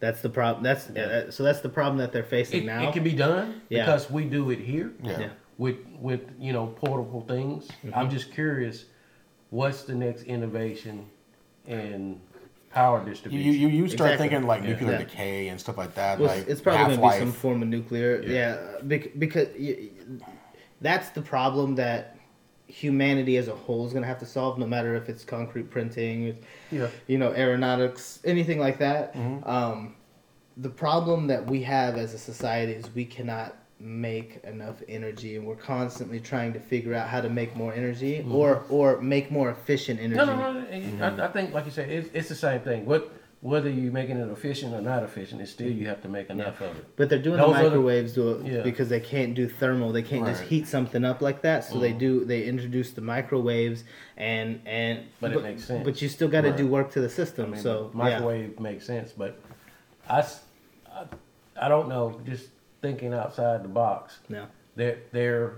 That's 0.00 0.20
the 0.20 0.28
problem. 0.28 0.62
That's 0.62 0.90
uh, 0.90 1.30
so. 1.30 1.42
That's 1.44 1.60
the 1.60 1.68
problem 1.70 1.96
that 1.98 2.12
they're 2.12 2.22
facing 2.24 2.64
It, 2.64 2.66
now. 2.66 2.88
it 2.88 2.92
can 2.92 3.04
be 3.04 3.12
done 3.14 3.62
Yeah. 3.70 3.86
because 3.86 4.10
we 4.10 4.24
do 4.26 4.50
it 4.50 4.58
here 4.58 4.92
Yeah. 5.02 5.30
Yeah. 5.62 5.70
with 5.70 5.76
with 6.00 6.20
you 6.38 6.52
know 6.52 6.66
portable 6.68 7.22
things. 7.22 7.68
Mm-hmm. 7.68 7.94
I'm 7.94 8.10
just 8.10 8.32
curious, 8.32 8.86
what's 9.50 9.82
the 9.84 9.94
next 9.94 10.22
innovation 10.24 11.06
in 11.66 12.20
power 12.70 13.04
distribution? 13.04 13.52
you, 13.52 13.68
you 13.68 13.88
start 13.88 14.12
Exactly. 14.12 14.28
thinking 14.28 14.46
like 14.48 14.62
Yeah. 14.62 14.68
nuclear 14.70 14.92
Yeah. 14.92 14.98
decay 14.98 15.48
and 15.48 15.60
stuff 15.60 15.76
like 15.78 15.94
that. 15.94 16.18
Well, 16.18 16.28
like 16.28 16.38
it's- 16.38 16.52
it's 16.52 16.60
probably 16.60 16.96
going 16.96 17.10
to 17.10 17.16
be 17.18 17.20
some 17.24 17.32
form 17.32 17.62
of 17.62 17.68
nuclear. 17.68 18.22
Yeah. 18.22 18.32
Yeah, 18.32 18.56
bec- 18.82 19.18
because 19.18 19.48
y- 19.58 19.76
y- 20.18 20.26
that's 20.80 21.10
the 21.10 21.20
problem 21.22 21.74
that 21.76 22.16
humanity 22.66 23.36
as 23.36 23.48
a 23.48 23.54
whole 23.54 23.86
is 23.86 23.92
going 23.92 24.02
to 24.02 24.08
have 24.08 24.18
to 24.20 24.24
solve, 24.26 24.58
no 24.58 24.66
matter 24.66 24.94
if 24.94 25.10
it's 25.10 25.22
concrete 25.24 25.70
printing, 25.70 26.38
yeah. 26.70 26.88
you 27.06 27.18
know, 27.18 27.30
aeronautics, 27.34 28.20
anything 28.24 28.58
like 28.58 28.78
that. 28.78 29.14
Mm-hmm. 29.14 29.46
Um, 29.48 29.94
the 30.56 30.70
problem 30.70 31.26
that 31.26 31.46
we 31.46 31.62
have 31.64 31.98
as 31.98 32.14
a 32.14 32.18
society 32.18 32.72
is 32.72 32.86
we 32.94 33.04
cannot 33.04 33.54
make 33.82 34.40
enough 34.44 34.76
energy, 34.88 35.36
and 35.36 35.44
we're 35.44 35.56
constantly 35.56 36.20
trying 36.20 36.52
to 36.52 36.60
figure 36.60 36.94
out 36.94 37.08
how 37.08 37.20
to 37.20 37.28
make 37.28 37.56
more 37.56 37.72
energy 37.74 38.24
or 38.30 38.62
or 38.68 39.00
make 39.00 39.30
more 39.30 39.50
efficient 39.50 39.98
energy. 40.00 40.16
No, 40.16 40.24
no, 40.24 40.52
no. 40.60 41.04
I, 41.04 41.26
I 41.26 41.28
think, 41.32 41.52
like 41.52 41.64
you 41.64 41.72
said, 41.72 41.90
it's, 41.90 42.08
it's 42.14 42.28
the 42.28 42.34
same 42.36 42.60
thing. 42.60 42.86
What 42.86 43.10
whether 43.40 43.68
you're 43.68 43.92
making 43.92 44.18
it 44.18 44.28
efficient 44.30 44.72
or 44.72 44.80
not 44.80 45.02
efficient, 45.02 45.40
it's 45.40 45.50
still 45.50 45.68
you 45.68 45.88
have 45.88 46.00
to 46.02 46.08
make 46.08 46.30
enough 46.30 46.60
of 46.60 46.76
it. 46.76 46.86
But 46.96 47.08
they're 47.08 47.18
doing 47.18 47.38
Those 47.38 47.54
the 47.56 47.58
are 47.58 47.62
the- 47.64 47.68
microwaves 47.70 48.12
do 48.12 48.30
it 48.34 48.46
Yeah. 48.46 48.62
because 48.62 48.88
they 48.88 49.00
can't 49.00 49.34
do 49.34 49.48
thermal. 49.48 49.90
They 49.90 50.02
can't 50.04 50.24
just 50.24 50.44
heat 50.44 50.68
something 50.68 51.04
up 51.04 51.20
like 51.20 51.42
that. 51.42 51.64
So 51.64 51.74
Mm. 51.74 51.80
they 51.80 51.92
do. 51.92 52.24
They 52.24 52.44
introduce 52.44 52.92
the 52.92 53.00
microwaves 53.00 53.82
and 54.16 54.60
and. 54.64 55.00
But 55.20 55.32
it 55.32 55.42
makes 55.42 55.64
sense. 55.64 55.84
But 55.84 56.00
you 56.00 56.08
still 56.08 56.28
got 56.28 56.42
to 56.42 56.50
Right. 56.50 56.56
do 56.56 56.68
work 56.68 56.92
to 56.92 57.00
the 57.00 57.10
system. 57.10 57.46
I 57.46 57.48
mean, 57.54 57.60
so 57.60 57.88
the 57.90 57.98
microwave 57.98 58.60
makes 58.60 58.86
sense, 58.86 59.10
but 59.12 59.40
I 60.08 60.24
I 61.60 61.68
don't 61.68 61.88
know. 61.88 62.20
Just 62.24 62.46
thinking 62.82 63.14
outside 63.14 63.62
the 63.64 63.68
box, 63.68 64.18
Yeah. 64.28 64.38
No. 64.40 64.46
there 64.76 64.98
there 65.12 65.54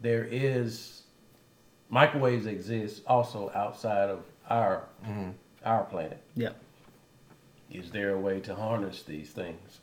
there 0.00 0.24
is 0.30 1.02
microwaves 1.90 2.46
exist 2.46 3.02
also 3.06 3.52
outside 3.54 4.10
of 4.10 4.20
our 4.48 4.84
Mm-hmm. 5.06 5.30
our 5.64 5.84
planet. 5.84 6.18
Yeah. 6.34 6.50
Is 7.70 7.90
there 7.90 8.10
a 8.14 8.18
way 8.18 8.40
to 8.40 8.54
harness 8.54 9.02
these 9.02 9.30
things? 9.30 9.80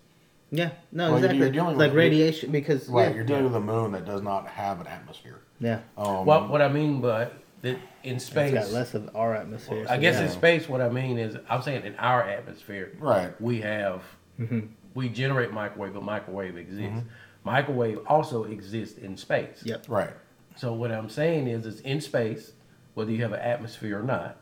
Yeah. 0.51 0.71
No. 0.91 1.11
Well, 1.11 1.11
you're- 1.11 1.17
exactly. 1.19 1.37
you're 1.39 1.49
dealing 1.51 1.77
like 1.77 1.89
with- 1.91 1.97
radiation 1.97 2.51
because 2.51 2.89
Right, 2.89 3.09
yeah. 3.09 3.15
you're 3.15 3.23
dealing 3.23 3.45
with 3.45 3.55
a 3.55 3.59
moon 3.61 3.91
that 3.93 4.05
does 4.05 4.21
not 4.21 4.47
have 4.47 4.81
an 4.81 4.87
atmosphere. 4.87 5.39
yeah. 5.59 5.79
Um, 5.97 6.25
what 6.25 6.49
what 6.49 6.61
I 6.61 6.67
mean 6.67 6.99
by 7.01 7.29
that 7.61 7.77
in 8.03 8.19
space, 8.19 8.53
It's 8.53 8.65
got 8.71 8.73
less 8.73 8.93
of 8.95 9.15
our 9.15 9.35
atmosphere. 9.35 9.85
I 9.87 9.95
so 9.95 10.01
guess 10.01 10.15
yeah. 10.15 10.23
in 10.25 10.29
space, 10.31 10.67
what 10.67 10.81
I 10.81 10.89
mean 10.89 11.19
is, 11.19 11.37
I'm 11.47 11.61
saying 11.61 11.85
in 11.85 11.95
our 11.97 12.23
atmosphere, 12.23 12.91
Right. 12.99 13.39
we 13.39 13.61
have, 13.61 14.01
Mm-hmm. 14.39 14.61
We 14.93 15.09
generate 15.09 15.51
microwave, 15.51 15.93
but 15.93 16.03
microwave 16.03 16.57
exists. 16.57 17.03
Microwave 17.43 17.99
also 18.07 18.43
exists 18.43 18.97
in 18.97 19.17
space. 19.17 19.63
Yep. 19.63 19.85
Right. 19.87 20.13
So 20.55 20.73
what 20.73 20.91
I'm 20.91 21.09
saying 21.09 21.47
is, 21.47 21.65
is 21.65 21.79
in 21.81 22.01
space, 22.01 22.51
whether 22.93 23.11
you 23.11 23.21
have 23.23 23.33
an 23.33 23.39
atmosphere 23.39 23.99
or 23.99 24.03
not, 24.03 24.37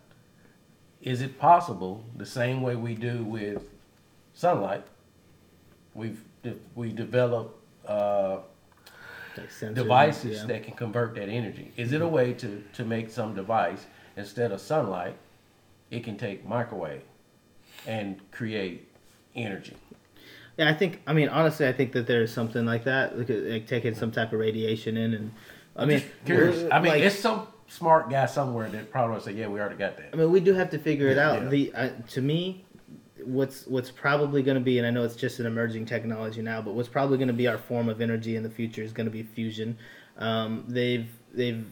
is 1.02 1.22
it 1.22 1.40
possible 1.40 2.04
the 2.18 2.26
same 2.26 2.62
way 2.62 2.76
we 2.76 2.96
do 2.96 3.24
with 3.24 3.70
sunlight? 4.34 4.84
We've 5.94 6.22
we 6.76 6.92
develop 6.92 7.60
uh, 7.88 8.40
sensors, 9.36 9.76
devices 9.76 10.40
yeah. 10.40 10.46
that 10.48 10.64
can 10.64 10.74
convert 10.74 11.16
that 11.16 11.30
energy. 11.30 11.72
Is 11.78 11.92
it 11.92 12.02
a 12.02 12.08
way 12.08 12.34
to, 12.34 12.64
to 12.74 12.86
make 12.86 13.10
some 13.10 13.36
device 13.36 13.86
instead 14.16 14.52
of 14.52 14.62
sunlight, 14.62 15.16
it 15.92 16.04
can 16.04 16.18
take 16.18 16.46
microwave 16.46 17.02
and 17.88 18.20
create 18.32 18.90
energy? 19.36 19.76
Yeah, 20.60 20.70
I 20.70 20.74
think. 20.74 21.02
I 21.08 21.14
mean, 21.14 21.30
honestly, 21.30 21.66
I 21.66 21.72
think 21.72 21.94
that 21.94 22.06
there's 22.06 22.34
something 22.34 22.66
like 22.66 22.84
that, 22.84 23.18
like, 23.18 23.30
like 23.30 23.66
taking 23.66 23.96
some 23.96 24.12
type 24.12 24.34
of 24.34 24.40
radiation 24.40 24.98
in, 24.98 25.14
and 25.14 25.32
I 25.74 25.86
mean, 25.86 26.04
Curious. 26.26 26.70
I 26.70 26.82
mean, 26.82 26.92
like- 26.92 27.04
it's 27.04 27.18
some 27.18 27.48
smart 27.68 28.10
guy 28.10 28.26
somewhere 28.26 28.68
that 28.70 28.92
probably 28.92 29.14
will 29.14 29.22
say, 29.22 29.32
"Yeah, 29.32 29.48
we 29.48 29.62
already 29.62 29.78
got 29.78 29.96
that." 29.96 30.10
I 30.12 30.18
mean, 30.18 30.30
we 30.32 30.42
do 30.42 30.54
have 30.54 30.70
to 30.72 30.78
figure 30.78 31.08
it 31.08 31.18
out. 31.18 31.44
Yeah. 31.44 31.48
The 31.50 31.74
uh, 31.74 31.90
to 32.10 32.22
me, 32.22 32.66
what's 33.24 33.68
what's 33.68 33.90
probably 33.90 34.44
going 34.44 34.56
to 34.56 34.64
be, 34.64 34.78
and 34.80 34.86
I 34.86 34.90
know 34.90 35.06
it's 35.06 35.16
just 35.16 35.40
an 35.40 35.46
emerging 35.46 35.86
technology 35.86 36.42
now, 36.42 36.62
but 36.62 36.74
what's 36.74 36.90
probably 36.90 37.18
going 37.18 37.30
to 37.30 37.34
be 37.34 37.48
our 37.48 37.58
form 37.58 37.88
of 37.88 38.02
energy 38.02 38.36
in 38.36 38.44
the 38.44 38.50
future 38.50 38.84
is 38.84 38.92
going 38.92 39.08
to 39.08 39.12
be 39.12 39.24
fusion. 39.24 39.78
Um, 40.18 40.66
they've 40.68 41.08
they've 41.34 41.66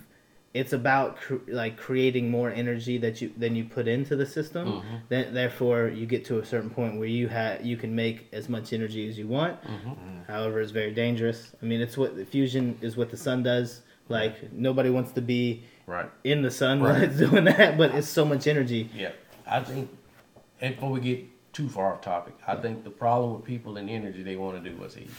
it's 0.53 0.73
about 0.73 1.17
cr- 1.17 1.35
like 1.47 1.77
creating 1.77 2.29
more 2.31 2.49
energy 2.49 2.97
that 2.99 3.21
you 3.21 3.31
than 3.37 3.55
you 3.55 3.65
put 3.65 3.87
into 3.87 4.15
the 4.15 4.25
system. 4.25 4.67
Mm-hmm. 4.67 4.95
Then, 5.09 5.33
therefore, 5.33 5.87
you 5.89 6.05
get 6.05 6.25
to 6.25 6.39
a 6.39 6.45
certain 6.45 6.69
point 6.69 6.97
where 6.97 7.07
you 7.07 7.27
have 7.27 7.65
you 7.65 7.77
can 7.77 7.95
make 7.95 8.27
as 8.33 8.49
much 8.49 8.73
energy 8.73 9.07
as 9.09 9.17
you 9.17 9.27
want. 9.27 9.61
Mm-hmm. 9.63 10.23
However, 10.27 10.61
it's 10.61 10.71
very 10.71 10.91
dangerous. 10.93 11.53
I 11.61 11.65
mean, 11.65 11.81
it's 11.81 11.97
what 11.97 12.15
fusion 12.27 12.77
is 12.81 12.97
what 12.97 13.09
the 13.11 13.17
sun 13.17 13.43
does. 13.43 13.81
Like 14.09 14.51
nobody 14.53 14.89
wants 14.89 15.11
to 15.13 15.21
be 15.21 15.63
Right. 15.85 16.09
in 16.23 16.41
the 16.41 16.51
sun 16.51 16.81
when 16.81 16.93
Right. 16.93 17.03
it's 17.03 17.17
doing 17.17 17.43
that, 17.45 17.77
but 17.77 17.93
it's 17.95 18.07
so 18.09 18.25
much 18.25 18.47
energy. 18.47 18.89
Yeah. 18.95 19.11
I 19.45 19.61
think, 19.61 19.89
and 20.59 20.75
before 20.75 20.91
we 20.91 20.99
get 20.99 21.25
too 21.53 21.69
far 21.69 21.93
off 21.93 22.01
topic, 22.01 22.33
I 22.45 22.55
think 22.55 22.83
the 22.83 22.89
problem 22.89 23.33
with 23.35 23.45
people 23.45 23.77
and 23.77 23.89
energy, 23.89 24.23
they 24.23 24.35
want 24.35 24.61
to 24.61 24.69
do 24.69 24.75
what's 24.77 24.97
easy. 24.97 25.09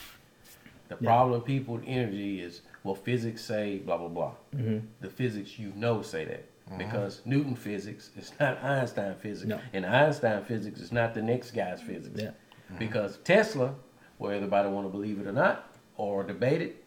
The 0.88 0.96
Yeah. 1.00 1.08
problem 1.10 1.32
with 1.38 1.44
people 1.46 1.74
with 1.76 1.84
energy 1.86 2.40
is, 2.40 2.60
well, 2.84 2.94
physics 2.94 3.44
say 3.44 3.78
blah 3.78 3.98
blah 3.98 4.08
blah. 4.08 4.32
Mm-hmm. 4.54 4.86
The 5.00 5.10
physics 5.10 5.58
you 5.58 5.72
know 5.74 6.02
say 6.02 6.24
that 6.24 6.44
uh-huh. 6.68 6.78
because 6.78 7.20
Newton 7.24 7.54
physics 7.54 8.10
is 8.16 8.32
not 8.40 8.62
Einstein 8.62 9.14
physics, 9.14 9.48
No. 9.48 9.60
and 9.72 9.84
Einstein 9.84 10.44
physics 10.44 10.80
is 10.80 10.92
not 10.92 11.14
the 11.14 11.22
next 11.22 11.52
guy's 11.52 11.80
physics. 11.80 12.20
Yeah. 12.20 12.28
Mm-hmm. 12.28 12.78
Because 12.78 13.18
Tesla, 13.18 13.74
whether 14.18 14.34
everybody 14.34 14.68
want 14.68 14.86
to 14.86 14.90
believe 14.90 15.20
it 15.20 15.26
or 15.26 15.32
not, 15.32 15.74
or 15.96 16.22
debate 16.22 16.62
it, 16.62 16.84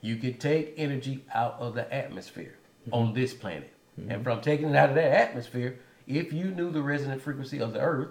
you 0.00 0.16
could 0.16 0.40
take 0.40 0.74
energy 0.76 1.24
out 1.34 1.56
of 1.58 1.74
the 1.74 1.92
atmosphere 1.92 2.56
mm-hmm. 2.82 2.94
on 2.94 3.14
this 3.14 3.34
planet. 3.34 3.72
And 3.96 4.10
mm-hmm. 4.10 4.22
from 4.22 4.40
taking 4.42 4.70
it 4.70 4.76
out 4.76 4.90
of 4.90 4.94
that 4.96 5.12
atmosphere, 5.12 5.78
if 6.06 6.32
you 6.32 6.50
knew 6.50 6.70
the 6.70 6.82
resonant 6.82 7.22
frequency 7.22 7.60
of 7.60 7.72
the 7.72 7.80
earth, 7.80 8.10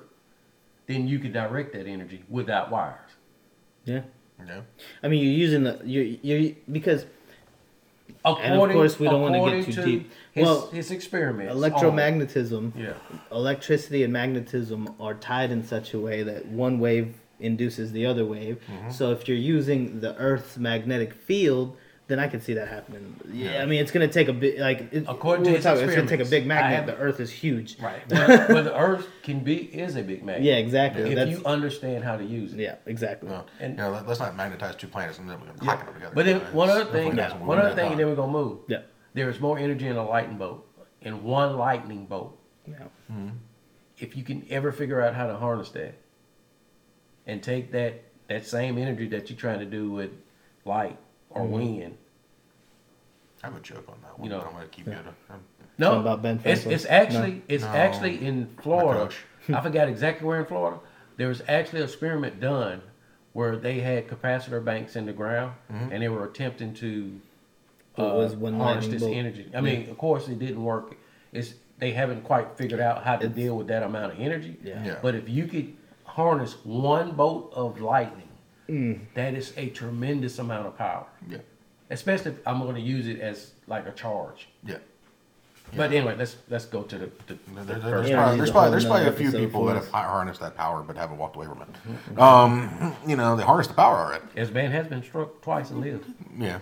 then 0.87 1.07
you 1.07 1.19
could 1.19 1.33
direct 1.33 1.73
that 1.73 1.87
energy 1.87 2.23
without 2.29 2.71
wires. 2.71 3.11
Yeah. 3.85 4.01
Yeah. 4.39 4.61
I 5.03 5.07
mean, 5.07 5.23
you're 5.23 5.33
using 5.33 5.63
the 5.63 5.79
you 5.83 6.19
you 6.21 6.55
because 6.71 7.05
According, 8.23 8.51
and 8.51 8.61
of 8.61 8.71
course, 8.71 8.99
we 8.99 9.07
don't 9.07 9.21
wanna 9.21 9.39
get 9.51 9.65
too 9.65 9.71
to 9.73 9.85
deep. 9.85 10.11
His, 10.31 10.45
Well, 10.45 10.67
his 10.71 10.89
experiments. 10.91 11.53
electromagnetism, 11.53 12.73
Yeah. 12.75 12.93
electricity 13.31 14.03
and 14.03 14.11
magnetism 14.11 14.89
are 14.99 15.13
tied 15.13 15.51
in 15.51 15.63
such 15.63 15.93
a 15.93 15.99
way 15.99 16.23
that 16.23 16.47
one 16.47 16.79
wave 16.79 17.13
induces 17.39 17.91
the 17.91 18.05
other 18.05 18.25
wave. 18.25 18.57
Mm-hmm. 18.67 18.89
So 18.89 19.11
if 19.11 19.27
you're 19.27 19.37
using 19.37 19.99
the 19.99 20.15
Earth's 20.17 20.57
magnetic 20.57 21.13
field, 21.13 21.77
then 22.07 22.19
I 22.19 22.27
can 22.27 22.39
see 22.39 22.53
that 22.53 22.67
happening. 22.67 23.19
Yeah, 23.31 23.63
I 23.63 23.65
mean, 23.65 23.81
it's 23.81 23.91
going 23.91 24.07
to 24.07 24.13
take 24.13 24.27
a 24.27 24.33
bit 24.33 24.59
like 24.59 24.93
it, 24.93 25.05
According 25.07 25.45
to 25.45 25.49
were 25.51 25.55
his 25.55 25.63
talking, 25.63 25.83
it's 25.85 25.95
going 25.95 26.07
to 26.07 26.17
take 26.17 26.25
a 26.25 26.29
big 26.29 26.43
I 26.43 26.47
magnet. 26.47 26.85
The 26.95 27.01
Earth 27.01 27.19
is 27.19 27.31
huge. 27.31 27.79
Right. 27.79 28.01
But, 28.07 28.47
but 28.47 28.61
the 28.63 28.79
earth 28.79 29.07
can 29.23 29.39
be 29.39 29.55
is 29.55 29.95
a 29.95 30.03
big 30.03 30.23
magnet. 30.23 30.43
Yeah, 30.43 30.55
exactly. 30.57 31.03
If 31.03 31.15
That's 31.15 31.31
you 31.31 31.41
understand 31.45 32.03
how 32.03 32.17
to 32.17 32.23
use 32.23 32.53
it. 32.53 32.59
yeah, 32.59 32.75
exactly. 32.85 33.29
No, 33.29 33.45
And- 33.59 33.73
you 33.73 33.77
know, 33.77 33.91
let, 33.91 34.07
us 34.07 34.19
not 34.19 34.35
magnetize 34.35 34.75
two 34.75 34.87
planets 34.87 35.17
and 35.17 35.29
then 35.29 35.39
we're 35.39 35.47
gonna 35.53 35.83
them 35.83 35.93
together. 35.93 36.11
But 36.13 36.25
then 36.25 36.41
It's 36.41 36.53
one 36.53 36.69
other 36.69 36.85
thing, 36.85 37.15
not 37.15 37.31
something 37.31 37.47
one 37.47 37.59
other 37.59 37.75
thing, 37.75 37.91
and 37.91 37.99
then 37.99 38.07
we're 38.07 38.15
gonna 38.15 38.31
move. 38.31 38.59
Yeah. 38.67 38.81
There 39.13 39.29
is 39.29 39.39
more 39.39 39.57
energy 39.57 39.87
in 39.87 39.95
a 39.95 40.07
lightning 40.07 40.37
bolt, 40.37 40.65
in 41.01 41.23
one 41.23 41.57
lightning 41.57 42.05
bolt. 42.05 42.37
Yeah. 42.67 42.75
Hmm. 43.07 43.29
If 43.97 44.15
you 44.15 44.23
can 44.23 44.45
ever 44.49 44.71
figure 44.71 45.01
out 45.01 45.15
how 45.15 45.27
to 45.27 45.35
harness 45.37 45.69
that, 45.71 45.95
and 47.25 47.41
take 47.41 47.71
that 47.71 48.03
that 48.27 48.45
same 48.45 48.77
energy 48.77 49.07
that 49.09 49.29
you're 49.29 49.39
trying 49.39 49.59
to 49.59 49.65
do 49.65 49.91
with 49.91 50.11
light 50.65 50.97
or 51.35 51.41
Mm-hmm. 51.43 51.53
wind. 51.53 51.97
I 53.43 53.47
have 53.47 53.55
a 53.57 53.59
joke 53.59 53.85
on 53.87 53.95
that 54.01 54.17
one, 54.17 54.29
You 54.29 54.35
know, 54.35 54.41
I'm 54.43 54.53
gonna 54.53 54.65
keep 54.67 54.87
it. 54.87 54.97
Um, 55.29 55.39
No, 55.77 55.87
Something 55.87 56.01
about 56.01 56.21
Ben 56.23 56.35
it's 56.37 56.43
Franklin? 56.63 56.73
it's 56.73 56.85
actually 56.85 57.31
No. 57.33 57.41
it's 57.49 57.63
No. 57.63 57.69
actually 57.69 58.25
in 58.25 58.47
Florida. 58.61 59.13
I 59.53 59.61
forgot 59.61 59.87
exactly 59.89 60.25
where 60.27 60.39
in 60.39 60.45
Florida. 60.45 60.79
There 61.17 61.27
was 61.27 61.41
actually 61.47 61.79
an 61.79 61.85
experiment 61.85 62.39
done 62.39 62.81
where 63.33 63.55
they 63.57 63.81
had 63.81 64.07
capacitor 64.07 64.63
banks 64.63 64.95
in 64.95 65.05
the 65.05 65.13
ground, 65.13 65.53
Mm-hmm. 65.71 65.91
and 65.91 66.01
they 66.01 66.09
were 66.09 66.25
attempting 66.25 66.73
to 66.75 67.19
What 67.95 68.11
uh, 68.11 68.15
was 68.15 68.35
one 68.35 68.55
harness 68.57 68.87
this 68.87 69.01
bolt? 69.03 69.13
energy. 69.15 69.51
I 69.53 69.61
mean, 69.61 69.89
of 69.89 69.97
course, 69.97 70.27
it 70.27 70.39
didn't 70.39 70.63
work. 70.63 70.95
It's 71.31 71.53
they 71.77 71.91
haven't 71.91 72.23
quite 72.23 72.57
figured 72.57 72.79
out 72.79 73.03
how 73.03 73.17
to 73.17 73.25
It's- 73.25 73.35
deal 73.35 73.57
with 73.57 73.67
that 73.67 73.83
amount 73.83 74.13
of 74.13 74.19
energy. 74.19 74.57
Yeah. 74.63 74.83
Yeah. 74.83 74.95
But 75.01 75.13
if 75.15 75.27
you 75.29 75.45
could 75.45 75.73
harness 76.05 76.53
one 76.63 77.11
bolt 77.11 77.51
of 77.53 77.81
lightning 77.81 78.24
that 78.67 79.33
is 79.33 79.53
a 79.57 79.69
tremendous 79.69 80.39
amount 80.39 80.67
of 80.67 80.77
power. 80.77 81.05
Yeah. 81.27 81.37
Especially 81.89 82.31
if 82.31 82.37
I'm 82.47 82.59
going 82.61 82.75
to 82.75 82.81
use 82.81 83.07
it 83.07 83.19
as 83.19 83.51
like 83.67 83.85
a 83.87 83.91
charge. 83.91 84.47
Yeah. 84.65 84.77
But 85.75 85.91
anyway, 85.91 86.15
let's 86.17 86.37
let's 86.49 86.65
go 86.65 86.83
to 86.83 86.97
the, 86.97 87.05
the, 87.27 87.33
There- 87.33 87.63
the 87.63 87.63
there- 87.63 87.75
first 87.81 87.83
there's, 87.83 88.09
Yeah, 88.09 88.15
probably, 88.17 88.37
there's, 88.37 88.51
probably, 88.51 88.71
there's 88.71 88.85
probably 88.85 89.07
a 89.07 89.11
few 89.11 89.31
people 89.31 89.65
that 89.65 89.75
have 89.75 89.87
harnessed 89.89 90.39
that 90.41 90.55
power 90.55 90.83
but 90.83 90.95
haven't 90.95 91.17
walked 91.17 91.35
away 91.35 91.47
from 91.47 91.61
it. 91.63 92.19
Um, 92.19 92.95
you 93.07 93.15
know, 93.15 93.35
they 93.35 93.43
harnessed 93.43 93.69
the 93.71 93.75
power 93.75 93.97
already. 93.97 94.25
As 94.35 94.51
man 94.51 94.71
has 94.71 94.87
been 94.87 95.03
struck 95.03 95.41
twice 95.41 95.71
and 95.71 95.81
lived. 95.81 96.05
Yeah. 96.37 96.59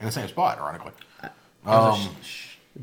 In 0.00 0.06
the 0.06 0.12
same 0.12 0.28
spot, 0.28 0.58
ironically. 0.58 0.92
Um, 1.22 1.30
Um, 1.66 2.08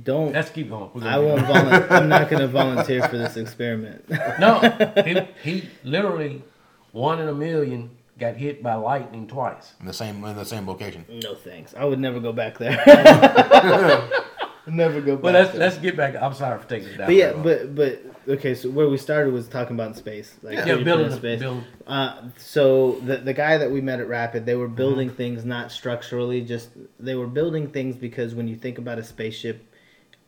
Don't. 0.03 0.31
let's 0.33 0.49
keep 0.51 0.69
going. 0.69 0.89
Gonna 0.93 1.09
I 1.09 1.13
keep 1.15 1.23
won't. 1.25 1.41
Volu- 1.45 1.91
I'm 1.91 2.07
not 2.09 2.29
going 2.29 2.41
to 2.41 2.47
volunteer 2.47 3.07
for 3.07 3.17
this 3.17 3.35
experiment. 3.37 4.07
No, 4.39 4.59
he, 5.05 5.19
he 5.43 5.69
literally 5.83 6.43
one 6.91 7.19
in 7.19 7.27
a 7.27 7.33
million 7.33 7.89
got 8.17 8.35
hit 8.35 8.61
by 8.63 8.75
lightning 8.75 9.27
twice. 9.27 9.73
in 9.79 9.85
the 9.85 9.93
same 9.93 10.23
in 10.23 10.35
the 10.35 10.45
same 10.45 10.67
location. 10.67 11.05
no 11.23 11.35
thanks. 11.35 11.73
I 11.75 11.85
would 11.85 11.99
never 11.99 12.19
go 12.19 12.31
back 12.33 12.57
there. 12.57 12.77
never 14.67 15.01
go 15.01 15.15
back. 15.15 15.21
But 15.23 15.33
let's 15.33 15.51
there. 15.51 15.59
let's 15.59 15.77
get 15.77 15.95
back. 15.95 16.15
I'm 16.15 16.33
sorry 16.33 16.59
for 16.59 16.67
taking 16.67 16.89
it 16.89 16.97
down. 16.97 17.07
But 17.07 17.15
yeah, 17.15 17.33
but 17.33 17.75
but 17.75 18.01
okay. 18.27 18.53
So 18.55 18.69
where 18.69 18.87
we 18.89 18.97
started 18.97 19.33
was 19.33 19.47
talking 19.47 19.75
about 19.75 19.95
space, 19.95 20.35
like 20.41 20.55
Yeah. 20.57 20.65
yeah, 20.65 20.83
building, 20.83 21.07
printed 21.19 21.41
a, 21.41 21.43
building. 21.43 21.63
Uh, 21.85 22.29
so 22.37 22.93
the 23.05 23.17
the 23.17 23.33
guy 23.33 23.57
that 23.57 23.71
we 23.71 23.81
met 23.81 23.99
at 23.99 24.07
Rapid, 24.07 24.45
they 24.45 24.53
Mm-hmm. 24.53 24.61
were 24.61 24.67
building 24.67 25.09
things 25.09 25.45
not 25.45 25.71
structurally, 25.71 26.41
just 26.41 26.69
they 26.99 27.15
were 27.15 27.27
building 27.27 27.69
things 27.69 27.95
because 27.95 28.35
when 28.35 28.47
you 28.47 28.55
think 28.55 28.77
about 28.77 28.97
a 28.97 29.03
spaceship, 29.03 29.63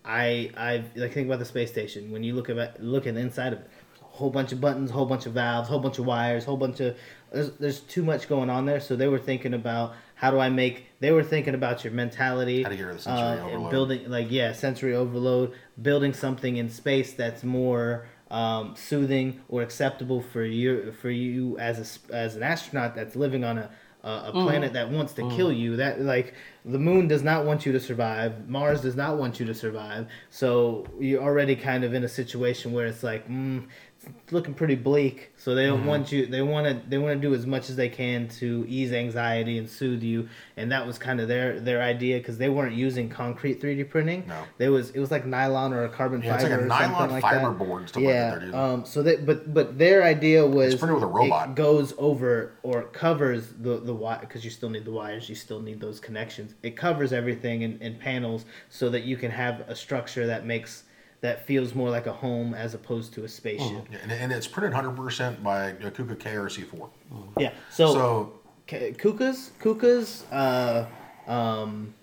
I 0.06 0.52
I 0.56 0.84
like 0.96 1.14
think 1.14 1.28
about 1.28 1.40
the 1.40 1.46
space 1.46 1.70
station. 1.72 2.12
When 2.12 2.24
you 2.24 2.34
look 2.34 2.50
at 2.50 2.82
look 2.84 3.08
at 3.08 3.16
the 3.16 3.20
inside 3.22 3.54
of 3.54 3.60
it, 3.60 3.68
a 3.68 3.79
whole 4.20 4.30
bunch 4.30 4.52
of 4.52 4.60
buttons, 4.60 4.92
whole 4.92 5.06
bunch 5.06 5.26
of 5.26 5.34
valves, 5.34 5.70
whole 5.70 5.80
bunch 5.80 5.98
of 5.98 6.06
wires, 6.06 6.44
whole 6.44 6.58
bunch 6.58 6.80
of 6.82 6.98
there's 7.32 7.52
there's 7.52 7.80
too 7.80 8.04
much 8.04 8.28
going 8.28 8.50
on 8.50 8.66
there. 8.66 8.80
So 8.80 8.96
they 8.96 9.08
were 9.08 9.18
thinking 9.18 9.54
about 9.54 9.94
how 10.16 10.30
do 10.30 10.40
I 10.40 10.50
make. 10.50 10.86
They 11.00 11.12
were 11.12 11.24
thinking 11.24 11.56
about 11.56 11.84
your 11.84 11.94
mentality, 11.94 12.64
How 12.64 12.70
to 12.70 12.76
get 12.76 12.84
rid 12.84 12.92
of 12.92 12.98
the 12.98 13.04
sensory 13.04 13.40
uh, 13.40 13.46
overload. 13.46 13.72
building 13.72 14.10
like 14.10 14.28
yeah, 14.30 14.52
sensory 14.52 14.94
overload, 14.94 15.54
building 15.82 16.14
something 16.14 16.58
in 16.58 16.70
space 16.70 17.14
that's 17.14 17.44
more 17.44 18.08
um, 18.30 18.76
soothing 18.76 19.40
or 19.48 19.62
acceptable 19.62 20.22
for 20.22 20.44
you 20.44 20.92
for 21.02 21.10
you 21.10 21.58
as 21.58 21.78
a 21.78 21.82
s 21.82 22.00
as 22.12 22.36
an 22.36 22.44
astronaut 22.44 22.94
that's 22.94 23.16
living 23.16 23.44
on 23.46 23.58
a 23.58 23.70
a, 24.04 24.10
a 24.28 24.32
planet 24.32 24.74
that 24.74 24.90
wants 24.90 25.14
to 25.14 25.30
kill 25.30 25.52
you. 25.52 25.76
That 25.76 26.02
like 26.02 26.34
the 26.64 26.80
moon 26.80 27.08
does 27.08 27.24
not 27.24 27.46
want 27.46 27.66
you 27.66 27.72
to 27.74 27.80
survive. 27.80 28.48
Mars 28.48 28.82
does 28.82 28.96
not 28.96 29.18
want 29.18 29.40
you 29.40 29.46
to 29.46 29.54
survive. 29.54 30.08
So 30.30 30.86
you're 31.00 31.22
already 31.22 31.56
kind 31.56 31.84
of 31.84 31.94
in 31.94 32.04
a 32.04 32.10
situation 32.10 32.74
where 32.74 32.86
it's 32.86 33.04
like. 33.04 33.28
Mm, 33.30 33.68
it's 33.89 33.89
looking 34.32 34.54
pretty 34.54 34.76
bleak, 34.76 35.32
so 35.38 35.56
they 35.56 35.66
don't 35.66 35.86
want 35.86 36.12
you. 36.12 36.26
They 36.26 36.42
want 36.42 36.68
to. 36.68 36.90
They 36.90 36.98
want 36.98 37.22
to 37.22 37.28
do 37.28 37.34
as 37.34 37.46
much 37.46 37.70
as 37.70 37.76
they 37.76 37.90
can 37.90 38.28
to 38.40 38.66
ease 38.68 38.92
anxiety 38.92 39.58
and 39.58 39.70
soothe 39.70 40.04
you, 40.04 40.30
and 40.58 40.72
that 40.72 40.86
was 40.86 40.98
kind 40.98 41.20
of 41.20 41.28
their 41.28 41.60
their 41.60 41.82
idea 41.82 42.18
because 42.18 42.38
they 42.38 42.50
weren't 42.50 42.76
using 42.76 43.10
concrete 43.10 43.62
3D 43.62 43.90
printing. 43.90 44.26
No. 44.28 44.44
There 44.58 44.72
was 44.72 44.92
it 44.92 45.00
was 45.00 45.12
like 45.12 45.26
nylon 45.26 45.74
or 45.74 45.84
a 45.84 45.90
carbon 45.90 46.22
Yeah, 46.22 46.36
it's 46.36 46.44
fiber 46.44 46.56
like 46.56 46.66
a 46.66 46.68
nylon 46.68 47.10
like 47.10 47.22
fiber 47.22 47.50
that. 47.50 47.58
board, 47.58 47.90
stuff 47.90 48.04
like 48.04 48.14
that 48.14 48.48
yeah. 48.48 48.64
um. 48.64 48.86
So 48.86 49.04
that 49.04 49.26
but 49.26 49.54
but 49.54 49.78
their 49.78 50.04
idea 50.04 50.46
was 50.46 50.76
printed 50.76 50.96
with 50.96 51.04
a 51.04 51.08
robot. 51.08 51.50
It 51.50 51.56
goes 51.56 51.94
over 51.98 52.54
or 52.64 52.84
covers 52.84 53.50
the 53.60 53.78
the 53.80 53.94
wire 53.94 54.20
because 54.22 54.44
you 54.44 54.52
still 54.52 54.70
need 54.70 54.86
the 54.86 54.92
wires. 54.92 55.30
You 55.30 55.36
still 55.36 55.62
need 55.62 55.80
those 55.80 56.00
connections. 56.00 56.54
It 56.64 56.76
covers 56.78 57.12
everything 57.14 57.62
in, 57.64 57.80
in 57.82 57.96
panels 57.98 58.46
so 58.70 58.90
that 58.90 59.04
you 59.04 59.18
can 59.18 59.32
have 59.32 59.62
a 59.62 59.76
structure 59.76 60.28
that 60.28 60.46
makes 60.46 60.84
that 61.22 61.46
feels 61.46 61.76
more 61.76 61.90
like 61.90 62.08
a 62.08 62.14
home 62.14 62.54
as 62.54 62.74
opposed 62.74 63.14
to 63.14 63.24
a 63.24 63.28
spaceship. 63.28 63.86
Yeah, 63.92 63.98
and, 64.04 64.12
and 64.12 64.32
it's 64.32 64.48
printed 64.48 64.74
100% 64.74 65.44
by 65.44 65.74
Kuka 65.74 66.16
KRC4. 66.16 66.90
Yeah. 67.38 67.52
So, 67.70 67.94
So, 67.94 68.34
K- 68.68 68.94
Kukas, 68.98 69.50
Kukas, 69.60 70.24
uh, 70.32 71.32
um, 71.32 71.94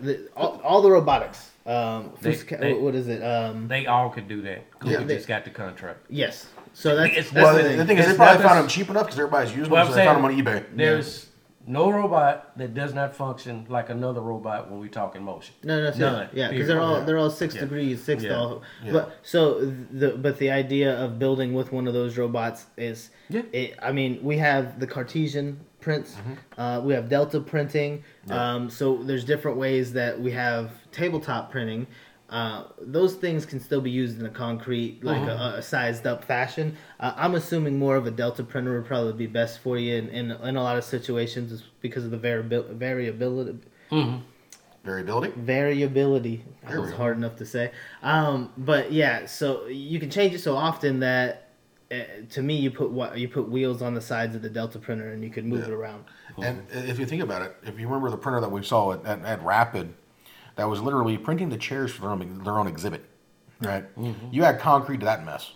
the, 0.00 0.28
all, 0.36 0.60
all 0.62 0.82
the 0.82 0.90
robotics. 0.90 1.50
Um, 1.66 2.10
They- 2.20 2.32
Fuska- 2.34 2.60
they- 2.60 2.74
what 2.74 2.94
is 2.94 3.08
it? 3.08 3.22
Um, 3.22 3.68
They 3.68 3.86
all 3.86 4.10
could 4.10 4.28
do 4.28 4.42
that. 4.42 4.68
Google 4.78 5.00
Yeah. 5.02 5.06
just 5.16 5.26
got 5.28 5.44
the 5.44 5.50
contract. 5.50 6.00
yes. 6.10 6.46
So 6.76 6.96
that's, 6.96 7.10
It's- 7.12 7.30
that's 7.30 7.44
well, 7.44 7.54
the 7.56 7.62
the, 7.62 7.68
thing. 7.68 7.78
the 7.78 7.84
thing 7.86 7.98
is, 7.98 8.04
they 8.06 8.10
It's 8.10 8.18
probably 8.18 8.42
found 8.42 8.58
them 8.58 8.68
cheap 8.68 8.90
enough 8.90 9.04
because 9.06 9.18
everybody's 9.18 9.56
using 9.56 9.70
Well, 9.72 9.84
them, 9.84 9.92
I'm 9.92 9.92
so 9.92 9.96
they 10.00 10.04
found 10.04 10.18
them 10.18 10.24
on 10.24 10.36
eBay. 10.62 10.64
There's 10.74 11.26
no 11.66 11.90
robot 11.90 12.56
that 12.58 12.74
does 12.74 12.92
not 12.94 13.14
function 13.16 13.66
like 13.68 13.88
another 13.88 14.20
robot 14.20 14.70
when 14.70 14.80
we 14.80 14.88
talk 14.88 15.16
in 15.16 15.22
motion. 15.22 15.54
No, 15.62 15.82
no, 15.82 15.90
None, 15.90 15.98
no. 15.98 16.28
Yeah, 16.32 16.50
because 16.50 16.66
they're 16.68 16.80
all 16.80 17.00
they're 17.02 17.18
all 17.18 17.30
six 17.30 17.54
Yeah. 17.54 17.62
degrees, 17.62 18.02
six 18.02 18.22
Yeah. 18.22 18.34
all. 18.36 18.62
Yeah. 18.84 18.92
But 18.92 19.16
so 19.22 19.64
the 19.90 20.10
but 20.10 20.38
the 20.38 20.50
idea 20.50 20.94
of 21.02 21.18
building 21.18 21.54
with 21.54 21.72
one 21.72 21.86
of 21.86 21.94
those 21.94 22.18
robots 22.18 22.66
is, 22.76 23.10
Yeah. 23.30 23.42
it, 23.52 23.74
I 23.82 23.92
mean, 23.92 24.20
we 24.22 24.38
have 24.38 24.78
the 24.78 24.86
Cartesian 24.86 25.60
prints, 25.80 26.14
Mm-hmm. 26.14 26.60
uh, 26.60 26.80
we 26.80 26.94
have 26.94 27.08
Delta 27.08 27.40
printing. 27.40 28.04
Um, 28.30 28.70
so 28.70 28.96
there's 29.02 29.24
different 29.24 29.56
ways 29.58 29.92
that 29.94 30.20
we 30.20 30.30
have 30.32 30.70
tabletop 30.92 31.50
printing. 31.50 31.86
Uh, 32.34 32.64
those 32.80 33.14
things 33.14 33.46
can 33.46 33.60
still 33.60 33.80
be 33.80 33.92
used 33.92 34.18
in 34.18 34.26
a 34.26 34.30
concrete, 34.30 35.04
like 35.04 35.20
Mm-hmm. 35.22 35.54
a, 35.54 35.58
a 35.58 35.62
sized 35.62 36.04
up 36.04 36.24
fashion. 36.24 36.76
Uh, 36.98 37.12
I'm 37.16 37.36
assuming 37.36 37.78
more 37.78 37.94
of 37.94 38.06
a 38.08 38.10
Delta 38.10 38.42
printer 38.42 38.76
would 38.76 38.86
probably 38.88 39.12
be 39.12 39.28
best 39.28 39.60
for 39.60 39.78
you 39.78 39.94
in, 39.94 40.08
in, 40.08 40.30
in 40.32 40.56
a 40.56 40.62
lot 40.62 40.76
of 40.76 40.82
situations 40.82 41.52
is 41.52 41.62
because 41.80 42.04
of 42.04 42.10
the 42.10 42.18
variabil- 42.18 42.70
variability 42.74 43.56
Variability? 44.84 45.32
variability. 45.36 46.44
That 46.68 46.80
was 46.80 46.90
hard 46.92 47.16
enough 47.16 47.36
to 47.36 47.46
say. 47.46 47.70
Um, 48.02 48.50
but 48.58 48.90
yeah, 48.92 49.26
so 49.26 49.66
you 49.68 50.00
can 50.00 50.10
change 50.10 50.34
it 50.34 50.40
so 50.40 50.56
often 50.56 50.98
that 51.00 51.50
uh, 51.92 51.96
to 52.30 52.42
me 52.42 52.56
you 52.56 52.70
put 52.72 52.90
what 52.90 53.16
you 53.16 53.28
put 53.28 53.48
wheels 53.48 53.80
on 53.80 53.94
the 53.94 54.00
sides 54.00 54.34
of 54.34 54.42
the 54.42 54.50
Delta 54.50 54.78
printer 54.80 55.12
and 55.12 55.22
you 55.22 55.30
could 55.30 55.44
move 55.46 55.60
Yeah. 55.60 55.66
it 55.66 55.72
around. 55.72 56.04
And 56.42 56.66
if 56.72 56.98
you 56.98 57.06
think 57.06 57.22
about 57.22 57.42
it, 57.42 57.56
if 57.62 57.78
you 57.78 57.86
remember 57.86 58.10
the 58.10 58.16
printer 58.18 58.40
that 58.40 58.50
we 58.50 58.62
saw 58.64 58.92
at, 58.92 59.06
at, 59.06 59.24
at 59.24 59.42
Rapid, 59.44 59.94
that 60.56 60.68
was 60.68 60.80
literally 60.80 61.18
printing 61.18 61.48
the 61.48 61.56
chairs 61.56 61.90
for 61.92 62.02
their 62.02 62.10
own, 62.10 62.42
their 62.44 62.58
own 62.58 62.66
exhibit, 62.66 63.04
right? 63.60 63.84
Mm-hmm. 63.96 64.32
You 64.32 64.44
add 64.44 64.60
concrete 64.60 64.98
to 64.98 65.06
that 65.06 65.24
mess, 65.24 65.52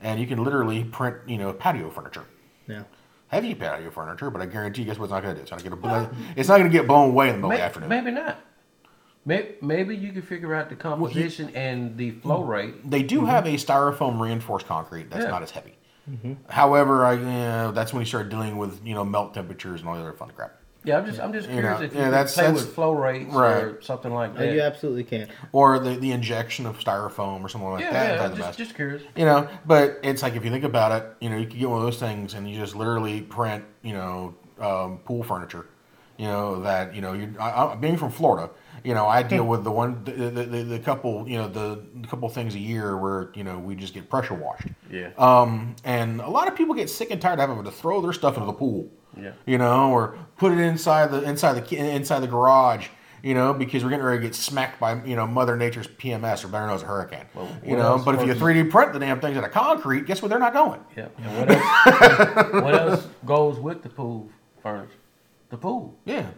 and 0.00 0.20
you 0.20 0.26
can 0.26 0.42
literally 0.42 0.84
print, 0.84 1.16
you 1.26 1.38
know, 1.38 1.52
patio 1.52 1.90
furniture. 1.90 2.24
Yeah. 2.66 2.82
Heavy 3.28 3.54
patio 3.54 3.90
furniture, 3.90 4.30
but 4.30 4.40
I 4.40 4.46
guarantee 4.46 4.82
you, 4.82 4.86
guess 4.86 4.98
what 4.98 5.06
it's 5.06 5.12
not 5.12 5.22
going 5.22 5.34
to 5.34 5.40
do? 5.40 5.42
It's 5.42 5.50
not 5.50 5.62
going 5.62 5.80
to 5.80 6.16
it's 6.36 6.48
not 6.48 6.58
going 6.58 6.70
to 6.70 6.76
get 6.76 6.86
blown 6.86 7.10
away 7.10 7.28
in 7.28 7.36
the 7.36 7.38
middle 7.38 7.52
of 7.52 7.58
the 7.58 7.64
afternoon. 7.64 7.88
Maybe 7.88 8.10
not. 8.10 8.40
Maybe, 9.24 9.56
maybe 9.60 9.96
you 9.96 10.12
can 10.12 10.22
figure 10.22 10.54
out 10.54 10.70
the 10.70 10.76
composition 10.76 11.50
and 11.54 11.98
the 11.98 12.12
flow 12.12 12.40
mm-hmm. 12.40 12.50
rate. 12.50 12.90
They 12.90 13.02
do 13.02 13.18
mm-hmm. 13.18 13.26
have 13.26 13.46
a 13.46 13.54
styrofoam 13.54 14.18
reinforced 14.18 14.66
concrete 14.66 15.10
that's 15.10 15.24
Yeah. 15.24 15.30
not 15.30 15.42
as 15.42 15.50
heavy. 15.50 15.74
However, 16.48 17.04
I, 17.04 17.12
you 17.14 17.24
know, 17.24 17.72
that's 17.72 17.92
when 17.92 18.00
you 18.00 18.06
start 18.06 18.30
dealing 18.30 18.56
with 18.56 18.84
you 18.86 18.94
know 18.94 19.04
melt 19.04 19.34
temperatures 19.34 19.80
and 19.80 19.88
all 19.88 19.94
the 19.94 20.00
other 20.00 20.12
fun 20.12 20.30
crap. 20.34 20.57
Yeah, 20.84 20.98
I'm 20.98 21.06
just 21.06 21.20
I'm 21.20 21.32
just 21.32 21.48
You 21.48 21.54
curious 21.60 21.78
know, 21.80 21.84
if 21.86 21.92
you 21.92 21.98
yeah, 21.98 22.04
can 22.04 22.10
that's- 22.12 22.34
play 22.34 22.44
that's- 22.44 22.64
with 22.64 22.74
flow 22.74 22.92
rates 22.92 23.34
or 23.34 23.78
something 23.82 24.12
like 24.14 24.30
Uh, 24.30 24.38
that. 24.38 24.52
you 24.54 24.60
absolutely 24.60 25.04
can. 25.04 25.28
Or 25.52 25.78
the, 25.78 25.96
the 25.96 26.12
injection 26.12 26.66
of 26.66 26.78
styrofoam 26.78 27.42
or 27.42 27.48
something 27.48 27.68
like 27.70 27.82
yeah, 27.82 27.92
that. 27.92 28.14
yeah, 28.16 28.24
I'm 28.24 28.30
just, 28.30 28.40
best. 28.42 28.58
just 28.58 28.74
curious. 28.74 29.02
You 29.16 29.24
know, 29.24 29.48
but 29.66 29.98
it's 30.02 30.22
like 30.22 30.34
if 30.36 30.44
you 30.44 30.50
think 30.50 30.64
about 30.64 30.92
it, 30.92 31.04
you 31.20 31.30
know, 31.30 31.36
you 31.36 31.46
could 31.46 31.58
get 31.58 31.68
one 31.68 31.78
of 31.78 31.84
those 31.84 31.98
things 31.98 32.34
and 32.34 32.48
you 32.48 32.56
just 32.58 32.74
literally 32.76 33.20
print, 33.20 33.64
you 33.82 33.92
know, 33.92 34.34
um, 34.60 34.98
pool 35.04 35.22
furniture. 35.22 35.66
You 36.16 36.26
know 36.26 36.62
that 36.62 36.96
you 36.96 37.00
know 37.00 37.12
you 37.12 37.32
I, 37.38 37.66
I, 37.66 37.74
being 37.76 37.96
from 37.96 38.10
Florida, 38.10 38.50
you 38.82 38.92
know 38.92 39.06
I 39.06 39.22
deal 39.22 39.44
with 39.46 39.62
the 39.62 39.70
one 39.70 40.02
the, 40.02 40.10
the, 40.10 40.42
the, 40.42 40.62
the 40.64 40.78
couple 40.80 41.28
you 41.28 41.38
know 41.38 41.46
the, 41.46 41.80
the 41.94 42.08
couple 42.08 42.28
things 42.28 42.56
a 42.56 42.58
year 42.58 42.96
where 42.96 43.30
you 43.34 43.44
know 43.44 43.56
we 43.60 43.76
just 43.76 43.94
get 43.94 44.10
pressure 44.10 44.34
washed. 44.34 44.66
Yeah. 44.90 45.10
Um, 45.16 45.76
and 45.84 46.20
a 46.20 46.28
lot 46.28 46.48
of 46.48 46.56
people 46.56 46.74
get 46.74 46.90
sick 46.90 47.12
and 47.12 47.20
tired 47.22 47.38
of 47.38 47.48
having 47.48 47.62
to 47.62 47.70
throw 47.70 48.00
their 48.00 48.12
stuff 48.12 48.34
into 48.34 48.46
the 48.46 48.52
pool. 48.52 48.88
Yeah. 49.20 49.32
You 49.46 49.58
know, 49.58 49.90
or 49.90 50.18
put 50.36 50.52
it 50.52 50.58
inside 50.58 51.10
the 51.10 51.22
inside 51.22 51.54
the 51.54 51.76
inside 51.76 52.20
the 52.20 52.26
garage. 52.28 52.88
You 53.20 53.34
know, 53.34 53.52
because 53.52 53.82
we're 53.82 53.90
getting 53.90 54.04
ready 54.04 54.18
to 54.18 54.26
get 54.28 54.34
smacked 54.36 54.78
by 54.78 55.02
you 55.04 55.16
know 55.16 55.26
Mother 55.26 55.56
Nature's 55.56 55.88
PMS 55.88 56.44
or 56.44 56.48
better 56.48 56.66
known 56.66 56.76
as 56.76 56.82
a 56.82 56.86
hurricane. 56.86 57.26
you 57.66 57.76
know, 57.76 58.00
but 58.04 58.14
if 58.14 58.24
you 58.26 58.32
3D 58.32 58.70
print 58.70 58.92
the 58.92 59.00
damn 59.00 59.20
things 59.20 59.36
out 59.36 59.42
of 59.42 59.50
concrete, 59.50 60.06
guess 60.06 60.22
what? 60.22 60.28
They're 60.28 60.38
not 60.38 60.52
going. 60.52 60.80
Yeah. 60.96 61.08
And 61.18 61.36
what 61.36 61.50
else? 61.50 62.52
what 62.62 62.74
else 62.74 63.08
goes 63.26 63.58
with 63.58 63.82
the 63.82 63.88
pool 63.88 64.30
furniture? 64.62 64.92
The 65.50 65.56
pool. 65.56 65.98
Yeah, 66.04 66.28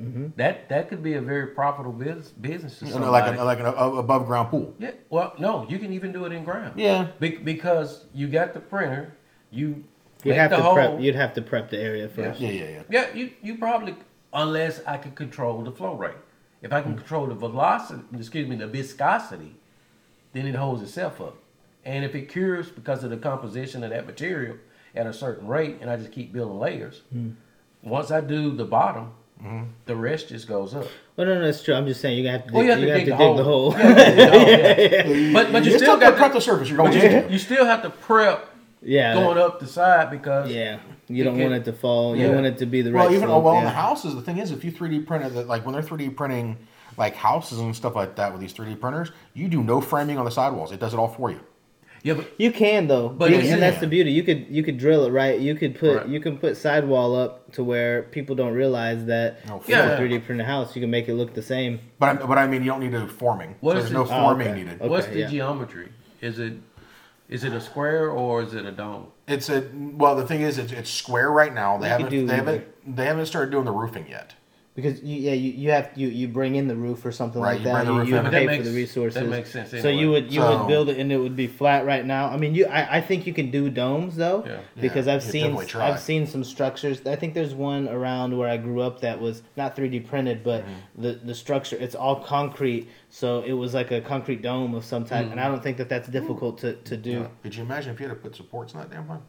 mm-hmm. 0.00 0.26
That 0.36 0.68
that 0.68 0.90
could 0.90 1.02
be 1.02 1.14
a 1.14 1.22
very 1.22 1.46
profitable 1.48 1.92
business 1.92 2.28
business 2.32 2.80
to 2.80 2.84
you 2.84 2.92
somebody. 2.92 3.32
know, 3.32 3.44
like 3.44 3.58
a, 3.58 3.64
like 3.64 3.74
an 3.76 3.98
above 3.98 4.26
ground 4.26 4.50
pool. 4.50 4.74
yeah. 4.78 4.90
Well, 5.08 5.32
no, 5.38 5.66
you 5.70 5.78
can 5.78 5.92
even 5.94 6.12
do 6.12 6.26
it 6.26 6.32
in 6.32 6.44
ground. 6.44 6.78
Yeah. 6.78 7.08
Be- 7.18 7.38
because 7.38 8.04
you 8.12 8.28
got 8.28 8.52
the 8.52 8.60
printer, 8.60 9.16
you 9.50 9.84
You'd 10.26 10.36
have 10.36 10.50
to 10.50 10.62
hole. 10.62 10.74
prep. 10.74 11.00
You'd 11.00 11.14
have 11.14 11.34
to 11.34 11.42
prep 11.42 11.70
the 11.70 11.78
area 11.78 12.08
first. 12.08 12.40
Yeah, 12.40 12.50
yeah, 12.50 12.64
yeah. 12.68 12.82
Yeah, 12.90 13.14
you, 13.14 13.30
you 13.42 13.56
probably 13.58 13.94
unless 14.32 14.80
I 14.86 14.96
can 14.98 15.12
control 15.12 15.62
the 15.62 15.72
flow 15.72 15.94
rate. 15.94 16.14
If 16.62 16.72
I 16.72 16.82
can 16.82 16.94
Mm. 16.94 16.98
control 16.98 17.26
the 17.26 17.34
velocity, 17.34 18.02
excuse 18.18 18.48
me, 18.48 18.56
the 18.56 18.66
viscosity, 18.66 19.54
then 20.32 20.46
it 20.46 20.54
holds 20.54 20.82
itself 20.82 21.20
up. 21.20 21.36
And 21.84 22.04
if 22.04 22.14
it 22.14 22.28
cures 22.28 22.68
because 22.70 23.04
of 23.04 23.10
the 23.10 23.16
composition 23.16 23.84
of 23.84 23.90
that 23.90 24.06
material 24.06 24.56
at 24.94 25.06
a 25.06 25.12
certain 25.12 25.46
rate, 25.46 25.76
and 25.80 25.88
I 25.90 25.96
just 25.96 26.10
keep 26.12 26.32
building 26.32 26.58
layers, 26.58 27.02
Hmm. 27.12 27.30
once 27.82 28.10
I 28.10 28.20
do 28.20 28.54
the 28.56 28.64
bottom, 28.64 29.12
Mm-hmm. 29.42 29.64
the 29.84 29.94
rest 29.94 30.30
just 30.30 30.48
goes 30.48 30.74
up. 30.74 30.86
Well, 31.14 31.26
no, 31.26 31.34
no, 31.34 31.44
that's 31.44 31.62
true. 31.62 31.74
I'm 31.74 31.86
just 31.86 32.00
saying 32.00 32.16
you 32.24 32.26
have 32.30 32.40
to. 32.40 32.46
Dig, 32.46 32.54
Well, 32.54 32.64
you 32.64 32.70
have 32.70 32.80
to 32.80 32.86
you 32.86 32.92
dig, 32.94 33.08
have 33.08 33.18
the, 33.18 33.36
to 33.36 33.44
hole. 33.44 33.70
dig 33.72 33.78
the 33.78 33.84
hole. 33.84 33.84
You 33.84 33.84
have 33.84 33.96
to 33.96 34.04
dig 34.06 34.16
the 34.16 35.02
hole, 35.04 35.16
yeah. 35.16 35.32
But 35.34 35.52
but 35.52 35.64
you, 35.66 35.70
still 35.72 35.80
still 35.80 35.96
got 36.00 36.10
to 36.12 36.16
prep 36.16 36.32
the 36.32 36.40
surface. 36.40 36.68
You're 36.70 36.78
going 36.78 36.92
but 36.98 37.02
you, 37.28 37.28
you 37.34 37.38
still 37.38 37.66
have 37.66 37.82
to 37.82 37.90
prep 37.90 38.48
yeah. 38.82 39.14
going 39.14 39.38
up 39.38 39.60
the 39.60 39.66
side 39.66 40.10
because 40.10 40.50
Yeah. 40.50 40.78
You 41.08 41.22
don't 41.24 41.34
can- 41.34 41.42
want 41.50 41.54
it 41.54 41.64
to 41.66 41.72
fall. 41.72 42.16
Yeah. 42.16 42.26
You 42.28 42.32
want 42.34 42.46
it 42.46 42.58
to 42.58 42.66
be 42.66 42.82
the 42.82 42.90
Well, 42.92 43.06
right. 43.06 43.14
even 43.14 43.28
slope, 43.28 43.44
well 43.44 43.54
in 43.54 43.60
yeah. 43.62 43.70
the 43.70 43.76
houses, 43.76 44.14
the 44.14 44.22
thing 44.22 44.38
is, 44.38 44.50
if 44.50 44.64
you 44.64 44.72
3D 44.72 45.06
print 45.06 45.24
it, 45.24 45.46
like 45.46 45.64
when 45.64 45.72
they're 45.74 45.82
3D 45.82 46.10
printing 46.16 46.56
like 46.96 47.14
houses 47.14 47.58
and 47.60 47.74
stuff 47.76 47.94
like 47.94 48.16
that 48.16 48.32
with 48.32 48.40
these 48.40 48.52
3D 48.54 48.80
printers, 48.80 49.12
you 49.34 49.48
do 49.48 49.62
no 49.62 49.80
framing 49.80 50.18
on 50.18 50.24
the 50.24 50.30
sidewalls. 50.30 50.72
It 50.72 50.80
does 50.80 50.94
it 50.94 50.98
all 50.98 51.08
for 51.08 51.30
you. 51.30 51.40
Yeah, 52.02 52.14
but 52.14 52.26
You 52.38 52.52
can 52.52 52.86
though, 52.86 53.08
But 53.08 53.30
You- 53.30 53.36
it's- 53.38 53.52
and 53.52 53.60
that's 53.60 53.78
the 53.78 53.86
beauty. 53.88 54.12
You 54.12 54.22
could 54.22 54.46
you 54.48 54.62
could 54.62 54.78
drill 54.78 55.04
it 55.06 55.10
right. 55.10 55.40
You 55.40 55.54
could 55.56 55.76
put 55.76 55.96
Right. 55.96 56.08
you 56.08 56.20
can 56.20 56.38
put 56.38 56.56
sidewall 56.56 57.16
up 57.16 57.52
to 57.52 57.64
where 57.64 58.02
people 58.02 58.36
don't 58.36 58.52
realize 58.54 59.06
that 59.06 59.44
No, 59.48 59.56
it's 59.56 59.68
Yeah. 59.68 59.96
3D 59.96 60.18
printed 60.24 60.46
house. 60.46 60.76
You 60.76 60.80
can 60.80 60.90
make 60.90 61.08
it 61.08 61.14
look 61.14 61.34
the 61.34 61.42
same. 61.42 61.80
But 61.98 62.08
I, 62.22 62.26
but 62.26 62.38
I 62.38 62.46
mean, 62.46 62.62
you 62.62 62.70
don't 62.70 62.80
need 62.80 62.92
to 62.92 63.00
do 63.00 63.06
forming. 63.08 63.56
What 63.60 63.72
so 63.72 63.78
is 63.78 63.84
there's 63.84 63.92
no 63.94 64.02
it- 64.02 64.10
Oh, 64.16 64.22
forming 64.22 64.48
okay. 64.48 64.56
needed. 64.56 64.80
Okay, 64.80 64.88
what's 64.88 65.06
the 65.06 65.18
yeah. 65.20 65.26
geometry? 65.28 65.88
Is 66.20 66.38
it 66.38 66.52
is 67.28 67.44
it 67.44 67.52
a 67.52 67.60
square 67.60 68.08
or 68.10 68.42
is 68.42 68.54
it 68.54 68.64
a 68.64 68.72
dome? 68.72 69.08
It's 69.26 69.48
a 69.48 69.68
well. 69.74 70.14
The 70.16 70.26
thing 70.26 70.42
is, 70.42 70.58
it's, 70.58 70.72
it's 70.72 70.90
square 70.90 71.30
right 71.30 71.52
now. 71.52 71.78
They 71.78 71.88
You 71.88 71.96
could 71.96 72.02
haven't 72.04 72.10
do- 72.20 72.26
they 72.26 72.36
haven't 72.36 72.96
they 72.96 73.04
haven't 73.06 73.26
started 73.26 73.50
doing 73.50 73.64
the 73.64 73.72
roofing 73.72 74.06
yet. 74.08 74.34
Because 74.76 75.02
you, 75.02 75.16
yeah, 75.16 75.32
you, 75.32 75.52
you 75.52 75.70
have 75.70 75.90
you, 75.96 76.08
you 76.08 76.28
bring 76.28 76.54
in 76.56 76.68
the 76.68 76.76
roof 76.76 77.04
or 77.06 77.10
something 77.10 77.40
Right, 77.40 77.52
like 77.52 77.58
you 77.60 77.64
that. 77.64 77.86
You, 77.86 77.98
roof 77.98 78.08
you 78.10 78.16
in. 78.18 78.22
But 78.24 78.32
pay 78.32 78.46
makes- 78.46 78.64
for 78.64 78.70
the 78.70 78.76
resources. 78.76 79.14
that 79.22 79.28
makes 79.28 79.50
sense 79.50 79.70
So 79.70 79.88
you 79.88 80.10
would 80.10 80.30
you 80.30 80.42
So- 80.42 80.58
would 80.58 80.68
build 80.68 80.90
it 80.90 80.98
and 80.98 81.10
it 81.10 81.16
would 81.16 81.34
be 81.34 81.46
flat 81.46 81.86
right 81.86 82.04
now. 82.04 82.28
I 82.28 82.36
mean, 82.36 82.54
you 82.54 82.66
I, 82.66 82.98
I 82.98 83.00
think 83.00 83.26
you 83.26 83.32
can 83.32 83.50
do 83.50 83.70
domes 83.70 84.16
though. 84.16 84.44
Yeah. 84.46 84.58
Because 84.78 85.06
Yeah, 85.06 85.14
I've 85.14 85.24
you 85.24 85.30
seen. 85.32 85.56
I've 85.76 85.98
seen 85.98 86.26
some 86.26 86.44
structures. 86.44 87.00
I 87.06 87.16
think 87.16 87.32
there's 87.32 87.54
one 87.54 87.88
around 87.88 88.36
where 88.36 88.50
I 88.50 88.58
grew 88.58 88.82
up 88.82 89.00
that 89.00 89.18
was 89.18 89.42
not 89.56 89.74
3D 89.74 90.06
printed, 90.06 90.44
but 90.44 90.62
Mm-hmm. 90.62 91.02
the 91.02 91.12
the 91.24 91.34
structure 91.34 91.76
it's 91.80 91.94
all 91.94 92.16
concrete. 92.16 92.88
So 93.08 93.40
it 93.42 93.52
was 93.54 93.72
like 93.72 93.90
a 93.92 94.02
concrete 94.02 94.42
dome 94.42 94.74
of 94.74 94.84
some 94.84 95.06
type, 95.06 95.30
and 95.30 95.40
I 95.40 95.48
don't 95.48 95.62
think 95.62 95.78
that 95.78 95.88
that's 95.88 96.08
difficult 96.08 96.58
to, 96.58 96.74
to 96.74 96.96
do. 96.98 97.10
Yeah. 97.10 97.26
Could 97.42 97.54
you 97.56 97.62
imagine 97.62 97.94
if 97.94 98.00
you 98.00 98.08
had 98.08 98.14
to 98.14 98.20
put 98.20 98.36
supports 98.36 98.74
in 98.74 98.80
that 98.80 98.90
damn 98.90 99.06
thing? 99.06 99.22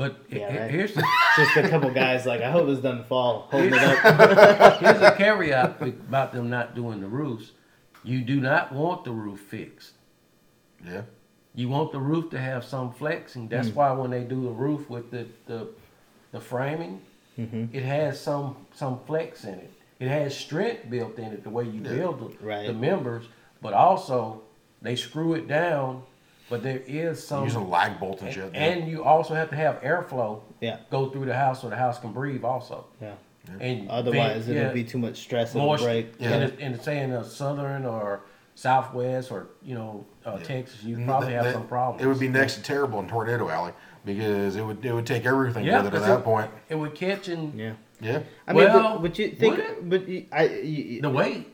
But 0.00 0.16
Yeah, 0.30 0.50
he- 0.50 0.58
right. 0.58 0.70
here's 0.70 0.94
the 0.94 1.06
Just 1.36 1.56
a 1.58 1.68
couple 1.68 1.90
guys 1.90 2.24
like 2.24 2.40
I 2.40 2.50
hope 2.50 2.66
this 2.68 2.78
doesn't 2.78 3.06
fall, 3.06 3.48
holding 3.50 3.74
it 3.74 3.82
up. 3.82 4.80
here's 4.80 5.02
a 5.02 5.14
caveat 5.14 5.82
about 5.82 6.32
them 6.32 6.48
not 6.48 6.74
doing 6.74 7.02
the 7.02 7.06
roofs. 7.06 7.52
You 8.02 8.22
do 8.22 8.40
not 8.40 8.72
want 8.72 9.04
the 9.04 9.10
roof 9.10 9.40
fixed. 9.40 9.92
Yeah. 10.82 11.02
You 11.54 11.68
want 11.68 11.92
the 11.92 11.98
roof 12.00 12.30
to 12.30 12.38
have 12.38 12.64
some 12.64 12.92
flexing. 12.94 13.48
That's 13.48 13.68
Hmm. 13.68 13.74
why 13.74 13.92
when 13.92 14.10
they 14.10 14.24
do 14.24 14.42
the 14.44 14.48
roof 14.66 14.88
with 14.88 15.10
the 15.10 15.26
the, 15.46 15.68
the 16.32 16.40
framing, 16.40 17.02
Mm-hmm. 17.38 17.74
it 17.76 17.84
has 17.84 18.18
some 18.20 18.56
some 18.74 19.00
flex 19.06 19.44
in 19.44 19.54
it. 19.54 19.70
It 19.98 20.08
has 20.08 20.34
strength 20.36 20.88
built 20.88 21.18
in 21.18 21.26
it 21.26 21.42
the 21.44 21.50
way 21.50 21.64
you 21.64 21.82
Yeah. 21.82 21.92
build 21.96 22.20
the, 22.40 22.46
Right. 22.46 22.66
the 22.66 22.72
members, 22.72 23.26
but 23.60 23.74
also 23.74 24.42
they 24.80 24.96
screw 24.96 25.34
it 25.34 25.46
down. 25.46 26.02
But 26.50 26.62
there 26.64 26.82
is 26.86 27.24
some, 27.24 27.44
Using 27.44 27.70
lag 27.70 27.98
bolts 28.00 28.20
and 28.22 28.32
shit. 28.32 28.44
And, 28.54 28.56
and 28.82 28.90
you 28.90 29.04
also 29.04 29.34
have 29.34 29.48
to 29.50 29.56
have 29.56 29.80
airflow 29.82 30.42
Yeah, 30.60 30.78
go 30.90 31.08
through 31.08 31.26
the 31.26 31.34
house 31.34 31.62
so 31.62 31.70
the 31.70 31.76
house 31.76 31.98
can 32.00 32.12
breathe 32.12 32.44
also. 32.44 32.84
yeah. 33.00 33.14
And 33.60 33.88
Otherwise, 33.88 34.44
vent- 34.46 34.58
it'll 34.58 34.68
yeah, 34.68 34.72
be 34.74 34.84
too 34.84 34.98
much 34.98 35.18
stress. 35.18 35.54
It'll 35.54 35.76
break. 35.76 36.12
Yeah. 36.18 36.30
And, 36.32 36.44
it, 36.44 36.58
and 36.60 36.80
say 36.82 37.00
in 37.00 37.12
a 37.12 37.24
southern 37.24 37.84
or 37.86 38.20
southwest 38.54 39.30
or 39.32 39.46
you 39.62 39.74
know 39.74 40.04
uh, 40.26 40.36
Yeah. 40.38 40.44
Texas, 40.44 40.82
you 40.84 41.02
probably 41.04 41.28
that- 41.28 41.34
have 41.36 41.44
that- 41.44 41.54
some 41.54 41.66
problems. 41.66 42.02
It 42.04 42.06
would 42.06 42.18
be 42.20 42.28
next 42.28 42.56
to 42.56 42.62
terrible 42.62 43.00
in 43.00 43.08
Tornado 43.08 43.48
Alley 43.48 43.72
because 44.04 44.56
it 44.56 44.62
would 44.64 44.84
it 44.84 44.92
would 44.92 45.06
take 45.06 45.24
everything 45.24 45.64
Yeah, 45.64 45.82
with 45.82 45.94
it 45.94 45.96
at 45.96 46.02
that 46.02 46.18
it- 46.20 46.24
point. 46.24 46.50
It 46.68 46.74
would 46.74 46.94
catch 46.94 47.28
and 47.28 47.58
Yeah. 47.58 47.72
Yeah. 48.00 48.22
I 48.46 48.52
mean, 48.52 48.64
Well, 48.64 48.92
but, 48.98 49.02
but 49.02 49.18
you 49.18 49.30
think, 49.30 49.60
but 49.82 50.08
you, 50.08 50.26
I, 50.32 50.44
you, 50.46 51.00
the 51.02 51.10
weight. 51.10 51.46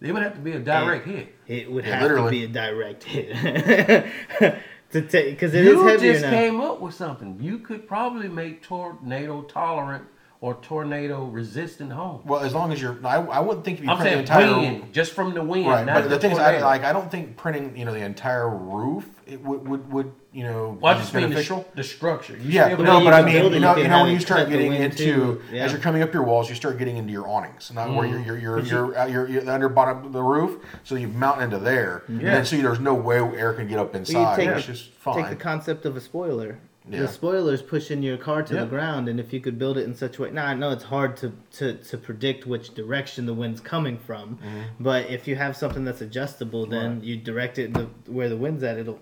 It 0.00 0.12
would 0.12 0.22
have 0.22 0.34
to 0.34 0.40
be 0.40 0.52
a 0.52 0.58
direct 0.58 1.06
hit. 1.06 1.33
It 1.46 1.70
would 1.70 1.84
Yeah, 1.84 1.92
have 1.94 2.02
literally. 2.02 2.40
to 2.40 2.46
be 2.48 2.58
a 2.58 2.62
direct 2.66 3.04
hit 3.04 3.34
to 4.90 5.02
take 5.02 5.30
because 5.34 5.54
it 5.54 5.64
is 5.64 5.72
you 5.72 5.86
heavier 5.86 6.12
just 6.12 6.24
now. 6.24 6.30
came 6.30 6.60
up 6.60 6.80
with 6.80 6.94
something. 6.94 7.38
You 7.40 7.58
could 7.58 7.86
probably 7.88 8.28
make 8.28 8.62
tornado 8.62 9.42
tolerant 9.42 10.04
or 10.40 10.54
tornado 10.60 11.24
resistant 11.24 11.92
home. 11.92 12.20
Well, 12.24 12.40
as 12.40 12.52
long 12.52 12.70
as 12.72 12.80
you're, 12.80 12.98
I, 13.04 13.16
I 13.16 13.40
wouldn't 13.40 13.64
think 13.64 13.78
if 13.78 13.84
you 13.84 13.90
I'm 13.90 13.96
print 13.96 14.12
the 14.14 14.20
entire 14.20 14.58
wind, 14.58 14.92
just 14.92 15.12
from 15.12 15.32
the 15.34 15.42
wind. 15.42 15.66
right. 15.66 15.86
not 15.86 16.02
But 16.02 16.10
the 16.10 16.18
thing 16.18 16.32
is, 16.32 16.38
I, 16.38 16.60
like 16.60 16.84
I 16.84 16.92
don't 16.92 17.10
think 17.10 17.36
printing 17.36 17.76
you 17.76 17.84
know 17.84 17.92
the 17.92 18.04
entire 18.04 18.48
roof 18.48 19.04
it 19.06 19.13
would 19.42 19.66
would, 19.68 19.92
would 19.92 20.12
you 20.32 20.42
know 20.44 20.78
Well, 20.80 20.92
I 20.92 20.96
be 20.96 21.00
just 21.02 21.14
mean 21.14 21.22
the, 21.22 21.28
beneficial. 21.28 21.66
the 21.74 21.84
structure. 21.84 22.36
You 22.36 22.50
Yeah, 22.50 22.64
still 22.66 22.76
but 22.78 22.86
have 22.86 22.94
no, 22.94 22.98
to 23.00 23.04
but 23.06 23.14
I 23.14 23.22
mean, 23.22 23.34
you 23.34 23.60
know, 23.60 23.76
you 23.76 23.82
you 23.82 23.88
know, 23.88 24.02
when 24.04 24.12
you 24.12 24.20
start 24.20 24.48
getting 24.48 24.72
into. 24.72 25.40
Yeah. 25.52 25.64
as 25.64 25.72
you're 25.72 25.80
coming 25.80 26.02
up 26.02 26.12
your 26.12 26.22
walls, 26.24 26.48
you 26.48 26.54
start 26.54 26.78
getting 26.78 26.96
into 26.96 27.12
your 27.12 27.26
awnings, 27.28 27.72
not 27.74 27.94
where 27.94 28.06
Mm-hmm. 28.08 28.24
you're 28.24 28.38
you're 28.38 28.58
you're 28.60 28.60
you're, 28.66 28.98
uh, 28.98 29.06
you're, 29.06 29.28
you're 29.28 29.50
under 29.50 29.68
bottom 29.68 30.04
of 30.06 30.12
the 30.12 30.22
roof, 30.22 30.62
so 30.82 30.94
you 30.94 31.08
mount 31.08 31.40
into 31.42 31.58
there, 31.58 32.02
and 32.08 32.20
then 32.20 32.44
so 32.44 32.56
there's 32.56 32.80
no 32.80 32.94
way 32.94 33.18
air 33.18 33.52
can 33.54 33.66
get 33.68 33.78
up 33.78 33.94
inside. 33.94 34.38
you 34.40 34.46
take, 34.46 34.56
It's 34.56 34.66
just 34.66 34.90
fine. 34.90 35.16
take 35.22 35.30
the 35.30 35.36
concept 35.36 35.86
of 35.86 35.96
a 35.96 36.00
spoiler. 36.00 36.58
Yeah. 36.86 37.00
The 37.00 37.08
spoiler's 37.08 37.62
pushing 37.62 38.02
your 38.02 38.18
car 38.18 38.42
to 38.42 38.52
Yeah. 38.54 38.60
the 38.60 38.66
ground, 38.66 39.08
and 39.08 39.18
if 39.18 39.32
you 39.32 39.40
could 39.40 39.58
build 39.58 39.78
it 39.78 39.84
in 39.84 39.94
such 39.94 40.18
a 40.18 40.22
way, 40.22 40.30
now 40.32 40.44
I 40.44 40.52
know 40.52 40.70
it's 40.70 40.84
hard 40.84 41.16
to, 41.18 41.32
to, 41.52 41.74
to 41.78 41.96
predict 41.96 42.46
which 42.46 42.74
direction 42.74 43.24
the 43.24 43.32
wind's 43.32 43.58
coming 43.62 43.96
from, 43.96 44.36
Mm-hmm. 44.36 44.60
but 44.80 45.08
if 45.08 45.26
you 45.26 45.34
have 45.36 45.56
something 45.56 45.82
that's 45.86 46.02
adjustable, 46.02 46.66
then 46.66 47.00
you 47.02 47.16
direct 47.16 47.58
it 47.58 47.72
the, 47.72 47.84
where 48.06 48.28
the 48.28 48.36
wind's 48.36 48.62
at, 48.62 48.76
it'll 48.76 48.98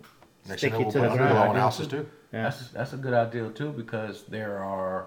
Next 0.49 0.61
stick 0.61 0.73
thing 0.73 0.83
we'll 0.83 0.93
to 0.93 0.99
put 1.01 1.05
the 1.07 1.11
under 1.13 1.25
ground. 1.29 1.51
on 1.51 1.57
houses 1.57 1.87
too. 1.89 2.09
Yeah. 2.33 2.45
That's 2.45 2.69
that's 2.69 2.93
a 2.93 2.97
good 2.97 3.15
idea 3.15 3.49
too 3.51 3.73
because 3.73 4.25
there 4.25 4.59
are 4.59 5.07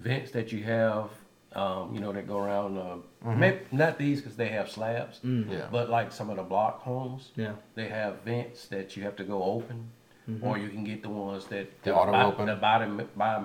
vents 0.00 0.30
that 0.32 0.52
you 0.52 0.62
have, 0.64 1.10
um, 1.54 1.94
you 1.94 2.00
know, 2.00 2.12
that 2.12 2.26
go 2.28 2.38
around. 2.38 2.78
Uh, 2.78 2.96
maybe 3.34 3.58
not 3.72 3.98
these 3.98 4.20
because 4.20 4.36
they 4.36 4.48
have 4.48 4.70
slabs, 4.70 5.18
Mm. 5.24 5.50
Yeah. 5.50 5.66
but 5.72 5.88
like 5.90 6.12
some 6.12 6.30
of 6.30 6.36
the 6.36 6.42
block 6.44 6.80
homes, 6.82 7.30
Yeah. 7.34 7.52
they 7.74 7.88
have 7.88 8.20
vents 8.24 8.68
that 8.68 8.96
you 8.96 9.02
have 9.02 9.16
to 9.16 9.24
go 9.24 9.42
open, 9.42 9.90
or 10.42 10.58
you 10.58 10.68
can 10.68 10.84
get 10.84 11.02
the 11.02 11.08
ones 11.08 11.46
that 11.46 11.82
The 11.82 11.90
that 11.90 11.96
auto 11.96 12.12
by, 12.12 12.24
open. 12.24 12.46
the 12.46 12.56
body 12.56 12.86
by 13.16 13.44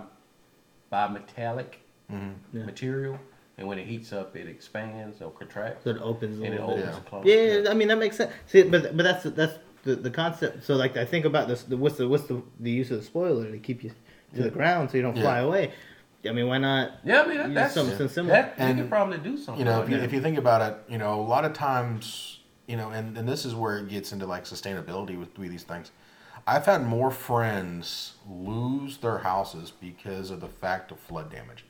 by 0.91 1.07
metallic 1.07 1.79
Yeah. 2.11 2.65
material, 2.65 3.17
and 3.57 3.67
when 3.67 3.79
it 3.79 3.87
heats 3.87 4.13
up, 4.13 4.35
it 4.35 4.47
expands 4.47 5.19
or 5.21 5.31
contracts, 5.31 5.85
So 5.85 5.89
it 5.91 6.01
opens 6.01 6.39
a 6.39 6.43
and 6.43 6.53
it 6.53 6.59
little 6.61 6.75
bit. 6.75 6.89
opens 6.93 7.25
Yeah. 7.25 7.61
Yeah, 7.63 7.71
I 7.71 7.73
mean 7.73 7.87
that 7.87 7.97
makes 7.97 8.17
sense. 8.17 8.31
See, 8.45 8.61
but 8.63 8.95
but 8.95 9.01
that's 9.03 9.23
that's 9.23 9.57
the, 9.83 9.95
the 9.95 10.09
concept. 10.09 10.63
So 10.63 10.75
like 10.75 10.97
I 10.97 11.05
think 11.05 11.25
about 11.25 11.47
this. 11.47 11.63
The, 11.63 11.77
what's 11.77 11.97
the 11.97 12.07
what's 12.07 12.23
the 12.25 12.41
the 12.59 12.71
use 12.71 12.91
of 12.91 12.97
the 12.97 13.03
spoiler 13.03 13.49
to 13.51 13.57
keep 13.59 13.83
you 13.83 13.91
to 14.35 14.43
the 14.43 14.49
ground 14.49 14.89
so 14.91 14.97
you 14.97 15.03
don't 15.03 15.13
fly 15.13 15.39
Yeah. 15.39 15.45
away. 15.45 15.71
I 16.25 16.31
mean, 16.31 16.47
why 16.47 16.57
not? 16.57 16.91
Yeah, 17.03 17.23
I 17.23 17.27
mean 17.27 17.37
that, 17.37 17.53
that's 17.53 17.73
something 17.73 18.07
similar. 18.07 18.33
That, 18.33 18.55
you 18.57 18.63
And, 18.65 18.79
could 18.79 18.89
probably 18.89 19.17
do 19.17 19.37
something. 19.37 19.59
You 19.59 19.65
know, 19.65 19.81
if 19.83 19.89
you, 19.89 19.97
if 19.97 20.13
you 20.13 20.21
think 20.21 20.37
about 20.37 20.61
it, 20.61 20.77
you 20.91 20.97
know, 20.97 21.19
a 21.19 21.21
lot 21.21 21.43
of 21.43 21.51
times, 21.53 22.39
you 22.65 22.77
know, 22.77 22.91
and, 22.91 23.17
and 23.17 23.27
this 23.27 23.43
is 23.43 23.53
where 23.53 23.77
it 23.79 23.89
gets 23.89 24.13
into 24.13 24.25
like 24.25 24.45
sustainability 24.45 25.19
with, 25.19 25.37
with 25.37 25.49
these 25.51 25.63
things. 25.63 25.91
I've 26.47 26.65
had 26.65 26.85
more 26.85 27.11
friends 27.11 28.13
lose 28.29 28.97
their 28.97 29.17
houses 29.17 29.71
because 29.71 30.31
of 30.31 30.39
the 30.39 30.47
fact 30.47 30.91
of 30.91 30.99
flood 30.99 31.29
damage. 31.29 31.65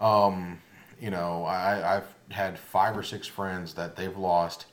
Um, 0.00 0.60
you 1.00 1.10
know, 1.10 1.44
I, 1.44 1.96
I've 1.96 2.14
had 2.30 2.58
five 2.58 2.96
or 2.96 3.02
six 3.02 3.26
friends 3.26 3.74
that 3.74 3.96
they've 3.96 4.16
lost 4.16 4.66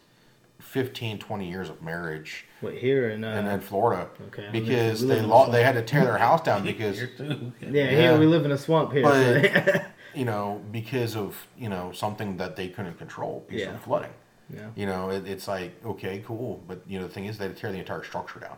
15, 0.65 1.19
20 1.19 1.49
years 1.49 1.69
of 1.69 1.81
marriage 1.81 2.45
What 2.61 2.73
here 2.73 3.09
in 3.09 3.23
uh, 3.23 3.31
in, 3.35 3.45
in 3.47 3.61
Florida 3.61 4.09
Okay, 4.27 4.49
because 4.51 5.01
we 5.01 5.07
they 5.07 5.15
live 5.15 5.23
in 5.23 5.29
a 5.29 5.33
lost, 5.33 5.51
they 5.51 5.63
had 5.63 5.75
to 5.75 5.81
tear 5.81 6.03
their 6.03 6.17
house 6.17 6.41
down 6.41 6.63
because 6.71 6.97
Here 6.97 7.11
too. 7.17 7.51
yeah, 7.61 7.69
yeah. 7.71 7.89
here 7.91 8.19
we 8.19 8.25
live 8.25 8.45
in 8.45 8.51
a 8.51 8.57
swamp 8.57 8.91
here. 8.91 9.03
But- 9.03 9.65
so- 9.75 9.81
you 10.15 10.25
know 10.25 10.61
because 10.71 11.15
of 11.15 11.47
you 11.57 11.69
know 11.69 11.91
something 11.91 12.37
that 12.37 12.55
they 12.55 12.67
couldn't 12.69 12.97
control 12.97 13.43
because 13.47 13.61
Yeah. 13.63 13.73
of 13.75 13.81
flooding. 13.81 14.11
yeah. 14.53 14.69
You 14.75 14.85
know, 14.85 15.09
it, 15.09 15.27
it's 15.27 15.47
like 15.47 15.73
okay, 15.85 16.23
cool, 16.25 16.63
but 16.67 16.81
you 16.87 16.99
know 16.99 17.07
the 17.07 17.13
thing 17.13 17.25
is 17.25 17.37
they 17.37 17.45
had 17.47 17.55
to 17.55 17.61
tear 17.61 17.71
the 17.71 17.79
entire 17.79 18.03
structure 18.03 18.39
down 18.39 18.57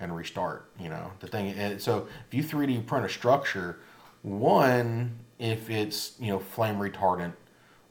and 0.00 0.14
restart. 0.16 0.68
You 0.80 0.88
know 0.90 1.10
the 1.20 1.26
thing. 1.28 1.48
And 1.52 1.80
so 1.80 2.06
if 2.28 2.34
you 2.34 2.42
3D 2.44 2.86
print 2.86 3.04
a 3.06 3.08
structure, 3.08 3.78
one 4.22 5.18
if 5.38 5.68
it's 5.70 6.12
you 6.20 6.28
know 6.32 6.38
flame 6.38 6.76
retardant 6.76 7.32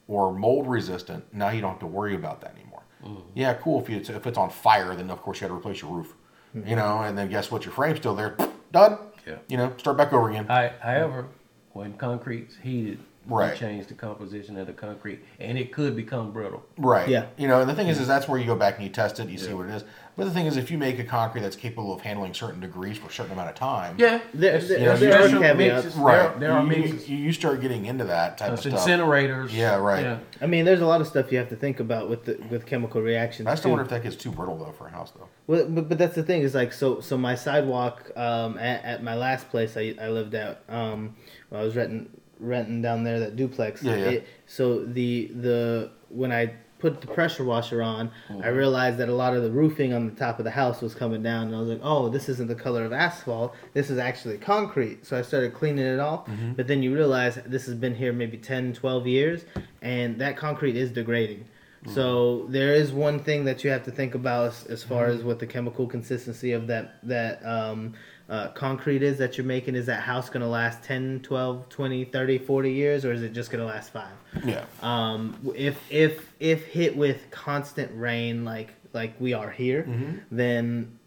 or 0.08 0.32
mold 0.32 0.66
resistant, 0.68 1.24
now 1.34 1.50
you 1.50 1.60
don't 1.60 1.70
have 1.70 1.80
to 1.80 1.86
worry 1.86 2.14
about 2.14 2.40
that 2.40 2.54
anymore. 2.54 2.71
Mm-hmm. 3.04 3.20
Yeah, 3.34 3.54
cool. 3.54 3.80
If 3.82 3.90
it's 3.90 4.08
if 4.10 4.26
it's 4.26 4.38
on 4.38 4.50
fire, 4.50 4.94
then 4.94 5.10
of 5.10 5.20
course 5.22 5.40
you 5.40 5.48
got 5.48 5.54
to 5.54 5.58
replace 5.58 5.82
your 5.82 5.90
roof. 5.92 6.14
Mm-hmm. 6.56 6.68
You 6.68 6.76
know, 6.76 7.00
and 7.02 7.16
then 7.16 7.28
guess 7.28 7.50
what? 7.50 7.64
Your 7.64 7.72
frame's 7.72 7.98
still 7.98 8.14
there. 8.14 8.36
Done. 8.72 8.98
Yeah. 9.26 9.36
You 9.48 9.56
know, 9.56 9.72
start 9.78 9.96
back 9.96 10.12
over 10.12 10.30
again. 10.30 10.46
I, 10.50 10.72
however, 10.80 11.28
when 11.72 11.92
concrete's 11.94 12.56
heated, 12.62 12.98
Right. 13.26 13.52
you 13.52 13.58
change 13.58 13.86
the 13.86 13.94
composition 13.94 14.58
of 14.58 14.66
the 14.66 14.72
concrete, 14.72 15.20
and 15.38 15.56
it 15.56 15.72
could 15.72 15.94
become 15.94 16.32
brittle. 16.32 16.64
Right. 16.76 17.08
Yeah. 17.08 17.26
You 17.36 17.46
know, 17.46 17.60
and 17.60 17.70
the 17.70 17.74
thing 17.74 17.86
is, 17.86 18.00
is 18.00 18.08
that's 18.08 18.26
where 18.26 18.38
you 18.38 18.46
go 18.46 18.56
back 18.56 18.76
and 18.76 18.84
you 18.84 18.90
test 18.90 19.20
it, 19.20 19.28
you 19.28 19.38
see 19.38 19.54
what 19.54 19.66
it 19.68 19.74
is. 19.76 19.84
But 20.14 20.24
the 20.24 20.30
thing 20.30 20.44
is, 20.44 20.58
if 20.58 20.70
you 20.70 20.76
make 20.76 20.98
a 20.98 21.04
concrete 21.04 21.40
that's 21.40 21.56
capable 21.56 21.94
of 21.94 22.02
handling 22.02 22.34
certain 22.34 22.60
degrees 22.60 22.98
for 22.98 23.08
a 23.08 23.10
certain 23.10 23.32
amount 23.32 23.48
of 23.48 23.54
time, 23.54 23.94
Yeah, 23.98 24.18
There- 24.34 24.52
there's- 24.58 24.68
there- 24.68 24.78
there's 24.78 25.00
there 25.00 25.22
are 25.22 25.28
caveats. 25.40 25.84
mixes. 25.84 26.00
right. 26.00 26.30
There, 26.38 26.50
there 26.50 26.52
are 26.52 26.62
you, 26.62 26.68
mixes. 26.68 27.08
you, 27.08 27.16
you 27.16 27.32
start 27.32 27.62
getting 27.62 27.86
into 27.86 28.04
that 28.04 28.36
type 28.36 28.48
There's 28.48 28.66
of 28.66 28.78
stuff. 28.78 28.86
incinerators. 28.88 29.52
Yeah, 29.54 29.76
right. 29.76 30.04
Yeah. 30.04 30.18
I 30.42 30.46
mean, 30.46 30.66
there's 30.66 30.82
a 30.82 30.86
lot 30.86 31.00
of 31.00 31.06
stuff 31.06 31.32
you 31.32 31.38
have 31.38 31.48
to 31.48 31.56
think 31.56 31.80
about 31.80 32.10
with 32.10 32.26
the 32.26 32.38
with 32.50 32.66
chemical 32.66 33.00
reactions. 33.00 33.48
I 33.48 33.54
still 33.54 33.64
too. 33.64 33.70
wonder 33.70 33.84
if 33.84 33.88
that 33.90 34.02
gets 34.02 34.16
too 34.16 34.30
brittle 34.30 34.58
though 34.58 34.72
for 34.72 34.86
a 34.86 34.90
house 34.90 35.12
though. 35.12 35.28
Well, 35.46 35.64
but, 35.66 35.88
but 35.88 35.96
that's 35.98 36.14
the 36.14 36.22
thing 36.22 36.42
is 36.42 36.54
like 36.54 36.72
so 36.74 37.00
so 37.00 37.16
my 37.16 37.34
sidewalk 37.34 38.10
um, 38.16 38.58
at, 38.58 38.84
at 38.84 39.02
my 39.02 39.14
last 39.14 39.48
place 39.50 39.76
I, 39.78 39.94
I 40.00 40.08
lived 40.10 40.34
at 40.34 40.62
um, 40.68 41.16
when 41.48 41.60
I 41.60 41.64
was 41.64 41.74
renting 41.74 42.10
renting 42.38 42.82
down 42.82 43.02
there 43.04 43.18
that 43.20 43.36
duplex. 43.36 43.82
Yeah, 43.82 43.94
yeah. 43.96 44.04
It, 44.10 44.26
so 44.46 44.84
the 44.84 45.30
the 45.34 45.90
when 46.10 46.32
I 46.32 46.52
put 46.82 47.00
the 47.00 47.06
pressure 47.06 47.44
washer 47.44 47.80
on, 47.80 48.10
I 48.28 48.32
mm-hmm. 48.32 48.56
realized 48.56 48.98
that 48.98 49.08
a 49.08 49.14
lot 49.14 49.34
of 49.34 49.44
the 49.44 49.50
roofing 49.50 49.94
on 49.94 50.04
the 50.04 50.12
top 50.12 50.40
of 50.40 50.44
the 50.44 50.50
house 50.50 50.82
was 50.82 50.94
coming 50.94 51.22
down, 51.22 51.46
and 51.46 51.56
I 51.56 51.60
was 51.60 51.68
like, 51.70 51.80
"Oh, 51.82 52.08
this 52.08 52.28
isn't 52.28 52.48
the 52.48 52.56
color 52.56 52.84
of 52.84 52.92
asphalt. 52.92 53.54
This 53.72 53.88
is 53.88 53.98
actually 53.98 54.36
concrete." 54.38 55.06
So 55.06 55.16
I 55.16 55.22
started 55.22 55.54
cleaning 55.54 55.86
it 55.86 56.00
off. 56.00 56.26
Mm-hmm. 56.26 56.54
But 56.54 56.66
then 56.66 56.82
you 56.82 56.92
realize 56.92 57.38
this 57.46 57.66
has 57.66 57.76
been 57.76 57.94
here 57.94 58.12
maybe 58.12 58.36
10, 58.36 58.74
12 58.74 59.06
years, 59.06 59.44
and 59.80 60.18
that 60.20 60.36
concrete 60.36 60.76
is 60.76 60.90
degrading. 60.90 61.46
So 61.88 62.46
there 62.48 62.74
is 62.74 62.92
one 62.92 63.18
thing 63.18 63.44
that 63.46 63.64
you 63.64 63.70
have 63.70 63.82
to 63.84 63.90
think 63.90 64.14
about 64.14 64.48
as, 64.48 64.66
as 64.66 64.84
far 64.84 65.06
as 65.06 65.24
what 65.24 65.40
the 65.40 65.46
chemical 65.46 65.86
consistency 65.86 66.52
of 66.52 66.68
that 66.68 66.98
that 67.02 67.44
um, 67.44 67.94
uh, 68.28 68.48
concrete 68.50 69.02
is 69.02 69.18
that 69.18 69.36
you're 69.36 69.46
making. 69.46 69.74
Is 69.74 69.86
that 69.86 70.00
house 70.00 70.28
going 70.30 70.42
to 70.42 70.48
last 70.48 70.84
10, 70.84 71.20
12, 71.24 71.68
20, 71.68 72.04
30, 72.04 72.38
40 72.38 72.72
years, 72.72 73.04
or 73.04 73.12
is 73.12 73.22
it 73.22 73.32
just 73.32 73.50
going 73.50 73.60
to 73.60 73.66
last 73.66 73.92
five? 73.92 74.12
Yeah. 74.44 74.64
um, 74.80 75.36
if 75.56 75.78
if 75.90 76.32
if 76.38 76.64
hit 76.66 76.96
with 76.96 77.30
constant 77.32 77.90
rain 77.94 78.44
like 78.44 78.74
like 78.92 79.14
we 79.20 79.32
are 79.32 79.50
here, 79.50 79.84
then 80.30 80.98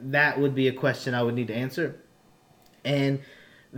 that 0.00 0.40
would 0.40 0.54
be 0.54 0.66
a 0.68 0.72
question 0.72 1.14
I 1.14 1.22
would 1.22 1.34
need 1.34 1.46
to 1.48 1.54
answer. 1.54 2.00
And 2.84 3.20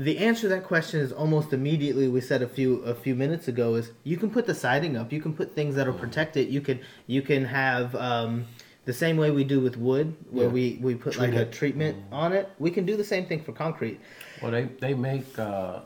the 0.05 0.19
answer 0.19 0.43
to 0.43 0.49
that 0.51 0.63
question 0.65 1.01
is 1.01 1.11
almost 1.11 1.53
immediately 1.53 2.07
we 2.09 2.21
said 2.21 2.41
a 2.41 2.49
few 2.49 2.77
a 2.83 2.95
few 2.95 3.15
minutes 3.17 3.49
ago 3.49 3.75
is 3.75 3.91
you 4.05 4.17
can 4.17 4.31
put 4.31 4.47
the 4.47 4.55
siding 4.55 4.97
up, 4.97 5.13
you 5.13 5.21
can 5.21 5.33
put 5.35 5.55
things 5.57 5.75
that'll 5.75 5.93
protect 5.93 6.37
it. 6.37 6.49
You 6.49 6.61
can 6.61 6.79
you 7.09 7.21
can 7.21 7.45
have 7.45 7.95
um, 7.97 8.47
the 8.85 8.93
same 8.93 9.17
way 9.17 9.31
we 9.33 9.43
do 9.45 9.59
with 9.61 9.77
wood, 9.77 10.15
where 10.31 10.47
Yeah. 10.47 10.53
we, 10.53 10.79
we 10.81 10.95
put 10.95 11.15
Treat 11.15 11.27
like 11.31 11.35
a 11.35 11.43
it. 11.43 11.53
treatment 11.53 11.97
on 12.13 12.33
it. 12.33 12.49
We 12.61 12.71
can 12.71 12.87
do 12.87 12.97
the 12.97 13.05
same 13.05 13.27
thing 13.27 13.43
for 13.43 13.53
concrete. 13.53 13.99
Well, 14.41 14.53
they 14.53 14.65
they 14.85 14.95
make 14.95 15.37
uh, 15.39 15.81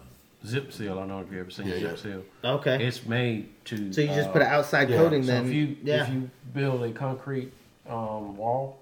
zip 0.46 0.72
seal. 0.72 0.92
I 0.92 0.96
don't 0.96 1.08
know 1.08 1.20
if 1.20 1.32
you 1.32 1.40
ever 1.40 1.50
seen 1.50 1.68
Yeah, 1.68 1.78
zip 1.80 1.90
yeah. 1.90 1.96
seal. 1.96 2.22
Okay. 2.44 2.84
It's 2.86 3.06
made 3.06 3.48
to. 3.66 3.92
so 3.94 4.00
you 4.02 4.08
just 4.08 4.28
uh, 4.28 4.32
put 4.32 4.42
an 4.42 4.48
outside 4.48 4.90
yeah. 4.90 4.98
coating 4.98 5.22
So 5.22 5.32
then. 5.32 5.46
if 5.46 5.52
you 5.54 5.76
yeah. 5.82 6.02
if 6.06 6.12
you 6.12 6.30
build 6.52 6.82
a 6.82 6.92
concrete 6.92 7.50
um, 7.88 8.36
wall, 8.36 8.78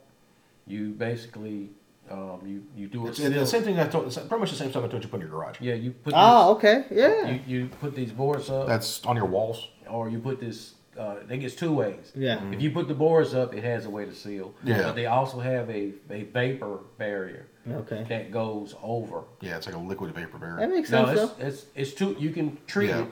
you 0.66 0.88
basically 0.90 1.70
um, 2.10 2.40
you 2.44 2.62
you 2.76 2.88
do 2.88 3.06
it. 3.06 3.10
It's, 3.10 3.18
it's 3.20 3.34
the 3.34 3.46
same 3.46 3.62
thing 3.62 3.78
I 3.78 3.86
told. 3.86 4.06
It's 4.06 4.16
pretty 4.16 4.38
much 4.38 4.50
the 4.50 4.56
same 4.56 4.70
stuff 4.70 4.84
I 4.84 4.88
told 4.88 5.02
you 5.04 5.08
put 5.08 5.16
in 5.20 5.28
your 5.28 5.30
garage. 5.30 5.56
Yeah, 5.60 5.74
you 5.74 5.92
put. 5.92 6.12
oh, 6.16 6.52
okay. 6.56 6.84
Yeah. 6.90 7.30
you, 7.30 7.40
you 7.46 7.68
put 7.80 7.94
these 7.94 8.12
boards 8.12 8.50
up, 8.50 8.66
That's 8.66 9.04
on 9.06 9.16
your 9.16 9.26
walls. 9.26 9.68
or 9.88 10.08
you 10.10 10.18
put 10.18 10.40
this. 10.40 10.74
Uh, 10.98 11.16
I 11.22 11.26
think 11.26 11.44
it's 11.44 11.54
two 11.54 11.72
ways. 11.72 12.12
Yeah. 12.14 12.42
If 12.52 12.60
you 12.60 12.70
put 12.72 12.88
the 12.88 12.94
boards 12.94 13.32
up, 13.32 13.54
it 13.54 13.62
has 13.64 13.86
a 13.86 13.90
way 13.90 14.04
to 14.04 14.14
seal. 14.14 14.52
Yeah. 14.64 14.82
But 14.82 14.96
they 14.96 15.06
also 15.06 15.38
have 15.38 15.70
a, 15.70 15.92
a 16.10 16.24
vapor 16.24 16.80
barrier 16.98 17.46
Okay. 17.70 18.04
that 18.08 18.32
goes 18.32 18.74
over. 18.82 19.22
Yeah, 19.40 19.56
it's 19.56 19.66
like 19.66 19.76
a 19.76 19.78
liquid 19.78 20.12
vapor 20.14 20.36
barrier. 20.38 20.56
That 20.56 20.62
barrier. 20.62 20.76
makes 20.76 20.90
No, 20.90 21.06
sense 21.06 21.20
it's, 21.20 21.32
though. 21.32 21.46
it's 21.46 21.66
it's 21.76 21.92
too. 21.94 22.16
You 22.18 22.30
can 22.30 22.58
treat 22.66 22.88
Yeah. 22.90 23.02
it, 23.04 23.08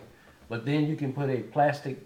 but 0.49 0.66
then 0.66 0.86
you 0.88 0.96
can 0.96 1.12
put 1.12 1.30
a 1.30 1.38
plastic 1.38 1.96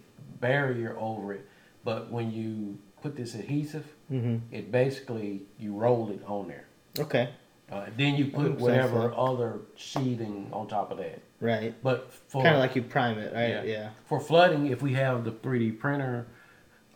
barrier 0.40 0.94
over 0.98 1.32
it. 1.32 1.48
But 1.84 2.10
when 2.12 2.30
you 2.30 2.78
put 3.02 3.16
this 3.16 3.34
adhesive, 3.34 3.86
Mm-hmm. 4.12 4.54
it 4.54 4.70
basically 4.70 5.42
you 5.58 5.72
roll 5.74 6.10
it 6.10 6.20
on 6.26 6.46
there. 6.46 6.66
Okay. 6.98 7.30
Uh, 7.70 7.86
then 7.96 8.14
you 8.16 8.26
put 8.26 8.58
whatever 8.60 9.00
yeah. 9.12 9.16
other 9.16 9.60
sheathing 9.76 10.48
on 10.52 10.68
top 10.68 10.90
of 10.90 10.98
that. 10.98 11.20
Right. 11.40 11.74
But 11.82 12.12
for 12.28 12.42
Kind 12.42 12.54
of 12.56 12.60
like 12.60 12.76
you 12.76 12.82
prime 12.82 13.18
it, 13.18 13.32
right? 13.34 13.66
Yeah. 13.66 13.90
for 14.04 14.20
flooding, 14.20 14.66
if 14.66 14.82
we 14.82 14.92
have 14.92 15.24
the 15.24 15.32
3D 15.32 15.78
printer 15.78 16.26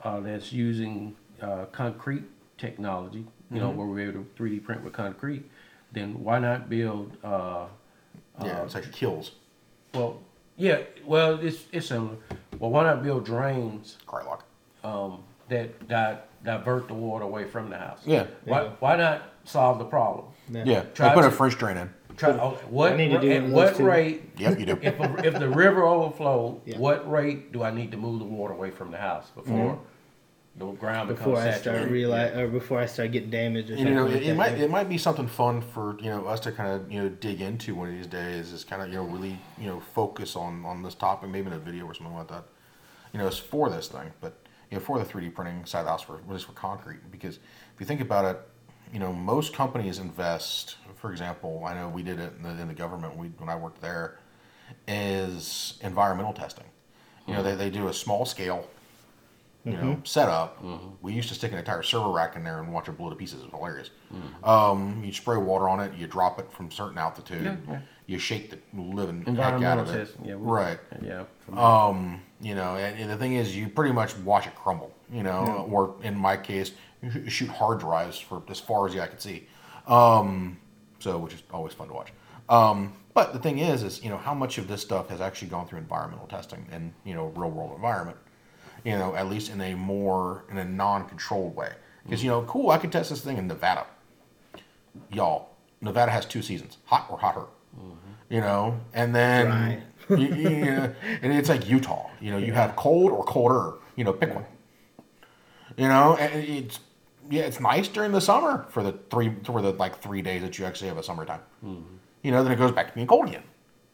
uh, 0.05 0.21
that's 0.21 0.53
using 0.53 1.17
uh, 1.41 1.65
concrete 1.73 2.25
technology, 2.59 3.27
you 3.51 3.61
know, 3.61 3.71
where 3.71 3.87
we're 3.87 4.01
able 4.11 4.25
to 4.25 4.29
3D 4.39 4.63
print 4.65 4.85
with 4.85 4.93
concrete, 4.93 5.49
then 5.93 6.23
why 6.23 6.39
not 6.39 6.69
build? 6.69 7.17
Uh, 7.25 7.67
Yeah, 8.45 8.63
it's 8.65 8.75
like 8.75 8.85
Kilz. 8.93 9.31
well, 9.95 10.21
yeah, 10.59 10.81
well, 11.07 11.39
it's 11.41 11.65
it's 11.73 11.87
similar. 11.87 12.17
Well, 12.59 12.71
why 12.71 12.85
not 12.85 13.03
build 13.03 13.25
drains 13.25 13.97
Drylok. 14.07 14.41
um, 14.85 15.23
that 15.49 15.89
di- 15.89 16.19
divert 16.47 16.89
the 16.89 16.95
water 16.95 17.25
away 17.25 17.45
from 17.45 17.69
the 17.69 17.77
house? 17.77 18.01
Yeah. 18.07 18.27
Why 18.45 18.63
Yeah. 18.63 18.71
why 18.81 18.97
not 18.97 19.23
solve 19.45 19.79
the 19.79 19.85
problem? 19.85 20.27
Yeah. 20.51 20.85
Try 20.95 21.11
I 21.11 21.15
put 21.15 21.25
a 21.25 21.31
to- 21.31 21.37
French 21.37 21.59
drain 21.59 21.77
in. 21.77 21.91
Try 22.17 22.31
oh, 22.31 22.59
what 22.71 22.93
I 22.93 22.97
need 22.97 23.11
to 23.11 23.21
do 23.21 23.31
at 23.31 23.45
what 23.45 23.73
those 23.73 23.81
rate 23.81 24.31
Yep, 24.39 24.59
you 24.59 24.65
do. 24.65 24.79
if, 24.81 24.99
a, 24.99 25.27
if 25.27 25.39
the 25.39 25.51
river 25.51 25.85
overflow, 25.85 26.63
Yeah. 26.65 26.79
what 26.79 27.11
rate 27.11 27.53
do 27.53 27.63
I 27.63 27.71
need 27.71 27.91
to 27.91 27.99
move 27.99 28.21
the 28.21 28.25
water 28.25 28.55
away 28.55 28.71
from 28.71 28.91
the 28.91 28.97
house 28.97 29.29
before 29.35 29.73
mm-hmm. 29.75 30.59
the 30.59 30.73
ground 30.79 31.09
becomes 31.11 31.27
Before 31.27 31.37
I 31.37 31.51
start 31.51 31.63
saturated? 31.65 31.91
realize, 31.91 32.35
or 32.35 32.49
before 32.49 32.81
I 32.81 32.87
start 32.87 33.13
getting 33.13 33.29
damaged 33.29 33.71
or 33.71 33.75
you 33.75 33.85
know, 33.85 34.07
like 34.07 34.15
it, 34.15 34.23
it 34.23 34.27
that. 34.29 34.37
might 34.37 34.53
it 34.53 34.71
might 34.71 34.89
be 34.89 34.97
something 34.97 35.29
fun 35.29 35.61
for 35.61 35.99
you 36.01 36.09
know 36.09 36.25
us 36.25 36.41
to 36.41 36.53
kind 36.53 36.71
of 36.73 36.91
you 36.91 37.03
know 37.03 37.11
dig 37.11 37.43
into 37.43 37.75
one 37.75 37.89
of 37.89 37.95
these 37.95 38.07
days. 38.07 38.51
Is 38.51 38.65
kind 38.65 38.81
of 38.81 38.89
you 38.89 38.95
know 38.95 39.05
really 39.05 39.39
you 39.59 39.67
know 39.67 39.81
focus 39.95 40.37
on 40.37 40.65
on 40.65 40.83
this 40.83 40.95
topic, 40.95 41.29
maybe 41.29 41.49
in 41.49 41.53
a 41.53 41.59
video 41.59 41.85
or 41.85 41.93
something 41.93 42.17
like 42.17 42.29
that. 42.29 42.45
You 43.13 43.19
know, 43.19 43.27
it's 43.27 43.39
for 43.39 43.69
this 43.69 43.89
thing, 43.89 44.11
but 44.23 44.33
you 44.71 44.79
know 44.79 44.81
for 44.83 44.99
the 44.99 45.05
three 45.05 45.25
D 45.25 45.31
printing 45.31 45.65
side 45.65 45.81
of 45.81 45.85
the 45.87 45.91
house 45.91 46.03
for 46.03 46.21
just 46.31 46.47
for 46.47 46.53
concrete. 46.53 47.11
Because 47.11 47.37
if 47.37 47.81
you 47.81 47.87
think 47.87 48.01
about 48.01 48.25
it, 48.25 48.41
you 48.93 48.99
know 48.99 49.13
most 49.13 49.53
companies 49.53 49.99
invest. 49.99 50.77
For 50.97 51.11
example, 51.11 51.65
I 51.67 51.75
know 51.75 51.89
we 51.89 52.03
did 52.03 52.19
it 52.19 52.33
in 52.37 52.43
the, 52.43 52.63
in 52.63 52.69
the 52.69 52.75
government 52.75 53.17
we, 53.17 53.29
when 53.39 53.49
I 53.49 53.57
worked 53.57 53.81
there. 53.81 54.19
Is 54.89 55.79
environmental 55.81 56.33
testing. 56.33 56.65
You 57.29 57.35
know, 57.35 57.43
they, 57.43 57.55
they 57.55 57.71
do 57.71 57.87
a 57.87 57.93
small 57.93 58.25
scale 58.25 58.69
you 59.67 59.73
know, 59.73 59.79
mm-hmm. 59.79 60.05
setup. 60.05 60.63
Mm-hmm. 60.63 60.87
We 61.03 61.13
used 61.13 61.29
to 61.29 61.35
stick 61.35 61.51
an 61.51 61.59
entire 61.59 61.83
server 61.83 62.11
rack 62.11 62.37
in 62.37 62.45
there 62.45 62.61
and 62.61 62.73
watch 62.73 62.89
it 62.89 62.97
blow 62.97 63.11
to 63.11 63.17
pieces. 63.17 63.41
It 63.41 63.47
was 63.47 63.53
hilarious. 63.53 63.91
Mm-hmm. 64.15 64.49
Um, 64.49 65.03
you 65.05 65.13
spray 65.13 65.39
water 65.39 65.69
on 65.69 65.81
it, 65.81 65.93
you 65.97 66.07
drop 66.07 66.39
it 66.39 66.53
from 66.53 66.71
certain 66.71 66.99
altitude, 66.99 67.43
Yeah, 67.43 67.57
yeah. 67.69 67.81
You 68.07 68.19
shake 68.19 68.51
the 68.51 68.59
living 68.81 69.25
heck 69.25 69.63
out 69.63 69.79
of 69.79 69.95
it. 69.95 70.15
yeah, 70.25 70.35
right. 70.39 70.79
Yeah. 71.03 71.25
Um, 71.53 72.23
you 72.41 72.55
know, 72.55 72.77
and, 72.77 72.99
and 73.01 73.11
the 73.11 73.17
thing 73.17 73.35
is, 73.35 73.57
you 73.57 73.69
pretty 73.69 73.93
much 73.93 74.17
watch 74.19 74.47
it 74.47 74.55
crumble. 74.55 74.93
You 75.13 75.23
know, 75.23 75.69
or 75.71 75.95
in 76.03 76.17
my 76.17 76.37
case, 76.37 76.73
you 77.03 77.29
shoot 77.31 77.49
hard 77.49 77.81
drives 77.81 78.19
for 78.19 78.43
as 78.49 78.61
far 78.61 78.87
as 78.87 78.95
the 78.95 79.03
eye 79.03 79.07
could 79.07 79.21
see. 79.21 79.47
Um, 79.87 80.59
so, 80.99 81.19
which 81.19 81.35
is 81.35 81.43
always 81.53 81.75
fun 81.75 81.89
to 81.89 81.95
watch. 81.95 82.13
Um, 82.49 82.93
but 83.15 83.33
the 83.33 83.39
thing 83.39 83.59
is, 83.59 83.83
is 83.83 84.03
you 84.03 84.11
know 84.11 84.17
how 84.17 84.35
much 84.35 84.59
of 84.59 84.69
this 84.69 84.83
stuff 84.83 85.09
has 85.09 85.21
actually 85.21 85.49
gone 85.49 85.67
through 85.67 85.79
environmental 85.79 86.27
testing 86.27 86.67
and 86.71 86.93
you 87.05 87.15
know 87.15 87.33
real 87.37 87.51
world 87.51 87.73
environment. 87.75 88.19
You 88.85 88.93
know, 88.93 89.17
at 89.17 89.29
least 89.29 89.51
in 89.51 89.61
a 89.61 89.75
more 89.75 90.45
in 90.51 90.59
a 90.59 90.65
non-controlled 90.65 91.57
way. 91.57 91.73
Because 92.05 92.23
you 92.23 92.31
know, 92.31 92.43
cool, 92.43 92.71
I 92.71 92.79
could 92.79 92.93
test 92.93 93.11
this 93.11 93.21
thing 93.21 93.37
in 93.37 93.49
Nevada. 93.49 93.87
Y'all, 95.13 95.51
Nevada 95.81 96.13
has 96.13 96.25
two 96.25 96.43
seasons: 96.43 96.79
hot 96.85 97.07
or 97.11 97.19
hotter. 97.19 97.47
You 98.29 98.41
know, 98.41 98.81
and 98.93 99.15
then 99.15 99.49
Right. 99.49 99.83
you, 100.21 100.35
you 100.35 100.65
know, 100.65 100.95
and 101.23 101.33
it's 101.33 101.49
like 101.49 101.69
Utah. 101.69 102.11
You 102.21 102.31
know, 102.33 102.39
you 102.39 102.53
have 102.53 102.75
cold 102.77 103.13
or 103.13 103.25
colder. 103.25 103.75
You 103.97 104.05
know, 104.05 104.13
pick 104.13 104.35
one. 104.35 104.45
You 105.77 105.89
know, 105.89 106.17
and 106.17 106.43
it's 106.45 106.81
yeah, 107.31 107.43
it's 107.43 107.61
nice 107.61 107.89
during 107.89 108.13
the 108.13 108.21
summer 108.21 108.67
for 108.71 108.83
the 108.83 108.93
three 109.11 109.33
for 109.45 109.61
the 109.63 109.73
like 109.73 110.01
three 110.01 110.23
days 110.23 110.43
that 110.43 110.59
you 110.59 110.65
actually 110.65 110.89
have 110.89 110.99
a 110.99 111.03
summertime. 111.03 111.41
Mm-hmm. 111.65 111.95
You 112.23 112.31
know, 112.33 112.43
then 112.43 112.53
it 112.53 112.57
goes 112.57 112.73
back 112.73 112.89
to 112.89 112.95
being 112.95 113.07
cold 113.07 113.29
again. 113.29 113.43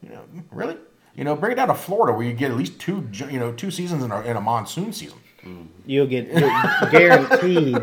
You 0.01 0.09
know, 0.09 0.23
really. 0.51 0.77
You 1.15 1.23
know, 1.23 1.35
bring 1.35 1.51
it 1.51 1.55
down 1.55 1.67
to 1.67 1.75
Florida 1.75 2.17
where 2.17 2.25
you 2.25 2.33
get 2.33 2.49
at 2.49 2.57
least 2.57 2.79
two 2.79 3.07
you 3.29 3.39
know 3.39 3.51
two 3.53 3.69
seasons 3.69 4.03
in 4.03 4.11
a, 4.11 4.21
in 4.21 4.35
a 4.35 4.41
monsoon 4.41 4.91
season. 4.93 5.19
Mm-hmm. 5.43 5.63
You'll 5.85 6.07
get 6.07 6.31
guaranteed 6.91 7.79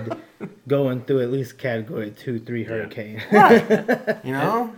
going 0.67 1.03
through 1.05 1.21
at 1.23 1.31
least 1.31 1.59
category 1.59 2.11
two, 2.11 2.39
three 2.41 2.65
hurricane. 2.65 3.23
You 4.25 4.33
know, 4.33 4.73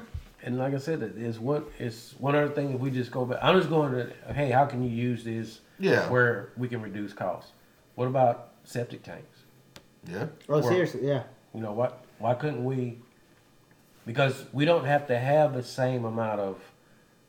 And 0.45 0.59
like 0.59 0.75
I 0.75 0.79
said, 0.79 1.03
it 1.03 1.17
is 1.17 1.39
one. 1.39 1.65
It's 1.79 2.15
one 2.19 2.35
other 2.35 2.49
thing. 2.53 2.75
If 2.75 2.81
we 2.81 2.91
just 2.91 3.11
go 3.13 3.25
back, 3.25 3.39
I'm 3.43 3.57
just 3.57 3.69
going 3.71 3.93
to. 3.93 4.13
Hey, 4.35 4.51
how 4.51 4.67
can 4.67 4.83
you 4.83 4.91
use 4.91 5.23
this? 5.25 5.61
Yeah. 5.79 6.09
Where 6.11 6.51
we 6.57 6.69
can 6.69 6.83
reduce 6.83 7.13
costs. 7.13 7.53
What 7.95 8.07
about 8.07 8.51
septic 8.65 9.03
tanks? 9.03 9.39
yeah, 10.11 10.27
oh, 10.49 10.61
seriously? 10.61 11.07
Yeah. 11.07 11.23
You 11.55 11.61
know 11.61 11.73
what? 11.73 12.05
Why 12.19 12.35
couldn't 12.35 12.65
we? 12.65 12.99
Because 14.05 14.45
we 14.53 14.65
don't 14.65 14.85
have 14.85 15.07
to 15.09 15.19
have 15.19 15.55
the 15.55 15.63
same 15.63 16.05
amount 16.05 16.41
of 16.41 16.59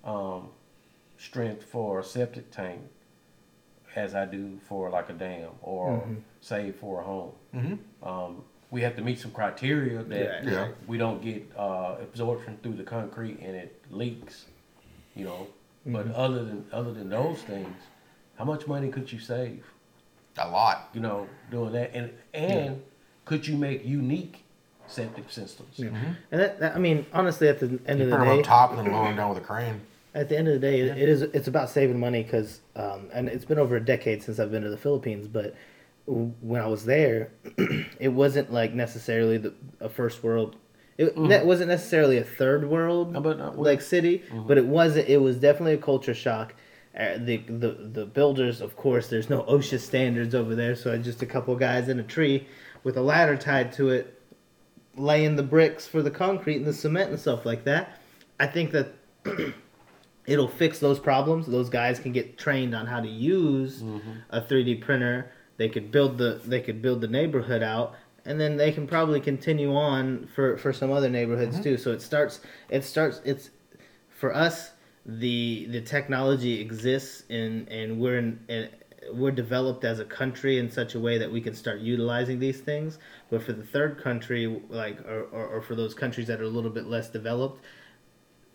um, 0.03 0.49
strength 1.17 1.63
for 1.65 1.99
a 1.99 2.03
septic 2.03 2.49
tank 2.49 2.81
as 3.95 4.15
I 4.15 4.25
do 4.25 4.59
for 4.67 4.89
like 4.89 5.09
a 5.09 5.13
dam 5.13 5.49
or 5.61 6.03
say 6.41 6.71
for 6.71 7.01
a 7.01 7.03
home. 7.03 7.31
Mhm. 7.53 7.77
Um, 8.01 8.43
we 8.73 8.81
have 8.81 8.95
to 8.95 9.03
meet 9.03 9.19
some 9.19 9.29
criteria 9.31 10.01
that 10.03 10.43
Yeah. 10.43 10.51
Yeah. 10.51 10.67
we 10.87 10.97
don't 10.97 11.21
get 11.21 11.41
uh, 11.55 11.95
absorption 12.01 12.57
through 12.63 12.73
the 12.81 12.83
concrete 12.83 13.37
and 13.39 13.55
it 13.55 13.71
leaks. 13.91 14.45
You 15.15 15.25
know, 15.25 15.47
but 15.85 16.07
other 16.15 16.43
than 16.43 16.65
other 16.73 16.91
than 16.91 17.07
those 17.09 17.39
things, 17.43 17.77
how 18.39 18.45
much 18.45 18.65
money 18.67 18.89
could 18.89 19.11
you 19.11 19.19
save? 19.19 19.63
a 20.39 20.49
lot. 20.49 20.89
you 20.95 20.99
know, 20.99 21.27
doing 21.51 21.73
that, 21.73 21.91
and 21.93 22.09
and 22.33 22.81
could 23.25 23.45
you 23.47 23.55
make 23.55 23.85
unique 23.85 24.43
septic 24.87 25.29
systems? 25.29 25.77
And 25.77 26.15
that, 26.31 26.59
that, 26.59 26.75
I 26.75 26.79
mean, 26.79 27.05
honestly, 27.13 27.47
at 27.47 27.59
the 27.59 27.67
end 27.85 27.99
You 27.99 28.05
of 28.05 28.11
put 28.11 28.17
the 28.19 28.25
them 28.25 28.27
day, 28.27 28.39
up 28.39 28.43
top 28.45 28.69
and 28.71 28.79
then 28.79 28.91
lower 28.91 29.03
them 29.05 29.15
down 29.17 29.29
with 29.29 29.37
a 29.37 29.45
crane. 29.45 29.81
at 30.15 30.29
the 30.29 30.35
end 30.39 30.47
of 30.47 30.55
the 30.55 30.59
day, 30.59 30.79
it 30.81 31.07
is 31.07 31.21
it's 31.21 31.47
about 31.47 31.69
saving 31.69 31.99
money 31.99 32.23
because, 32.23 32.61
um, 32.75 33.01
and 33.13 33.29
it's 33.29 33.45
been 33.45 33.59
over 33.59 33.75
a 33.75 33.85
decade 33.93 34.23
since 34.23 34.39
I've 34.39 34.49
been 34.51 34.63
to 34.63 34.71
the 34.71 34.77
Philippines, 34.87 35.27
but 35.27 35.43
w- 35.43 35.53
when 36.05 36.61
I 36.61 36.67
was 36.67 36.85
there, 36.85 37.31
it 37.99 38.09
wasn't 38.09 38.51
like 38.51 38.73
necessarily 38.73 39.37
the 39.37 39.53
a 39.79 39.89
first 39.89 40.23
world. 40.23 40.55
It 40.97 41.15
that 41.29 41.45
wasn't 41.45 41.69
necessarily 41.69 42.17
a 42.17 42.23
third 42.23 42.69
world 42.69 43.13
No, 43.13 43.21
but, 43.21 43.57
we- 43.57 43.65
like 43.65 43.81
city, 43.81 44.23
but 44.47 44.57
it 44.57 44.65
was 44.65 44.95
it 44.95 45.21
was 45.21 45.37
definitely 45.37 45.73
a 45.73 45.77
culture 45.77 46.13
shock. 46.13 46.53
uh, 46.99 47.17
the, 47.17 47.37
the 47.37 47.71
the 47.91 48.05
builders, 48.05 48.61
of 48.61 48.75
course, 48.75 49.07
there's 49.07 49.29
no 49.29 49.41
OSHA 49.43 49.79
standards 49.79 50.35
over 50.35 50.53
there, 50.55 50.75
so 50.75 50.95
just 50.99 51.21
a 51.23 51.25
couple 51.25 51.55
guys 51.55 51.89
in 51.89 51.99
a 51.99 52.03
tree 52.03 52.47
with 52.83 52.95
a 52.97 53.01
ladder 53.01 53.35
tied 53.35 53.71
to 53.73 53.89
it, 53.89 54.21
laying 54.95 55.35
the 55.35 55.41
bricks 55.43 55.87
for 55.87 56.03
the 56.03 56.11
concrete 56.11 56.57
and 56.57 56.65
the 56.65 56.73
cement 56.73 57.09
and 57.09 57.19
stuff 57.19 57.45
like 57.45 57.63
that. 57.63 57.99
I 58.39 58.45
think 58.45 58.71
that 58.71 58.93
it'll 60.27 60.47
fix 60.47 60.79
those 60.79 60.99
problems. 60.99 61.47
Those 61.47 61.69
guys 61.69 61.99
can 61.99 62.11
get 62.11 62.37
trained 62.37 62.75
on 62.75 62.85
how 62.85 62.99
to 63.01 63.07
use 63.07 63.83
a 64.29 64.41
3D 64.41 64.81
printer. 64.81 65.31
They 65.57 65.69
could 65.69 65.91
build 65.91 66.17
the 66.17 66.41
they 66.45 66.61
could 66.61 66.81
build 66.81 67.01
the 67.01 67.07
neighborhood 67.07 67.63
out, 67.63 67.95
and 68.25 68.39
then 68.39 68.57
they 68.57 68.71
can 68.71 68.87
probably 68.87 69.19
continue 69.19 69.75
on 69.75 70.27
for 70.33 70.57
for 70.57 70.73
some 70.73 70.91
other 70.91 71.09
neighborhoods 71.09 71.55
mm-hmm. 71.55 71.63
too. 71.63 71.77
So 71.77 71.91
it 71.91 72.01
starts 72.01 72.41
it 72.69 72.83
starts 72.83 73.21
it's 73.23 73.49
for 74.09 74.33
us 74.35 74.71
the 75.05 75.67
the 75.69 75.81
technology 75.81 76.59
exists 76.59 77.23
and 77.29 77.67
and 77.69 77.99
we're 77.99 78.17
in 78.17 78.39
and 78.49 78.69
we're 79.11 79.31
developed 79.31 79.83
as 79.83 79.99
a 79.99 80.05
country 80.05 80.57
in 80.59 80.71
such 80.71 80.95
a 80.95 80.99
way 80.99 81.17
that 81.17 81.29
we 81.29 81.41
can 81.41 81.53
start 81.53 81.81
utilizing 81.81 82.39
these 82.39 82.61
things. 82.61 82.97
But 83.29 83.43
for 83.43 83.53
the 83.53 83.63
third 83.63 84.01
country 84.01 84.61
like 84.69 84.99
or, 85.01 85.23
or, 85.31 85.47
or 85.47 85.61
for 85.61 85.75
those 85.75 85.93
countries 85.93 86.27
that 86.27 86.39
are 86.39 86.45
a 86.45 86.49
little 86.49 86.71
bit 86.71 86.87
less 86.87 87.09
developed 87.09 87.63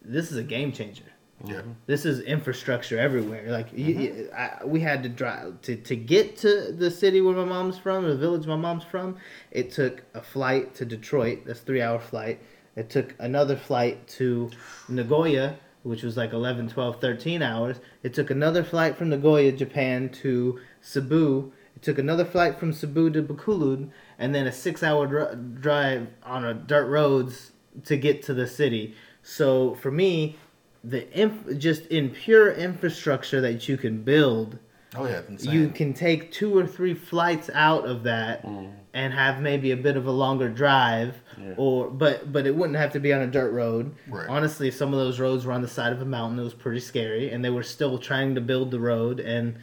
this 0.03 0.31
is 0.31 0.37
a 0.37 0.43
game 0.43 0.73
changer 0.73 1.05
Yeah. 1.45 1.57
Mm-hmm. 1.57 1.71
this 1.87 2.05
is 2.05 2.21
infrastructure 2.21 2.99
everywhere. 2.99 3.51
Like 3.51 3.69
you, 3.73 3.95
mm-hmm. 3.95 4.01
you- 4.01 4.31
I, 4.37 4.65
we 4.65 4.81
had 4.81 5.03
to 5.05 5.09
drive 5.09 5.61
to, 5.63 5.77
to 5.77 5.95
get 5.95 6.37
to 6.39 6.73
the 6.73 6.91
city 6.91 7.21
where 7.21 7.35
my 7.35 7.45
mom's 7.45 7.79
from, 7.79 8.05
or 8.05 8.09
the 8.09 8.17
village 8.17 8.47
my 8.47 8.57
mom's 8.57 8.85
from. 8.85 9.17
It 9.53 9.71
took 9.71 10.03
a 10.15 10.21
flight 10.21 10.75
to 10.77 10.85
Detroit. 10.85 11.45
That's 11.47 11.61
three 11.61 11.81
hour 11.81 12.01
flight. 12.01 12.41
It 12.75 12.91
took 12.91 13.15
another 13.19 13.57
flight 13.57 14.07
to 14.19 14.51
Nagoya, 14.89 15.57
which 15.83 16.03
was 16.03 16.17
like 16.17 16.33
11, 16.33 16.69
12, 16.69 17.01
13 17.01 17.43
hours. 17.43 17.81
It 18.03 18.15
took 18.15 18.31
another 18.31 18.63
flight 18.63 18.97
from 18.97 19.09
Nagoya, 19.09 19.53
Japan 19.53 20.09
to 20.23 20.61
Cebu. 20.81 21.53
It 21.77 21.83
took 21.83 21.99
another 21.99 22.25
flight 22.25 22.59
from 22.59 22.73
Cebu 22.73 23.11
to 23.11 23.23
Bacolod, 23.23 23.91
and 24.19 24.35
then 24.35 24.47
a 24.47 24.53
six 24.53 24.83
hour 24.83 25.07
dr- 25.07 25.61
drive 25.61 26.09
on 26.25 26.45
a 26.45 26.55
dirt 26.55 26.87
roads 26.87 27.53
to 27.85 27.97
get 27.97 28.23
to 28.25 28.35
the 28.35 28.47
city. 28.47 28.95
So 29.23 29.75
for 29.77 29.91
me, 29.91 30.37
the 30.85 31.09
inf- 31.19 31.59
just 31.59 31.87
in 31.87 32.11
pure 32.11 32.53
infrastructure 32.53 33.41
that 33.41 33.69
you 33.69 33.77
can 33.77 34.03
build, 34.03 34.59
Oh 34.97 35.05
yeah, 35.07 35.21
insane. 35.29 35.53
you 35.53 35.69
can 35.69 35.93
take 35.93 36.33
two 36.33 36.57
or 36.57 36.67
three 36.67 36.95
flights 36.95 37.51
out 37.53 37.85
of 37.87 38.05
that 38.05 38.45
mm. 38.45 38.71
and 38.95 39.13
have 39.13 39.41
maybe 39.43 39.71
a 39.73 39.77
bit 39.77 39.97
of 39.99 40.07
a 40.07 40.11
longer 40.11 40.49
drive 40.49 41.15
Yeah. 41.39 41.55
or 41.59 41.89
but 41.91 42.33
but 42.33 42.47
it 42.47 42.57
wouldn't 42.57 42.79
have 42.79 42.93
to 42.95 43.01
be 43.01 43.13
on 43.13 43.21
a 43.21 43.27
dirt 43.27 43.51
road 43.53 43.95
Right. 44.09 44.27
honestly 44.29 44.71
some 44.71 44.95
of 44.95 44.99
those 44.99 45.21
roads 45.21 45.45
were 45.45 45.53
on 45.53 45.61
the 45.61 45.69
side 45.69 45.93
of 45.93 46.01
a 46.01 46.07
mountain 46.07 46.39
it 46.39 46.43
was 46.43 46.55
pretty 46.55 46.81
scary 46.81 47.31
and 47.31 47.45
they 47.45 47.51
were 47.51 47.63
still 47.63 47.99
trying 47.99 48.35
to 48.37 48.41
build 48.41 48.71
the 48.71 48.81
road 48.81 49.21
and 49.21 49.59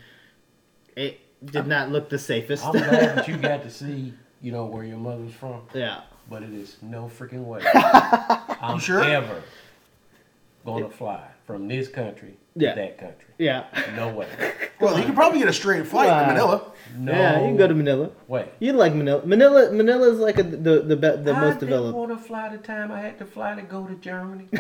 it 0.96 1.20
did 1.44 1.66
not 1.66 1.92
look 1.92 2.10
the 2.10 2.20
safest 2.20 2.64
I'm 2.64 2.74
glad 2.74 2.90
that 3.18 3.28
you 3.28 3.38
got 3.38 3.64
to 3.64 3.70
see, 3.72 4.14
you 4.42 4.52
know, 4.52 4.66
where 4.66 4.84
your 4.84 4.98
mother's 4.98 5.34
from. 5.34 5.62
yeah 5.74 6.02
But 6.30 6.44
it 6.44 6.54
is 6.54 6.78
no 6.84 7.06
freaking 7.06 7.46
way. 7.46 7.62
I'm 8.62 8.78
sure? 8.80 9.04
ever 9.04 9.42
gonna 10.66 10.90
fly 10.90 11.28
from 11.46 11.68
this 11.68 11.88
country 11.88 12.38
Yeah. 12.56 12.74
to 12.74 12.82
that 12.82 12.98
country. 12.98 13.28
yeah 13.38 13.66
No 13.96 14.10
way. 14.10 14.28
well, 14.82 14.98
you 14.98 15.06
can 15.06 15.14
probably 15.16 15.40
get 15.40 15.48
a 15.48 15.54
straight 15.54 15.86
flight 15.88 16.08
Wow. 16.10 16.22
to 16.22 16.28
Manila. 16.28 16.72
No 16.98 17.12
yeah 17.12 17.40
you 17.42 17.48
can 17.48 17.58
go 17.58 17.68
to 17.68 17.74
manila 17.74 18.10
Wait. 18.28 18.48
you 18.60 18.74
like 18.74 18.94
manila 18.94 19.26
manila 19.26 19.72
manila 19.72 20.10
is 20.12 20.20
like 20.20 20.38
a, 20.38 20.44
the 20.44 20.82
the 20.82 20.96
be, 20.96 21.10
the 21.24 21.34
I 21.34 21.40
most 21.42 21.54
didn't 21.60 21.70
developed 21.70 21.98
want 21.98 22.12
to 22.12 22.18
fly 22.18 22.50
the 22.50 22.58
time 22.58 22.92
I 22.92 23.02
had 23.02 23.18
to 23.20 23.26
fly 23.26 23.56
to 23.56 23.62
go 23.62 23.86
to 23.88 23.96
Germany. 23.96 24.48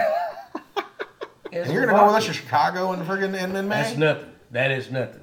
And 1.53 1.71
you're 1.71 1.85
gonna 1.85 1.97
go 1.97 2.07
with 2.07 2.15
us 2.15 2.25
to 2.25 2.33
Chicago 2.33 2.91
and 2.91 3.01
friggin' 3.07 3.33
in, 3.41 3.55
in 3.55 3.67
May. 3.69 3.83
That's 3.83 3.95
nothing. 3.97 4.29
That 4.51 4.71
is 4.71 4.91
nothing. 4.91 5.21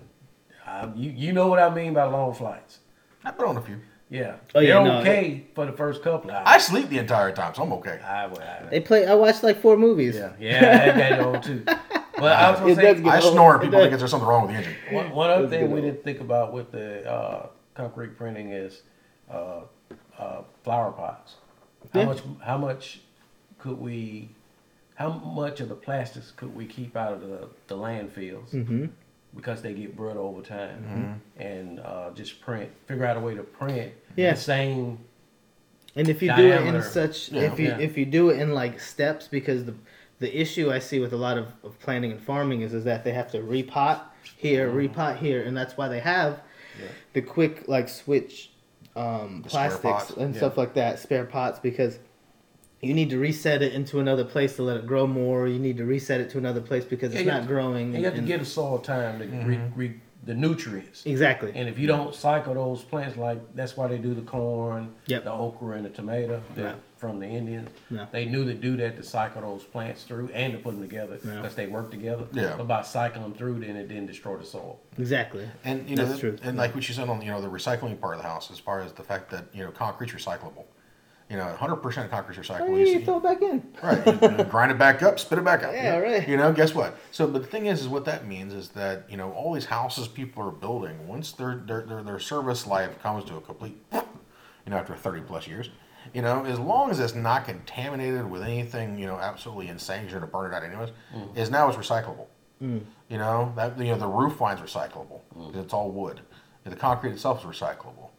Um, 0.67 0.95
you 0.97 1.11
you 1.11 1.33
know 1.33 1.49
what 1.49 1.59
I 1.59 1.69
mean 1.75 1.93
by 1.93 2.05
long 2.05 2.33
flights. 2.33 2.79
I've 3.23 3.37
been 3.37 3.47
on 3.47 3.57
a 3.59 3.61
few. 3.61 3.79
Yeah. 4.13 4.37
Oh, 4.55 4.61
yeah, 4.61 4.75
They're 4.75 4.85
no, 4.85 4.99
okay 5.01 5.45
for 5.55 5.65
the 5.65 5.73
first 5.73 6.03
couple 6.03 6.31
of 6.31 6.47
I 6.47 6.59
sleep 6.59 6.89
the 6.91 6.99
entire 6.99 7.33
time, 7.33 7.55
so 7.55 7.63
I'm 7.63 7.73
okay. 7.75 7.99
I, 8.05 8.27
I, 8.27 8.69
they 8.71 8.81
play 8.81 9.07
i 9.07 9.15
watched 9.15 9.43
like 9.43 9.63
four 9.63 9.77
movies 9.79 10.15
yeah, 10.17 10.33
yeah, 10.39 10.93
I 10.95 10.99
got 10.99 11.13
it 11.13 11.21
on 11.21 11.43
too. 11.43 11.65
But 12.23 12.37
I 12.39 12.51
was 12.53 12.61
gonna 12.61 12.73
It 12.73 12.77
say, 12.77 12.83
does 12.93 13.01
get 13.01 13.13
I 13.15 13.21
old. 13.21 13.33
snore. 13.33 13.57
It 13.57 13.63
People 13.63 13.81
think 13.81 13.99
there's 13.99 14.11
something 14.11 14.29
wrong 14.29 14.43
with 14.47 14.53
the 14.53 14.59
engine. 14.59 14.75
One, 14.93 15.11
one 15.11 15.31
other 15.31 15.49
thing 15.49 15.71
we 15.73 15.81
didn't 15.81 16.05
think 16.05 16.21
about 16.21 16.53
with 16.53 16.71
the 16.71 17.11
uh, 17.11 17.47
concrete 17.75 18.17
printing 18.17 18.51
is 18.51 18.83
uh, 19.31 19.63
uh, 20.19 20.43
flower 20.63 20.93
pots. 20.93 21.37
How 21.93 22.01
Yeah. 22.01 22.07
much? 22.07 22.21
How 22.45 22.59
much 22.59 23.01
could 23.59 23.79
we? 23.81 24.29
How 24.95 25.09
much 25.11 25.61
of 25.61 25.69
the 25.69 25.75
plastics 25.75 26.31
could 26.37 26.55
we 26.55 26.67
keep 26.67 26.97
out 26.97 27.13
of 27.15 27.23
the, 27.23 27.49
the 27.67 27.77
landfills 27.77 28.51
mm-hmm. 28.55 28.85
because 29.35 29.63
they 29.63 29.73
get 29.75 29.97
brittle 29.97 30.27
over 30.27 30.43
time, 30.43 31.21
and 31.39 31.81
uh, 31.81 32.11
just 32.15 32.41
print. 32.41 32.71
Figure 32.87 33.07
out 33.07 33.17
a 33.17 33.21
way 33.21 33.35
to 33.35 33.43
print 33.43 33.95
Yeah. 34.17 34.35
the 34.35 34.41
same. 34.41 34.99
And 35.95 36.09
if 36.09 36.23
you 36.23 36.35
do 36.35 36.47
it 36.53 36.63
in 36.67 36.83
such, 36.83 37.31
Yeah. 37.31 37.43
if 37.43 37.59
you 37.59 37.69
Yeah. 37.69 37.79
if 37.79 37.97
you 37.99 38.07
do 38.07 38.31
it 38.31 38.41
in 38.41 38.55
like 38.55 38.81
steps, 38.81 39.29
because 39.29 39.65
the 39.65 39.75
the 40.21 40.41
issue 40.41 40.71
I 40.71 40.79
see 40.79 41.01
with 41.01 41.13
a 41.13 41.17
lot 41.17 41.37
of, 41.37 41.47
of 41.65 41.79
planting 41.81 42.13
and 42.13 42.21
farming 42.21 42.61
is 42.61 42.73
is 42.75 42.85
that 42.85 43.03
they 43.05 43.13
have 43.13 43.31
to 43.33 43.39
repot 43.39 44.01
here, 44.37 44.71
repot 44.71 45.17
here, 45.19 45.43
and 45.43 45.57
that's 45.57 45.77
why 45.77 45.89
they 45.89 45.99
have 46.01 46.41
Yeah. 46.81 46.87
the 47.13 47.23
quick 47.23 47.65
like 47.69 47.89
switch 47.89 48.51
um, 48.95 49.43
plastics 49.47 50.11
and 50.11 50.35
Yeah. 50.35 50.39
stuff 50.41 50.59
like 50.59 50.75
that, 50.75 50.99
spare 50.99 51.25
pots, 51.25 51.59
because 51.59 51.99
you 52.83 52.93
need 52.95 53.09
to 53.11 53.19
reset 53.19 53.63
it 53.63 53.73
into 53.73 54.01
another 54.01 54.23
place 54.25 54.57
to 54.57 54.63
let 54.63 54.77
it 54.77 54.87
grow 54.87 55.07
more. 55.07 55.49
You 55.49 55.59
need 55.59 55.79
to 55.79 55.85
reset 55.87 56.21
it 56.21 56.29
to 56.31 56.39
another 56.39 56.61
place 56.61 56.85
because 56.85 57.13
Yeah, 57.15 57.21
it's 57.21 57.27
not 57.27 57.41
to- 57.43 57.47
growing. 57.47 57.95
You 57.95 58.05
have 58.05 58.13
to 58.15 58.19
and- 58.19 58.27
give 58.27 58.41
the 58.41 58.47
soil 58.47 58.79
time 58.79 59.19
to 59.21 59.25
re, 59.47 59.59
re, 59.75 59.95
the 60.25 60.35
nutrients. 60.35 61.05
exactly. 61.05 61.53
And 61.55 61.69
if 61.69 61.79
you 61.79 61.87
don't 61.89 62.15
cycle 62.15 62.55
those 62.55 62.83
plants, 62.83 63.17
like 63.17 63.39
that's 63.57 63.77
why 63.77 63.89
they 63.89 63.99
do 63.99 64.15
the 64.15 64.23
corn, 64.23 64.95
Yep. 65.07 65.25
the 65.25 65.33
okra, 65.33 65.77
and 65.77 65.85
the 65.85 65.91
tomato 65.91 66.41
that- 66.55 66.63
Yeah. 66.63 66.75
from 66.97 67.19
the 67.19 67.27
Indians. 67.27 67.69
Yeah. 67.91 68.07
They 68.13 68.27
knew 68.27 68.45
to 68.45 68.55
do 68.55 68.77
that 68.77 68.97
to 68.97 69.03
cycle 69.03 69.43
those 69.43 69.65
plants 69.65 70.05
through 70.05 70.29
and 70.33 70.53
to 70.53 70.59
put 70.61 70.75
them 70.75 70.83
together 70.83 71.19
Yeah. 71.25 71.37
because 71.37 71.57
they 71.57 71.67
work 71.67 71.91
together. 71.91 72.25
Yeah. 72.33 72.55
But 72.57 72.69
by 72.69 72.83
cycling 72.83 73.25
them 73.25 73.35
through, 73.35 73.59
then 73.61 73.75
it 73.75 73.89
didn't 73.89 74.07
destroy 74.07 74.37
the 74.37 74.45
soil. 74.45 74.79
Exactly. 74.99 75.49
And 75.65 75.89
you 75.91 75.97
know, 75.97 76.05
That's 76.05 76.21
the- 76.21 76.31
true. 76.31 76.39
and 76.45 76.57
like 76.57 76.75
what 76.77 76.89
you 76.89 76.95
said 76.95 77.09
on 77.09 77.21
you 77.21 77.31
know 77.33 77.41
the 77.41 77.49
recycling 77.49 78.01
part 78.01 78.15
of 78.17 78.23
the 78.23 78.29
house, 78.29 78.51
as 78.53 78.61
far 78.61 78.81
as 78.81 78.93
the 78.93 79.03
fact 79.03 79.31
that 79.31 79.47
you 79.53 79.65
know 79.65 79.73
concrete's 79.73 80.13
recyclable. 80.13 80.65
You 81.33 81.39
know, 81.39 81.57
100% 81.59 82.11
concrete's 82.11 82.47
recyclable. 82.47 82.61
Oh, 82.61 82.77
You 82.77 82.85
yeah, 82.85 82.99
you 82.99 83.05
throw 83.07 83.17
it 83.17 83.23
back 83.23 83.41
in. 83.41 83.67
Right. 83.83 84.07
You 84.07 84.37
know, 84.37 84.45
grind 84.45 84.71
it 84.71 84.77
back 84.77 85.03
up, 85.03 85.19
spit 85.19 85.39
it 85.39 85.45
back 85.47 85.63
out. 85.63 85.73
Yeah, 85.73 85.95
you 85.97 86.01
know? 86.03 86.13
right. 86.13 86.29
You 86.29 86.37
know, 86.37 86.53
guess 86.53 86.75
what? 86.75 86.99
So, 87.11 87.27
but 87.27 87.41
the 87.41 87.49
thing 87.49 87.65
is, 87.65 87.81
is 87.81 87.89
what 87.89 88.05
that 88.05 88.27
means 88.27 88.53
is 88.53 88.69
that 88.71 89.07
you 89.09 89.17
know 89.17 89.33
all 89.33 89.55
these 89.55 89.65
houses 89.65 90.09
people 90.09 90.43
are 90.47 90.51
building 90.51 91.09
once 91.09 91.33
their 91.33 91.55
their 91.67 91.87
their, 91.87 92.03
their 92.03 92.19
service 92.19 92.67
life 92.67 93.01
comes 93.03 93.25
to 93.31 93.37
a 93.37 93.41
complete, 93.41 93.79
you 93.95 94.03
know, 94.67 94.77
after 94.77 94.95
thirty 94.95 95.23
plus 95.23 95.47
years, 95.49 95.71
you 96.13 96.21
know, 96.21 96.45
as 96.45 96.59
long 96.59 96.91
as 96.91 97.01
it's 97.01 97.15
not 97.15 97.47
contaminated 97.47 98.31
with 98.31 98.43
anything, 98.43 98.99
you 98.99 99.07
know, 99.07 99.17
absolutely 99.17 99.69
insane, 99.69 100.03
you're 100.03 100.21
gonna 100.21 100.31
burn 100.31 100.53
it 100.53 100.55
out 100.55 100.63
anyways, 100.65 100.91
mm. 101.17 101.35
is 101.35 101.51
now 101.51 101.67
it's 101.67 101.79
recyclable. 101.79 102.27
Mm. 102.63 102.83
You 103.09 103.17
know 103.17 103.55
that 103.57 103.79
you 103.79 103.87
know 103.87 103.99
the 103.99 104.07
roof 104.07 104.39
line's 104.39 104.61
recyclable. 104.61 105.21
Mm. 105.35 105.55
'cause 105.55 105.65
It's 105.65 105.73
all 105.73 105.91
wood. 105.91 106.21
The 106.65 106.77
concrete 106.77 107.13
itself 107.13 107.41
is 107.41 107.59
recyclable. 107.59 108.11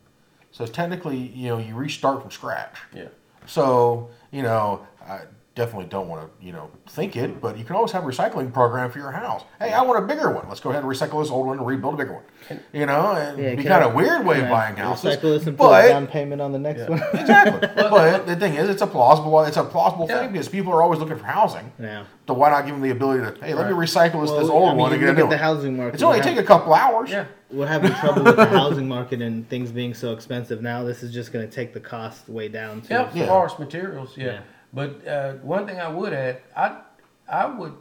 So 0.53 0.67
technically, 0.67 1.17
you 1.17 1.49
know, 1.49 1.57
you 1.57 1.75
restart 1.75 2.21
from 2.21 2.31
scratch. 2.31 2.77
Yeah. 2.95 3.07
So, 3.47 4.11
you 4.31 4.43
know, 4.43 4.87
I 5.05 5.21
definitely 5.55 5.85
don't 5.87 6.07
want 6.07 6.21
to, 6.39 6.45
you 6.45 6.51
know, 6.51 6.71
think 6.87 7.15
it, 7.15 7.39
but 7.39 7.57
you 7.59 7.63
can 7.63 7.75
always 7.75 7.91
have 7.91 8.03
a 8.03 8.07
recycling 8.07 8.51
program 8.51 8.89
for 8.89 8.97
your 8.97 9.11
house. 9.11 9.43
Hey, 9.59 9.71
I 9.71 9.83
want 9.83 10.03
a 10.03 10.07
bigger 10.07 10.31
one. 10.31 10.47
Let's 10.47 10.59
go 10.59 10.71
ahead 10.71 10.83
and 10.83 10.91
recycle 10.91 11.21
this 11.21 11.29
old 11.29 11.45
one 11.45 11.59
and 11.59 11.67
rebuild 11.67 11.93
a 11.93 11.97
bigger 11.97 12.13
one. 12.13 12.59
You 12.73 12.87
know, 12.87 13.11
and 13.11 13.37
Yeah, 13.37 13.53
be 13.53 13.63
kind 13.63 13.83
I- 13.83 13.87
of 13.87 13.93
weird 13.93 14.25
way 14.25 14.41
of 14.41 14.49
buying 14.49 14.75
houses. 14.75 15.15
Recycle 15.15 15.21
this 15.21 15.45
and 15.45 15.55
put 15.55 15.65
a 15.65 15.69
But 15.69 15.87
down 15.89 16.07
payment 16.07 16.41
on 16.41 16.53
the 16.53 16.59
next 16.59 16.79
Yeah. 16.81 16.89
one. 16.89 17.03
exactly. 17.13 17.67
but 17.75 18.25
the 18.25 18.35
thing 18.35 18.55
is, 18.55 18.67
it's 18.67 18.81
a 18.81 18.87
plausible. 18.87 19.41
It's 19.43 19.57
a 19.57 19.63
plausible 19.63 20.07
Yeah. 20.09 20.21
thing 20.21 20.31
because 20.31 20.49
people 20.49 20.73
are 20.73 20.81
always 20.81 20.99
looking 20.99 21.17
for 21.17 21.25
housing. 21.25 21.71
yeah. 21.79 22.05
So 22.27 22.33
why 22.33 22.49
not 22.49 22.65
give 22.65 22.73
them 22.73 22.81
the 22.81 22.89
ability 22.91 23.37
to, 23.37 23.45
hey, 23.45 23.53
let 23.53 23.67
me 23.67 23.73
recycle 23.73 24.21
this, 24.21 24.31
this 24.31 24.49
old 24.49 24.69
I 24.69 24.71
mean, 24.71 24.77
one 24.79 24.91
and 24.93 24.99
get 25.01 25.09
a 25.09 25.13
new 25.13 25.23
at 25.25 25.29
the 25.29 25.37
housing 25.37 25.75
market. 25.77 25.95
It's 25.95 26.03
only 26.03 26.19
we're 26.19 26.23
take 26.23 26.37
a 26.37 26.43
couple 26.43 26.73
hours. 26.73 27.11
Yeah. 27.11 27.25
We're 27.51 27.67
having 27.67 27.91
trouble 27.93 28.23
with 28.23 28.37
the 28.37 28.45
housing 28.59 28.87
market 28.87 29.21
and 29.21 29.47
things 29.49 29.71
being 29.71 29.93
so 29.93 30.13
expensive 30.13 30.61
now. 30.63 30.83
This 30.83 31.03
is 31.03 31.13
just 31.13 31.31
going 31.31 31.45
to 31.47 31.53
take 31.53 31.73
the 31.73 31.79
cost 31.81 32.27
way 32.29 32.47
down. 32.47 32.81
Too. 32.81 32.93
Yeah, 32.93 33.09
Yeah. 33.13 33.23
as 33.23 33.29
far 33.29 33.45
as 33.45 33.59
materials, 33.59 34.17
yeah. 34.17 34.39
But 34.73 35.07
uh, 35.07 35.33
one 35.35 35.67
thing 35.67 35.79
I 35.79 35.87
would 35.87 36.13
add, 36.13 36.41
I 36.55 36.81
I 37.29 37.45
would 37.45 37.73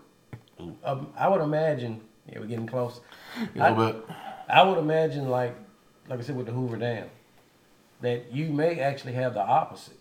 um, 0.85 1.13
I 1.17 1.29
would 1.29 1.41
imagine. 1.41 2.01
Yeah, 2.29 2.39
we're 2.39 2.47
getting 2.47 2.67
close. 2.67 3.01
A 3.57 3.71
little 3.71 3.93
bit. 3.93 4.05
I 4.49 4.63
would 4.63 4.79
imagine, 4.79 5.29
like 5.29 5.57
like 6.09 6.19
I 6.19 6.23
said 6.23 6.37
with 6.37 6.47
the 6.47 6.53
Hoover 6.53 6.77
Dam, 6.77 7.09
that 8.01 8.33
you 8.33 8.53
may 8.53 8.81
actually 8.81 9.15
have 9.15 9.35
the 9.35 9.41
opposite. 9.41 9.99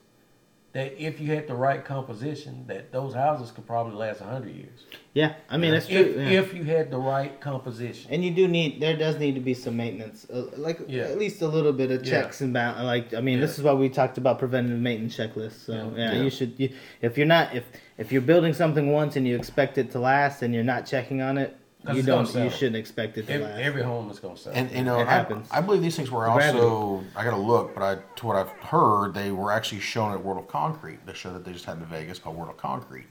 That 0.74 0.94
if 0.98 1.20
you 1.20 1.34
had 1.36 1.48
the 1.48 1.54
right 1.54 1.84
composition, 1.84 2.64
that 2.68 2.94
those 2.94 3.14
houses 3.14 3.52
could 3.52 3.68
probably 3.68 3.94
last 3.94 4.22
hundred 4.22 4.56
years. 4.56 4.86
Yeah, 5.14 5.34
I 5.50 5.58
mean 5.58 5.72
that's 5.72 5.88
true. 5.88 5.98
If, 5.98 6.16
yeah. 6.16 6.40
if 6.40 6.54
you 6.54 6.64
had 6.64 6.90
the 6.90 6.98
right 6.98 7.42
composition. 7.42 8.10
and 8.10 8.24
you 8.24 8.32
do 8.32 8.48
need 8.48 8.82
there 8.82 8.96
does 8.96 9.18
need 9.18 9.36
to 9.36 9.42
be 9.42 9.54
some 9.54 9.76
maintenance, 9.76 10.26
uh, 10.30 10.46
like 10.56 10.80
Yeah. 10.88 11.04
at 11.04 11.18
least 11.20 11.42
a 11.42 11.48
little 11.48 11.74
bit 11.74 11.92
of 11.92 12.06
Yeah. 12.06 12.22
checks 12.22 12.40
and 12.40 12.54
balance. 12.54 12.86
Like 12.86 13.14
I 13.14 13.20
mean, 13.20 13.42
this 13.42 13.58
is 13.58 13.66
why 13.66 13.74
we 13.74 13.90
talked 13.90 14.18
about 14.18 14.40
preventative 14.40 14.80
maintenance 14.80 15.18
checklists. 15.18 15.66
So 15.66 15.74
Yeah. 15.74 15.90
yeah, 15.98 16.14
Yeah. 16.14 16.22
you 16.24 16.30
should. 16.30 16.54
You, 16.58 16.70
if 17.02 17.18
you're 17.18 17.28
not 17.28 17.54
if 17.54 17.66
if 17.98 18.14
you're 18.14 18.22
building 18.22 18.54
something 18.54 18.94
once 18.94 19.18
and 19.18 19.28
you 19.28 19.36
expect 19.36 19.78
it 19.78 19.92
to 19.92 20.00
last 20.00 20.42
and 20.42 20.54
you're 20.54 20.64
not 20.64 20.86
checking 20.86 21.22
on 21.22 21.38
it, 21.38 21.54
you 21.94 22.04
don't 22.04 22.26
sell. 22.28 22.44
you 22.44 22.50
shouldn't 22.50 22.76
expect 22.76 23.18
it 23.18 23.28
to 23.28 23.34
Every, 23.34 23.46
last. 23.46 23.60
every 23.60 23.82
home 23.84 24.10
is 24.12 24.20
gonna 24.20 24.38
sell. 24.38 24.54
And 24.56 24.70
you 24.72 24.84
know, 24.84 25.00
It 25.00 25.08
I, 25.08 25.12
happens. 25.12 25.48
I 25.52 25.62
believe 25.62 25.82
these 25.82 25.96
things 25.96 26.12
were 26.12 26.26
Gravity. 26.26 26.60
also. 26.60 27.04
I 27.16 27.24
got 27.24 27.32
to 27.32 27.38
look, 27.38 27.74
but 27.74 27.84
I 27.84 27.96
to 28.18 28.26
what 28.26 28.36
I've 28.36 28.50
heard, 28.50 29.14
they 29.14 29.32
were 29.32 29.52
actually 29.52 29.82
shown 29.82 30.12
at 30.14 30.24
World 30.24 30.38
of 30.40 30.48
Concrete. 30.48 31.06
The 31.06 31.14
show 31.14 31.34
that 31.34 31.44
they 31.44 31.54
just 31.54 31.66
had 31.66 31.78
in 31.78 31.86
Vegas 31.86 32.20
called 32.20 32.36
World 32.38 32.50
of 32.52 32.58
Concrete, 32.58 33.08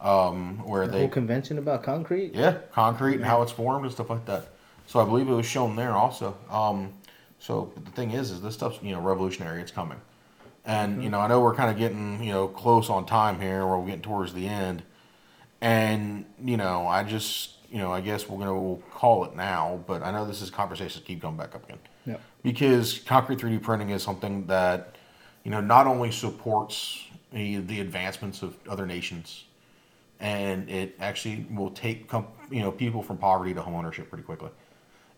um, 0.00 0.58
where 0.64 0.86
the 0.86 0.92
they 0.92 0.98
whole 1.00 1.08
convention 1.08 1.58
about 1.58 1.82
concrete. 1.82 2.34
yeah 2.34 2.58
concrete 2.72 3.16
and 3.16 3.24
how 3.24 3.42
it's 3.42 3.52
formed 3.52 3.84
and 3.84 3.92
stuff 3.92 4.10
like 4.10 4.24
that. 4.26 4.48
So 4.86 5.00
I 5.00 5.04
believe 5.04 5.28
it 5.28 5.32
was 5.34 5.46
shown 5.46 5.74
there 5.74 5.92
also. 5.92 6.36
Um, 6.50 6.92
so 7.40 7.72
the 7.84 7.90
thing 7.90 8.12
is, 8.12 8.30
is 8.30 8.40
this 8.40 8.54
stuff's 8.54 8.78
you 8.82 8.92
know 8.94 9.00
revolutionary. 9.00 9.60
It's 9.60 9.72
coming, 9.72 10.00
and 10.64 11.02
you 11.02 11.10
know 11.10 11.18
I 11.18 11.26
know 11.26 11.40
we're 11.40 11.54
kind 11.56 11.70
of 11.70 11.76
getting 11.76 12.22
you 12.22 12.32
know 12.32 12.46
close 12.46 12.88
on 12.88 13.04
time 13.04 13.40
here. 13.40 13.66
We're 13.66 13.84
getting 13.84 14.00
towards 14.02 14.32
the 14.32 14.46
end, 14.46 14.84
and 15.60 16.24
you 16.42 16.56
know 16.56 16.86
I 16.86 17.02
just 17.02 17.55
you 17.70 17.78
know 17.78 17.92
I 17.92 18.00
guess 18.00 18.28
we're 18.28 18.38
gonna 18.38 18.58
we'll 18.58 18.82
call 18.92 19.24
it 19.24 19.34
now. 19.34 19.80
But 19.86 20.02
I 20.02 20.10
know 20.10 20.26
this 20.26 20.42
is 20.42 20.50
conversations 20.50 21.04
keep 21.04 21.20
coming 21.20 21.36
back 21.36 21.54
up 21.54 21.64
again 21.64 21.78
Yep. 22.06 22.20
because 22.42 22.98
concrete 23.00 23.38
3D 23.40 23.62
printing 23.62 23.90
is 23.90 24.02
something 24.02 24.46
that 24.46 24.96
you 25.44 25.50
know 25.50 25.60
not 25.60 25.86
only 25.86 26.10
supports 26.12 27.04
the, 27.32 27.58
the 27.58 27.80
advancements 27.80 28.42
of 28.42 28.56
other 28.68 28.86
nations, 28.86 29.44
and 30.20 30.68
it 30.70 30.94
actually 31.00 31.46
will 31.50 31.70
take 31.70 32.08
com- 32.08 32.28
you 32.50 32.60
know 32.60 32.70
people 32.72 33.02
from 33.02 33.18
poverty 33.18 33.54
to 33.54 33.60
homeownership 33.60 34.08
pretty 34.08 34.24
quickly. 34.24 34.50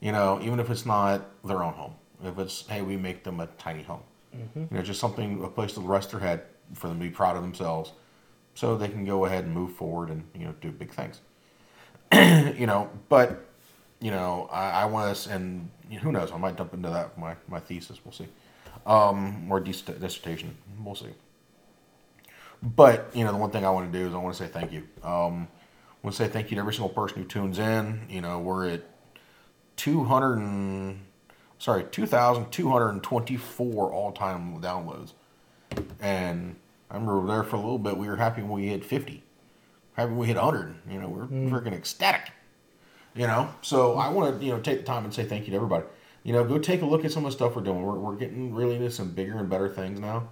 You 0.01 0.13
know, 0.13 0.41
even 0.43 0.61
if 0.61 0.71
it's 0.71 0.87
not 0.87 1.27
their 1.45 1.63
own 1.63 1.75
home, 1.75 1.95
if 2.25 2.39
it's 2.39 2.67
hey 2.67 2.83
we 2.83 2.97
make 2.97 3.25
them 3.25 3.41
a 3.41 3.47
tiny 3.59 3.83
home, 3.83 4.03
mm-hmm. 4.35 4.61
you 4.61 4.69
know, 4.71 4.83
just 4.83 5.01
something 5.01 5.43
a 5.45 5.49
place 5.49 5.73
to 5.75 5.81
rest 5.81 6.11
their 6.13 6.21
head 6.21 6.43
for 6.75 6.89
them 6.89 6.99
to 6.99 7.05
be 7.05 7.11
proud 7.11 7.37
of 7.37 7.43
themselves, 7.43 7.93
so 8.55 8.77
they 8.77 8.89
can 8.89 9.05
go 9.05 9.25
ahead 9.25 9.45
and 9.45 9.53
move 9.55 9.73
forward 9.73 10.11
and 10.11 10.25
you 10.35 10.45
know 10.45 10.55
do 10.61 10.71
big 10.71 10.93
things. 10.93 11.21
you 12.57 12.67
know, 12.67 12.91
but 13.09 13.45
you 14.01 14.11
know, 14.11 14.49
I, 14.53 14.83
I 14.83 14.85
want 14.87 15.11
us, 15.11 15.27
and 15.27 15.69
who 16.01 16.13
knows, 16.13 16.33
I 16.33 16.39
might 16.39 16.57
dump 16.57 16.75
into 16.75 16.91
that 16.91 17.19
my 17.19 17.35
my 17.49 17.61
thesis. 17.61 18.01
We'll 18.05 18.13
see, 18.13 18.29
um, 18.87 19.51
or 19.51 19.61
dissertation. 19.61 20.57
We'll 20.83 20.95
see. 20.95 21.09
But 22.63 23.11
you 23.15 23.25
know, 23.25 23.33
the 23.33 23.39
one 23.39 23.51
thing 23.51 23.65
I 23.65 23.71
want 23.71 23.93
to 23.93 23.99
do 23.99 24.07
is 24.07 24.15
I 24.15 24.19
want 24.19 24.37
to 24.37 24.43
say 24.43 24.49
thank 24.49 24.73
you. 24.73 24.83
Um, 25.03 25.49
I 25.49 26.07
want 26.07 26.17
to 26.17 26.25
say 26.25 26.29
thank 26.29 26.51
you 26.51 26.57
to 26.57 26.61
every 26.61 26.75
single 26.75 26.89
person 26.89 27.23
who 27.23 27.29
tunes 27.29 27.59
in. 27.59 28.07
You 28.09 28.21
know, 28.21 28.39
we're 28.39 28.69
at 28.69 28.83
two 29.77 30.05
hundred 30.05 30.39
and 30.39 31.01
sorry, 31.59 31.85
2,224 31.91 33.93
all 33.93 34.13
time 34.13 34.61
downloads. 34.61 35.13
And 36.01 36.57
I 36.91 36.95
remember 36.95 37.27
there 37.27 37.43
for 37.43 37.57
a 37.57 37.61
little 37.61 37.79
bit, 37.79 37.97
we 37.97 38.09
were 38.09 38.17
happy 38.17 38.43
when 38.43 38.53
we 38.53 38.69
hit 38.69 38.85
50. 38.85 39.23
We 40.07 40.27
hit 40.27 40.37
100. 40.37 40.75
You 40.91 41.01
know, 41.01 41.09
we're 41.09 41.27
mm. 41.27 41.51
freaking 41.51 41.75
ecstatic. 41.75 42.33
You 43.15 43.27
know, 43.27 43.53
so 43.63 43.97
I 43.97 44.09
want 44.11 44.39
to 44.39 44.45
you 44.45 44.53
know 44.53 44.61
take 44.61 44.79
the 44.79 44.85
time 44.85 45.05
and 45.05 45.13
say 45.13 45.25
thank 45.25 45.47
you 45.47 45.51
to 45.51 45.57
everybody. 45.57 45.85
You 46.23 46.33
know, 46.33 46.45
go 46.45 46.59
take 46.59 46.83
a 46.83 46.87
look 46.87 47.05
at 47.05 47.11
some 47.11 47.25
of 47.25 47.33
the 47.33 47.37
stuff 47.37 47.57
we're 47.57 47.63
doing. 47.63 47.83
We're, 47.83 47.99
we're 47.99 48.17
getting 48.17 48.55
really 48.55 48.77
into 48.77 48.91
some 48.91 49.11
bigger 49.11 49.39
and 49.39 49.49
better 49.49 49.69
things 49.69 49.99
now. 49.99 50.29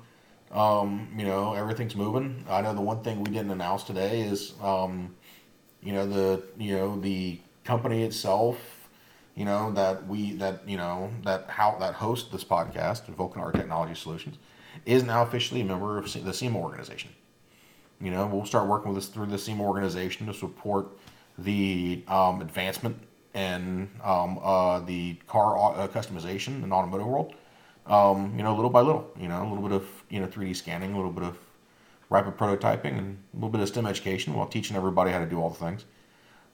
Um, 0.52 1.08
you 1.16 1.24
know, 1.24 1.54
everything's 1.54 1.96
moving. 1.96 2.44
I 2.48 2.60
know 2.60 2.74
the 2.74 2.80
one 2.80 3.02
thing 3.02 3.24
we 3.24 3.30
didn't 3.30 3.50
announce 3.50 3.82
today 3.82 4.20
is, 4.20 4.54
um, 4.62 5.16
you 5.82 5.92
know, 5.92 6.06
the 6.06 6.44
you 6.58 6.76
know 6.76 7.00
the 7.00 7.40
company 7.64 8.04
itself, 8.04 8.88
you 9.34 9.44
know 9.44 9.72
that 9.72 10.06
we 10.06 10.34
that 10.34 10.68
you 10.68 10.76
know 10.76 11.10
that 11.24 11.50
how 11.50 11.76
that 11.80 11.94
hosts 11.94 12.30
this 12.30 12.44
podcast, 12.44 13.12
Vulcanara 13.16 13.52
Technology 13.52 13.94
Solutions, 13.94 14.36
is 14.84 15.02
now 15.02 15.22
officially 15.22 15.60
a 15.60 15.64
member 15.64 15.98
of 15.98 16.12
the 16.12 16.32
SEMA 16.32 16.58
organization. 16.58 17.10
You 18.00 18.10
know, 18.10 18.26
we'll 18.26 18.44
start 18.44 18.68
working 18.68 18.92
with 18.92 19.02
this 19.02 19.08
through 19.08 19.26
the 19.26 19.38
SEMA 19.38 19.62
organization 19.62 20.26
to 20.26 20.34
support 20.34 20.88
the 21.38 22.02
um, 22.08 22.40
advancement 22.40 22.96
and 23.34 23.90
um, 24.02 24.38
uh, 24.42 24.80
the 24.80 25.14
car 25.26 25.58
uh, 25.58 25.88
customization 25.88 26.62
in 26.62 26.68
the 26.68 26.74
automotive 26.74 27.06
world. 27.06 27.34
Um, 27.86 28.34
you 28.36 28.42
know, 28.42 28.54
little 28.54 28.70
by 28.70 28.80
little. 28.80 29.10
You 29.18 29.28
know, 29.28 29.42
a 29.42 29.48
little 29.48 29.62
bit 29.62 29.72
of 29.72 29.86
you 30.08 30.20
know 30.20 30.26
3D 30.26 30.56
scanning, 30.56 30.92
a 30.92 30.96
little 30.96 31.12
bit 31.12 31.24
of 31.24 31.38
rapid 32.10 32.36
prototyping, 32.36 32.98
and 32.98 33.18
a 33.32 33.36
little 33.36 33.50
bit 33.50 33.60
of 33.60 33.68
STEM 33.68 33.86
education 33.86 34.34
while 34.34 34.46
teaching 34.46 34.76
everybody 34.76 35.10
how 35.10 35.18
to 35.18 35.26
do 35.26 35.40
all 35.40 35.50
the 35.50 35.56
things. 35.56 35.84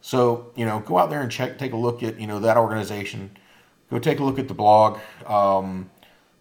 So 0.01 0.51
you 0.57 0.67
know, 0.67 0.81
go 0.81 0.99
out 0.99 1.11
there 1.11 1.23
and 1.23 1.31
check, 1.31 1.59
take 1.59 1.73
a 1.73 1.77
look 1.77 2.03
at 2.03 2.21
you 2.21 2.27
know 2.27 2.41
that 2.41 2.57
organization. 2.57 3.37
Go 3.91 3.99
take 3.99 4.19
a 4.21 4.25
look 4.25 4.39
at 4.39 4.49
the 4.49 4.55
blog. 4.55 4.99
Um, 5.27 5.91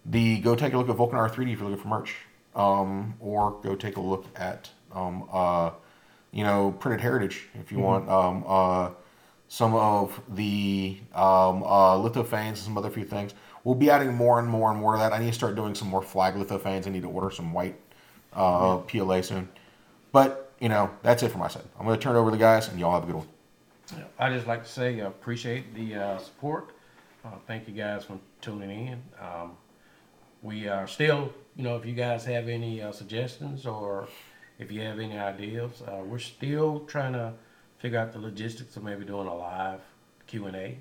the 0.04 0.38
go 0.40 0.56
take 0.56 0.72
a 0.72 0.78
look 0.78 0.88
at 0.88 0.96
Vulcanara 0.96 1.30
3D 1.30 1.52
if 1.52 1.60
you're 1.60 1.70
looking 1.70 1.82
for 1.82 1.88
merch, 1.88 2.16
um, 2.56 3.14
or 3.20 3.58
go 3.62 3.76
take 3.76 3.96
a 3.96 4.00
look 4.00 4.26
at 4.36 4.70
um, 4.94 5.28
uh, 5.32 5.70
you 6.30 6.44
know 6.44 6.74
printed 6.78 7.00
heritage 7.00 7.48
if 7.54 7.70
you 7.72 7.78
want 7.78 8.08
um, 8.08 8.44
uh, 8.46 8.90
some 9.48 9.74
of 9.74 10.20
the 10.30 10.98
um, 11.14 11.62
uh, 11.62 11.96
lithophanes 11.96 12.48
and 12.48 12.58
some 12.58 12.78
other 12.78 12.90
few 12.90 13.04
things. 13.04 13.34
We'll 13.64 13.74
be 13.74 13.90
adding 13.90 14.14
more 14.14 14.38
and 14.38 14.48
more 14.48 14.70
and 14.70 14.80
more 14.80 14.94
of 14.94 15.00
that. 15.00 15.12
I 15.12 15.18
need 15.18 15.28
to 15.28 15.32
start 15.32 15.54
doing 15.54 15.74
some 15.74 15.88
more 15.88 16.02
flag 16.02 16.34
lithophanes. 16.34 16.86
I 16.86 16.90
need 16.90 17.02
to 17.02 17.10
order 17.10 17.30
some 17.30 17.52
white 17.52 17.78
uh, 18.32 18.78
PLA 18.78 19.20
soon. 19.20 19.48
But 20.10 20.52
you 20.60 20.68
know 20.68 20.90
that's 21.02 21.22
it 21.22 21.30
for 21.30 21.38
my 21.38 21.48
side. 21.48 21.64
I'm 21.78 21.86
going 21.86 21.98
to 21.98 22.02
turn 22.02 22.16
it 22.16 22.18
over 22.18 22.30
to 22.30 22.36
the 22.36 22.40
guys, 22.40 22.68
and 22.68 22.78
y'all 22.78 22.92
have 22.92 23.04
a 23.04 23.06
good 23.06 23.16
one. 23.16 23.28
I 24.18 24.32
just 24.32 24.46
like 24.46 24.62
to 24.64 24.68
say 24.68 25.00
I 25.00 25.06
appreciate 25.06 25.74
the 25.74 25.96
uh, 25.96 26.18
support. 26.18 26.70
Uh, 27.24 27.30
thank 27.46 27.68
you 27.68 27.74
guys 27.74 28.04
for 28.04 28.18
tuning 28.40 28.88
in. 28.88 29.02
Um, 29.20 29.56
we 30.42 30.66
are 30.66 30.86
still, 30.86 31.32
you 31.56 31.62
know, 31.62 31.76
if 31.76 31.86
you 31.86 31.92
guys 31.92 32.24
have 32.24 32.48
any 32.48 32.82
uh, 32.82 32.90
suggestions 32.90 33.64
or 33.66 34.08
if 34.58 34.70
you 34.70 34.80
have 34.82 34.98
any 34.98 35.18
ideas, 35.18 35.82
uh, 35.86 36.02
we're 36.04 36.18
still 36.18 36.80
trying 36.80 37.12
to 37.14 37.32
figure 37.78 37.98
out 37.98 38.12
the 38.12 38.18
logistics 38.18 38.76
of 38.76 38.84
maybe 38.84 39.04
doing 39.04 39.26
a 39.26 39.34
live 39.34 39.80
Q 40.26 40.46
and 40.46 40.56
A 40.56 40.78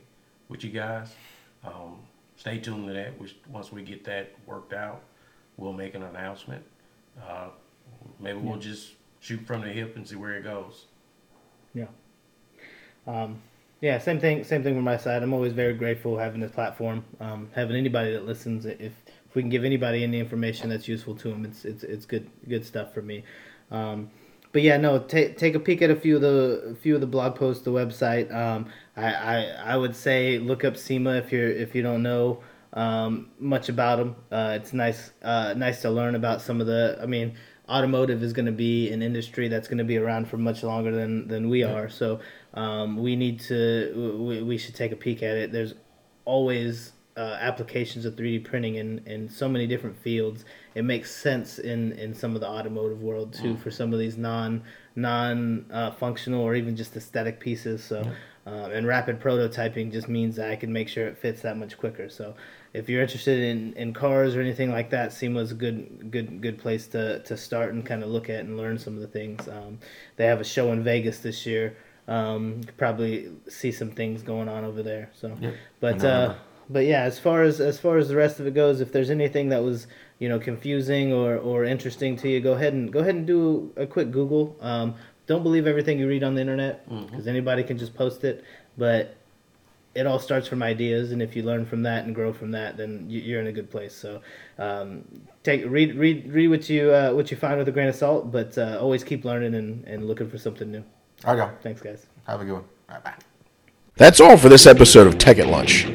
with 0.49 0.63
you 0.63 0.69
guys. 0.69 1.09
Um, 1.63 1.99
stay 2.37 2.59
tuned 2.59 2.87
to 2.87 2.93
that. 2.93 3.19
We, 3.19 3.33
once 3.49 3.71
we 3.71 3.83
get 3.83 4.03
that 4.05 4.31
worked 4.45 4.73
out, 4.73 5.01
we'll 5.57 5.73
make 5.73 5.95
an 5.95 6.03
announcement. 6.03 6.63
Uh, 7.21 7.49
maybe 8.19 8.39
we'll 8.39 8.59
just 8.59 8.91
shoot 9.19 9.39
from 9.45 9.61
the 9.61 9.69
hip 9.69 9.95
and 9.95 10.07
see 10.07 10.15
where 10.15 10.35
it 10.35 10.43
goes. 10.43 10.85
Yeah. 11.73 11.87
Um, 13.07 13.41
yeah, 13.81 13.97
same 13.97 14.19
thing. 14.19 14.43
Same 14.43 14.63
thing 14.63 14.75
from 14.75 14.83
my 14.83 14.97
side. 14.97 15.23
I'm 15.23 15.33
always 15.33 15.53
very 15.53 15.73
grateful 15.73 16.17
having 16.17 16.39
this 16.39 16.51
platform, 16.51 17.03
um, 17.19 17.49
having 17.53 17.75
anybody 17.75 18.11
that 18.11 18.25
listens. 18.25 18.65
If 18.65 18.93
if 19.31 19.35
we 19.35 19.41
can 19.41 19.49
give 19.49 19.63
anybody 19.63 20.03
any 20.03 20.19
information 20.19 20.69
that's 20.69 20.87
useful 20.87 21.15
to 21.15 21.29
them, 21.29 21.45
it's 21.45 21.65
it's 21.65 21.83
it's 21.83 22.05
good 22.05 22.29
good 22.47 22.63
stuff 22.63 22.93
for 22.93 23.01
me. 23.01 23.23
Um, 23.71 24.09
but 24.51 24.61
yeah, 24.61 24.77
no, 24.77 24.99
take 24.99 25.37
take 25.37 25.55
a 25.55 25.59
peek 25.59 25.81
at 25.81 25.89
a 25.89 25.95
few 25.95 26.15
of 26.15 26.21
the 26.21 26.71
a 26.71 26.75
few 26.75 26.95
of 26.95 27.01
the 27.01 27.07
blog 27.07 27.35
posts, 27.35 27.63
the 27.63 27.71
website. 27.71 28.33
Um, 28.33 28.67
I, 28.97 29.13
I 29.13 29.41
I 29.65 29.77
would 29.77 29.95
say 29.95 30.39
look 30.39 30.65
up 30.65 30.75
SEMA 30.75 31.11
if 31.11 31.31
you're 31.31 31.49
if 31.49 31.73
you 31.73 31.81
don't 31.81 32.03
know 32.03 32.43
um, 32.73 33.29
much 33.39 33.69
about 33.69 33.97
them. 33.97 34.15
Uh, 34.31 34.57
it's 34.59 34.73
nice 34.73 35.11
uh, 35.21 35.53
nice 35.55 35.81
to 35.83 35.89
learn 35.89 36.15
about 36.15 36.41
some 36.41 36.59
of 36.59 36.67
the. 36.67 36.99
I 37.01 37.05
mean, 37.05 37.37
automotive 37.69 38.21
is 38.23 38.33
going 38.33 38.45
to 38.45 38.51
be 38.51 38.91
an 38.91 39.01
industry 39.01 39.47
that's 39.47 39.67
going 39.67 39.77
to 39.77 39.85
be 39.85 39.97
around 39.97 40.27
for 40.27 40.37
much 40.37 40.63
longer 40.63 40.91
than 40.91 41.27
than 41.27 41.49
we 41.49 41.63
are. 41.63 41.89
So 41.89 42.19
um, 42.53 42.97
we 42.97 43.15
need 43.15 43.39
to 43.41 44.17
we, 44.19 44.43
we 44.43 44.57
should 44.57 44.75
take 44.75 44.91
a 44.91 44.97
peek 44.97 45.23
at 45.23 45.37
it. 45.37 45.51
There's 45.53 45.75
always 46.25 46.91
uh, 47.21 47.37
applications 47.39 48.03
of 48.05 48.15
3D 48.15 48.43
printing 48.43 48.75
in, 48.75 48.99
in 49.05 49.29
so 49.29 49.47
many 49.47 49.67
different 49.67 49.95
fields. 49.95 50.43
It 50.73 50.83
makes 50.83 51.11
sense 51.11 51.59
in, 51.59 51.91
in 51.93 52.15
some 52.15 52.33
of 52.33 52.41
the 52.41 52.47
automotive 52.47 53.01
world 53.01 53.31
too 53.31 53.57
for 53.57 53.69
some 53.69 53.93
of 53.93 53.99
these 53.99 54.17
non 54.17 54.63
non 54.95 55.65
uh, 55.71 55.91
functional 55.91 56.41
or 56.41 56.55
even 56.55 56.75
just 56.75 56.95
aesthetic 56.95 57.39
pieces. 57.39 57.83
So 57.83 58.11
um, 58.47 58.71
and 58.71 58.87
rapid 58.87 59.19
prototyping 59.21 59.91
just 59.91 60.09
means 60.09 60.35
that 60.37 60.49
I 60.49 60.55
can 60.55 60.73
make 60.73 60.89
sure 60.89 61.05
it 61.05 61.15
fits 61.15 61.43
that 61.43 61.57
much 61.57 61.77
quicker. 61.77 62.09
So 62.09 62.33
if 62.73 62.89
you're 62.89 63.03
interested 63.03 63.39
in, 63.39 63.73
in 63.73 63.93
cars 63.93 64.35
or 64.35 64.41
anything 64.41 64.71
like 64.71 64.89
that, 64.89 65.13
SEMA 65.13 65.41
is 65.41 65.51
a 65.51 65.55
good 65.55 66.09
good 66.09 66.41
good 66.41 66.57
place 66.57 66.87
to, 66.87 67.19
to 67.19 67.37
start 67.37 67.73
and 67.73 67.85
kind 67.85 68.01
of 68.03 68.09
look 68.09 68.31
at 68.31 68.39
and 68.39 68.57
learn 68.57 68.79
some 68.79 68.95
of 68.95 69.01
the 69.01 69.07
things. 69.07 69.47
Um, 69.47 69.77
they 70.15 70.25
have 70.25 70.41
a 70.41 70.43
show 70.43 70.71
in 70.71 70.83
Vegas 70.83 71.19
this 71.19 71.45
year. 71.45 71.77
Um, 72.07 72.55
you 72.57 72.65
could 72.65 72.77
probably 72.77 73.31
see 73.47 73.71
some 73.71 73.91
things 73.91 74.23
going 74.23 74.49
on 74.49 74.63
over 74.63 74.81
there. 74.81 75.11
So, 75.13 75.37
but 75.79 76.03
uh. 76.03 76.33
But 76.71 76.85
yeah, 76.85 77.03
as 77.03 77.19
far 77.19 77.43
as 77.43 77.59
as 77.59 77.79
far 77.79 77.97
as 77.97 78.07
the 78.09 78.15
rest 78.15 78.39
of 78.39 78.47
it 78.47 78.53
goes, 78.53 78.81
if 78.81 78.91
there's 78.91 79.09
anything 79.09 79.49
that 79.49 79.63
was 79.63 79.87
you 80.19 80.29
know 80.29 80.39
confusing 80.39 81.11
or, 81.13 81.37
or 81.37 81.63
interesting 81.65 82.15
to 82.17 82.29
you, 82.29 82.39
go 82.39 82.53
ahead 82.53 82.73
and 82.73 82.91
go 82.91 82.99
ahead 82.99 83.15
and 83.15 83.27
do 83.27 83.71
a 83.75 83.85
quick 83.85 84.11
Google. 84.11 84.55
Um, 84.61 84.95
don't 85.27 85.43
believe 85.43 85.67
everything 85.67 85.99
you 85.99 86.07
read 86.07 86.23
on 86.23 86.35
the 86.35 86.41
internet 86.41 86.87
because 87.07 87.27
anybody 87.27 87.63
can 87.63 87.77
just 87.77 87.93
post 87.95 88.23
it. 88.23 88.43
But 88.77 89.15
it 89.93 90.07
all 90.07 90.19
starts 90.19 90.47
from 90.47 90.63
ideas, 90.63 91.11
and 91.11 91.21
if 91.21 91.35
you 91.35 91.43
learn 91.43 91.65
from 91.65 91.83
that 91.83 92.05
and 92.05 92.15
grow 92.15 92.31
from 92.31 92.51
that, 92.51 92.77
then 92.77 93.05
you- 93.09 93.19
you're 93.21 93.41
in 93.41 93.47
a 93.47 93.51
good 93.51 93.69
place. 93.69 93.93
So, 93.93 94.21
um, 94.57 95.03
take 95.43 95.63
read 95.67 95.95
read 95.97 96.31
read 96.31 96.47
what 96.49 96.69
you 96.69 96.91
uh, 96.91 97.11
what 97.11 97.29
you 97.31 97.37
find 97.37 97.57
with 97.57 97.67
a 97.67 97.71
grain 97.71 97.87
of 97.89 97.95
salt, 97.95 98.31
but 98.31 98.57
uh, 98.57 98.77
always 98.81 99.03
keep 99.03 99.25
learning 99.25 99.53
and, 99.55 99.85
and 99.85 100.07
looking 100.07 100.29
for 100.29 100.37
something 100.37 100.71
new. 100.71 100.83
All 101.25 101.35
right, 101.35 101.49
go. 101.51 101.57
Thanks, 101.61 101.81
guys. 101.81 102.05
Have 102.27 102.41
a 102.41 102.45
good 102.45 102.53
one. 102.53 102.63
All 102.89 102.95
right, 102.95 103.03
bye. 103.03 103.13
That's 103.97 104.19
all 104.21 104.37
for 104.37 104.47
this 104.49 104.65
episode 104.65 105.05
of 105.07 105.17
Tech 105.17 105.37
at 105.37 105.47
Lunch. 105.47 105.85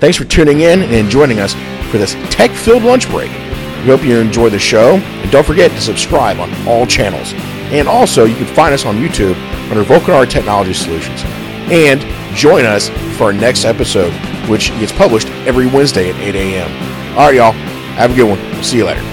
Thanks 0.00 0.16
for 0.16 0.24
tuning 0.24 0.62
in 0.62 0.82
and 0.82 1.10
joining 1.10 1.40
us 1.40 1.52
for 1.90 1.98
this 1.98 2.14
tech 2.30 2.50
filled 2.50 2.82
lunch 2.82 3.08
break. 3.10 3.30
We 3.30 3.86
hope 3.86 4.02
you 4.02 4.18
enjoy 4.18 4.48
the 4.48 4.58
show, 4.58 4.96
and 4.96 5.30
don't 5.30 5.46
forget 5.46 5.70
to 5.72 5.80
subscribe 5.80 6.38
on 6.38 6.50
all 6.66 6.86
channels. 6.86 7.34
And 7.72 7.86
also, 7.86 8.24
you 8.24 8.34
can 8.34 8.46
find 8.46 8.74
us 8.74 8.84
on 8.84 8.96
YouTube 8.96 9.36
under 9.70 9.84
Vulcanara 9.84 10.28
Technology 10.28 10.72
Solutions. 10.72 11.22
And 11.70 12.00
join 12.34 12.64
us 12.64 12.88
for 13.16 13.24
our 13.24 13.32
next 13.32 13.64
episode, 13.64 14.12
which 14.48 14.70
gets 14.80 14.92
published 14.92 15.28
every 15.46 15.66
Wednesday 15.66 16.10
at 16.10 16.16
8 16.16 16.34
a.m. 16.34 16.70
All 17.18 17.26
right, 17.26 17.34
y'all. 17.34 17.52
Have 17.52 18.12
a 18.12 18.14
good 18.14 18.28
one. 18.28 18.62
See 18.64 18.78
you 18.78 18.86
later. 18.86 19.09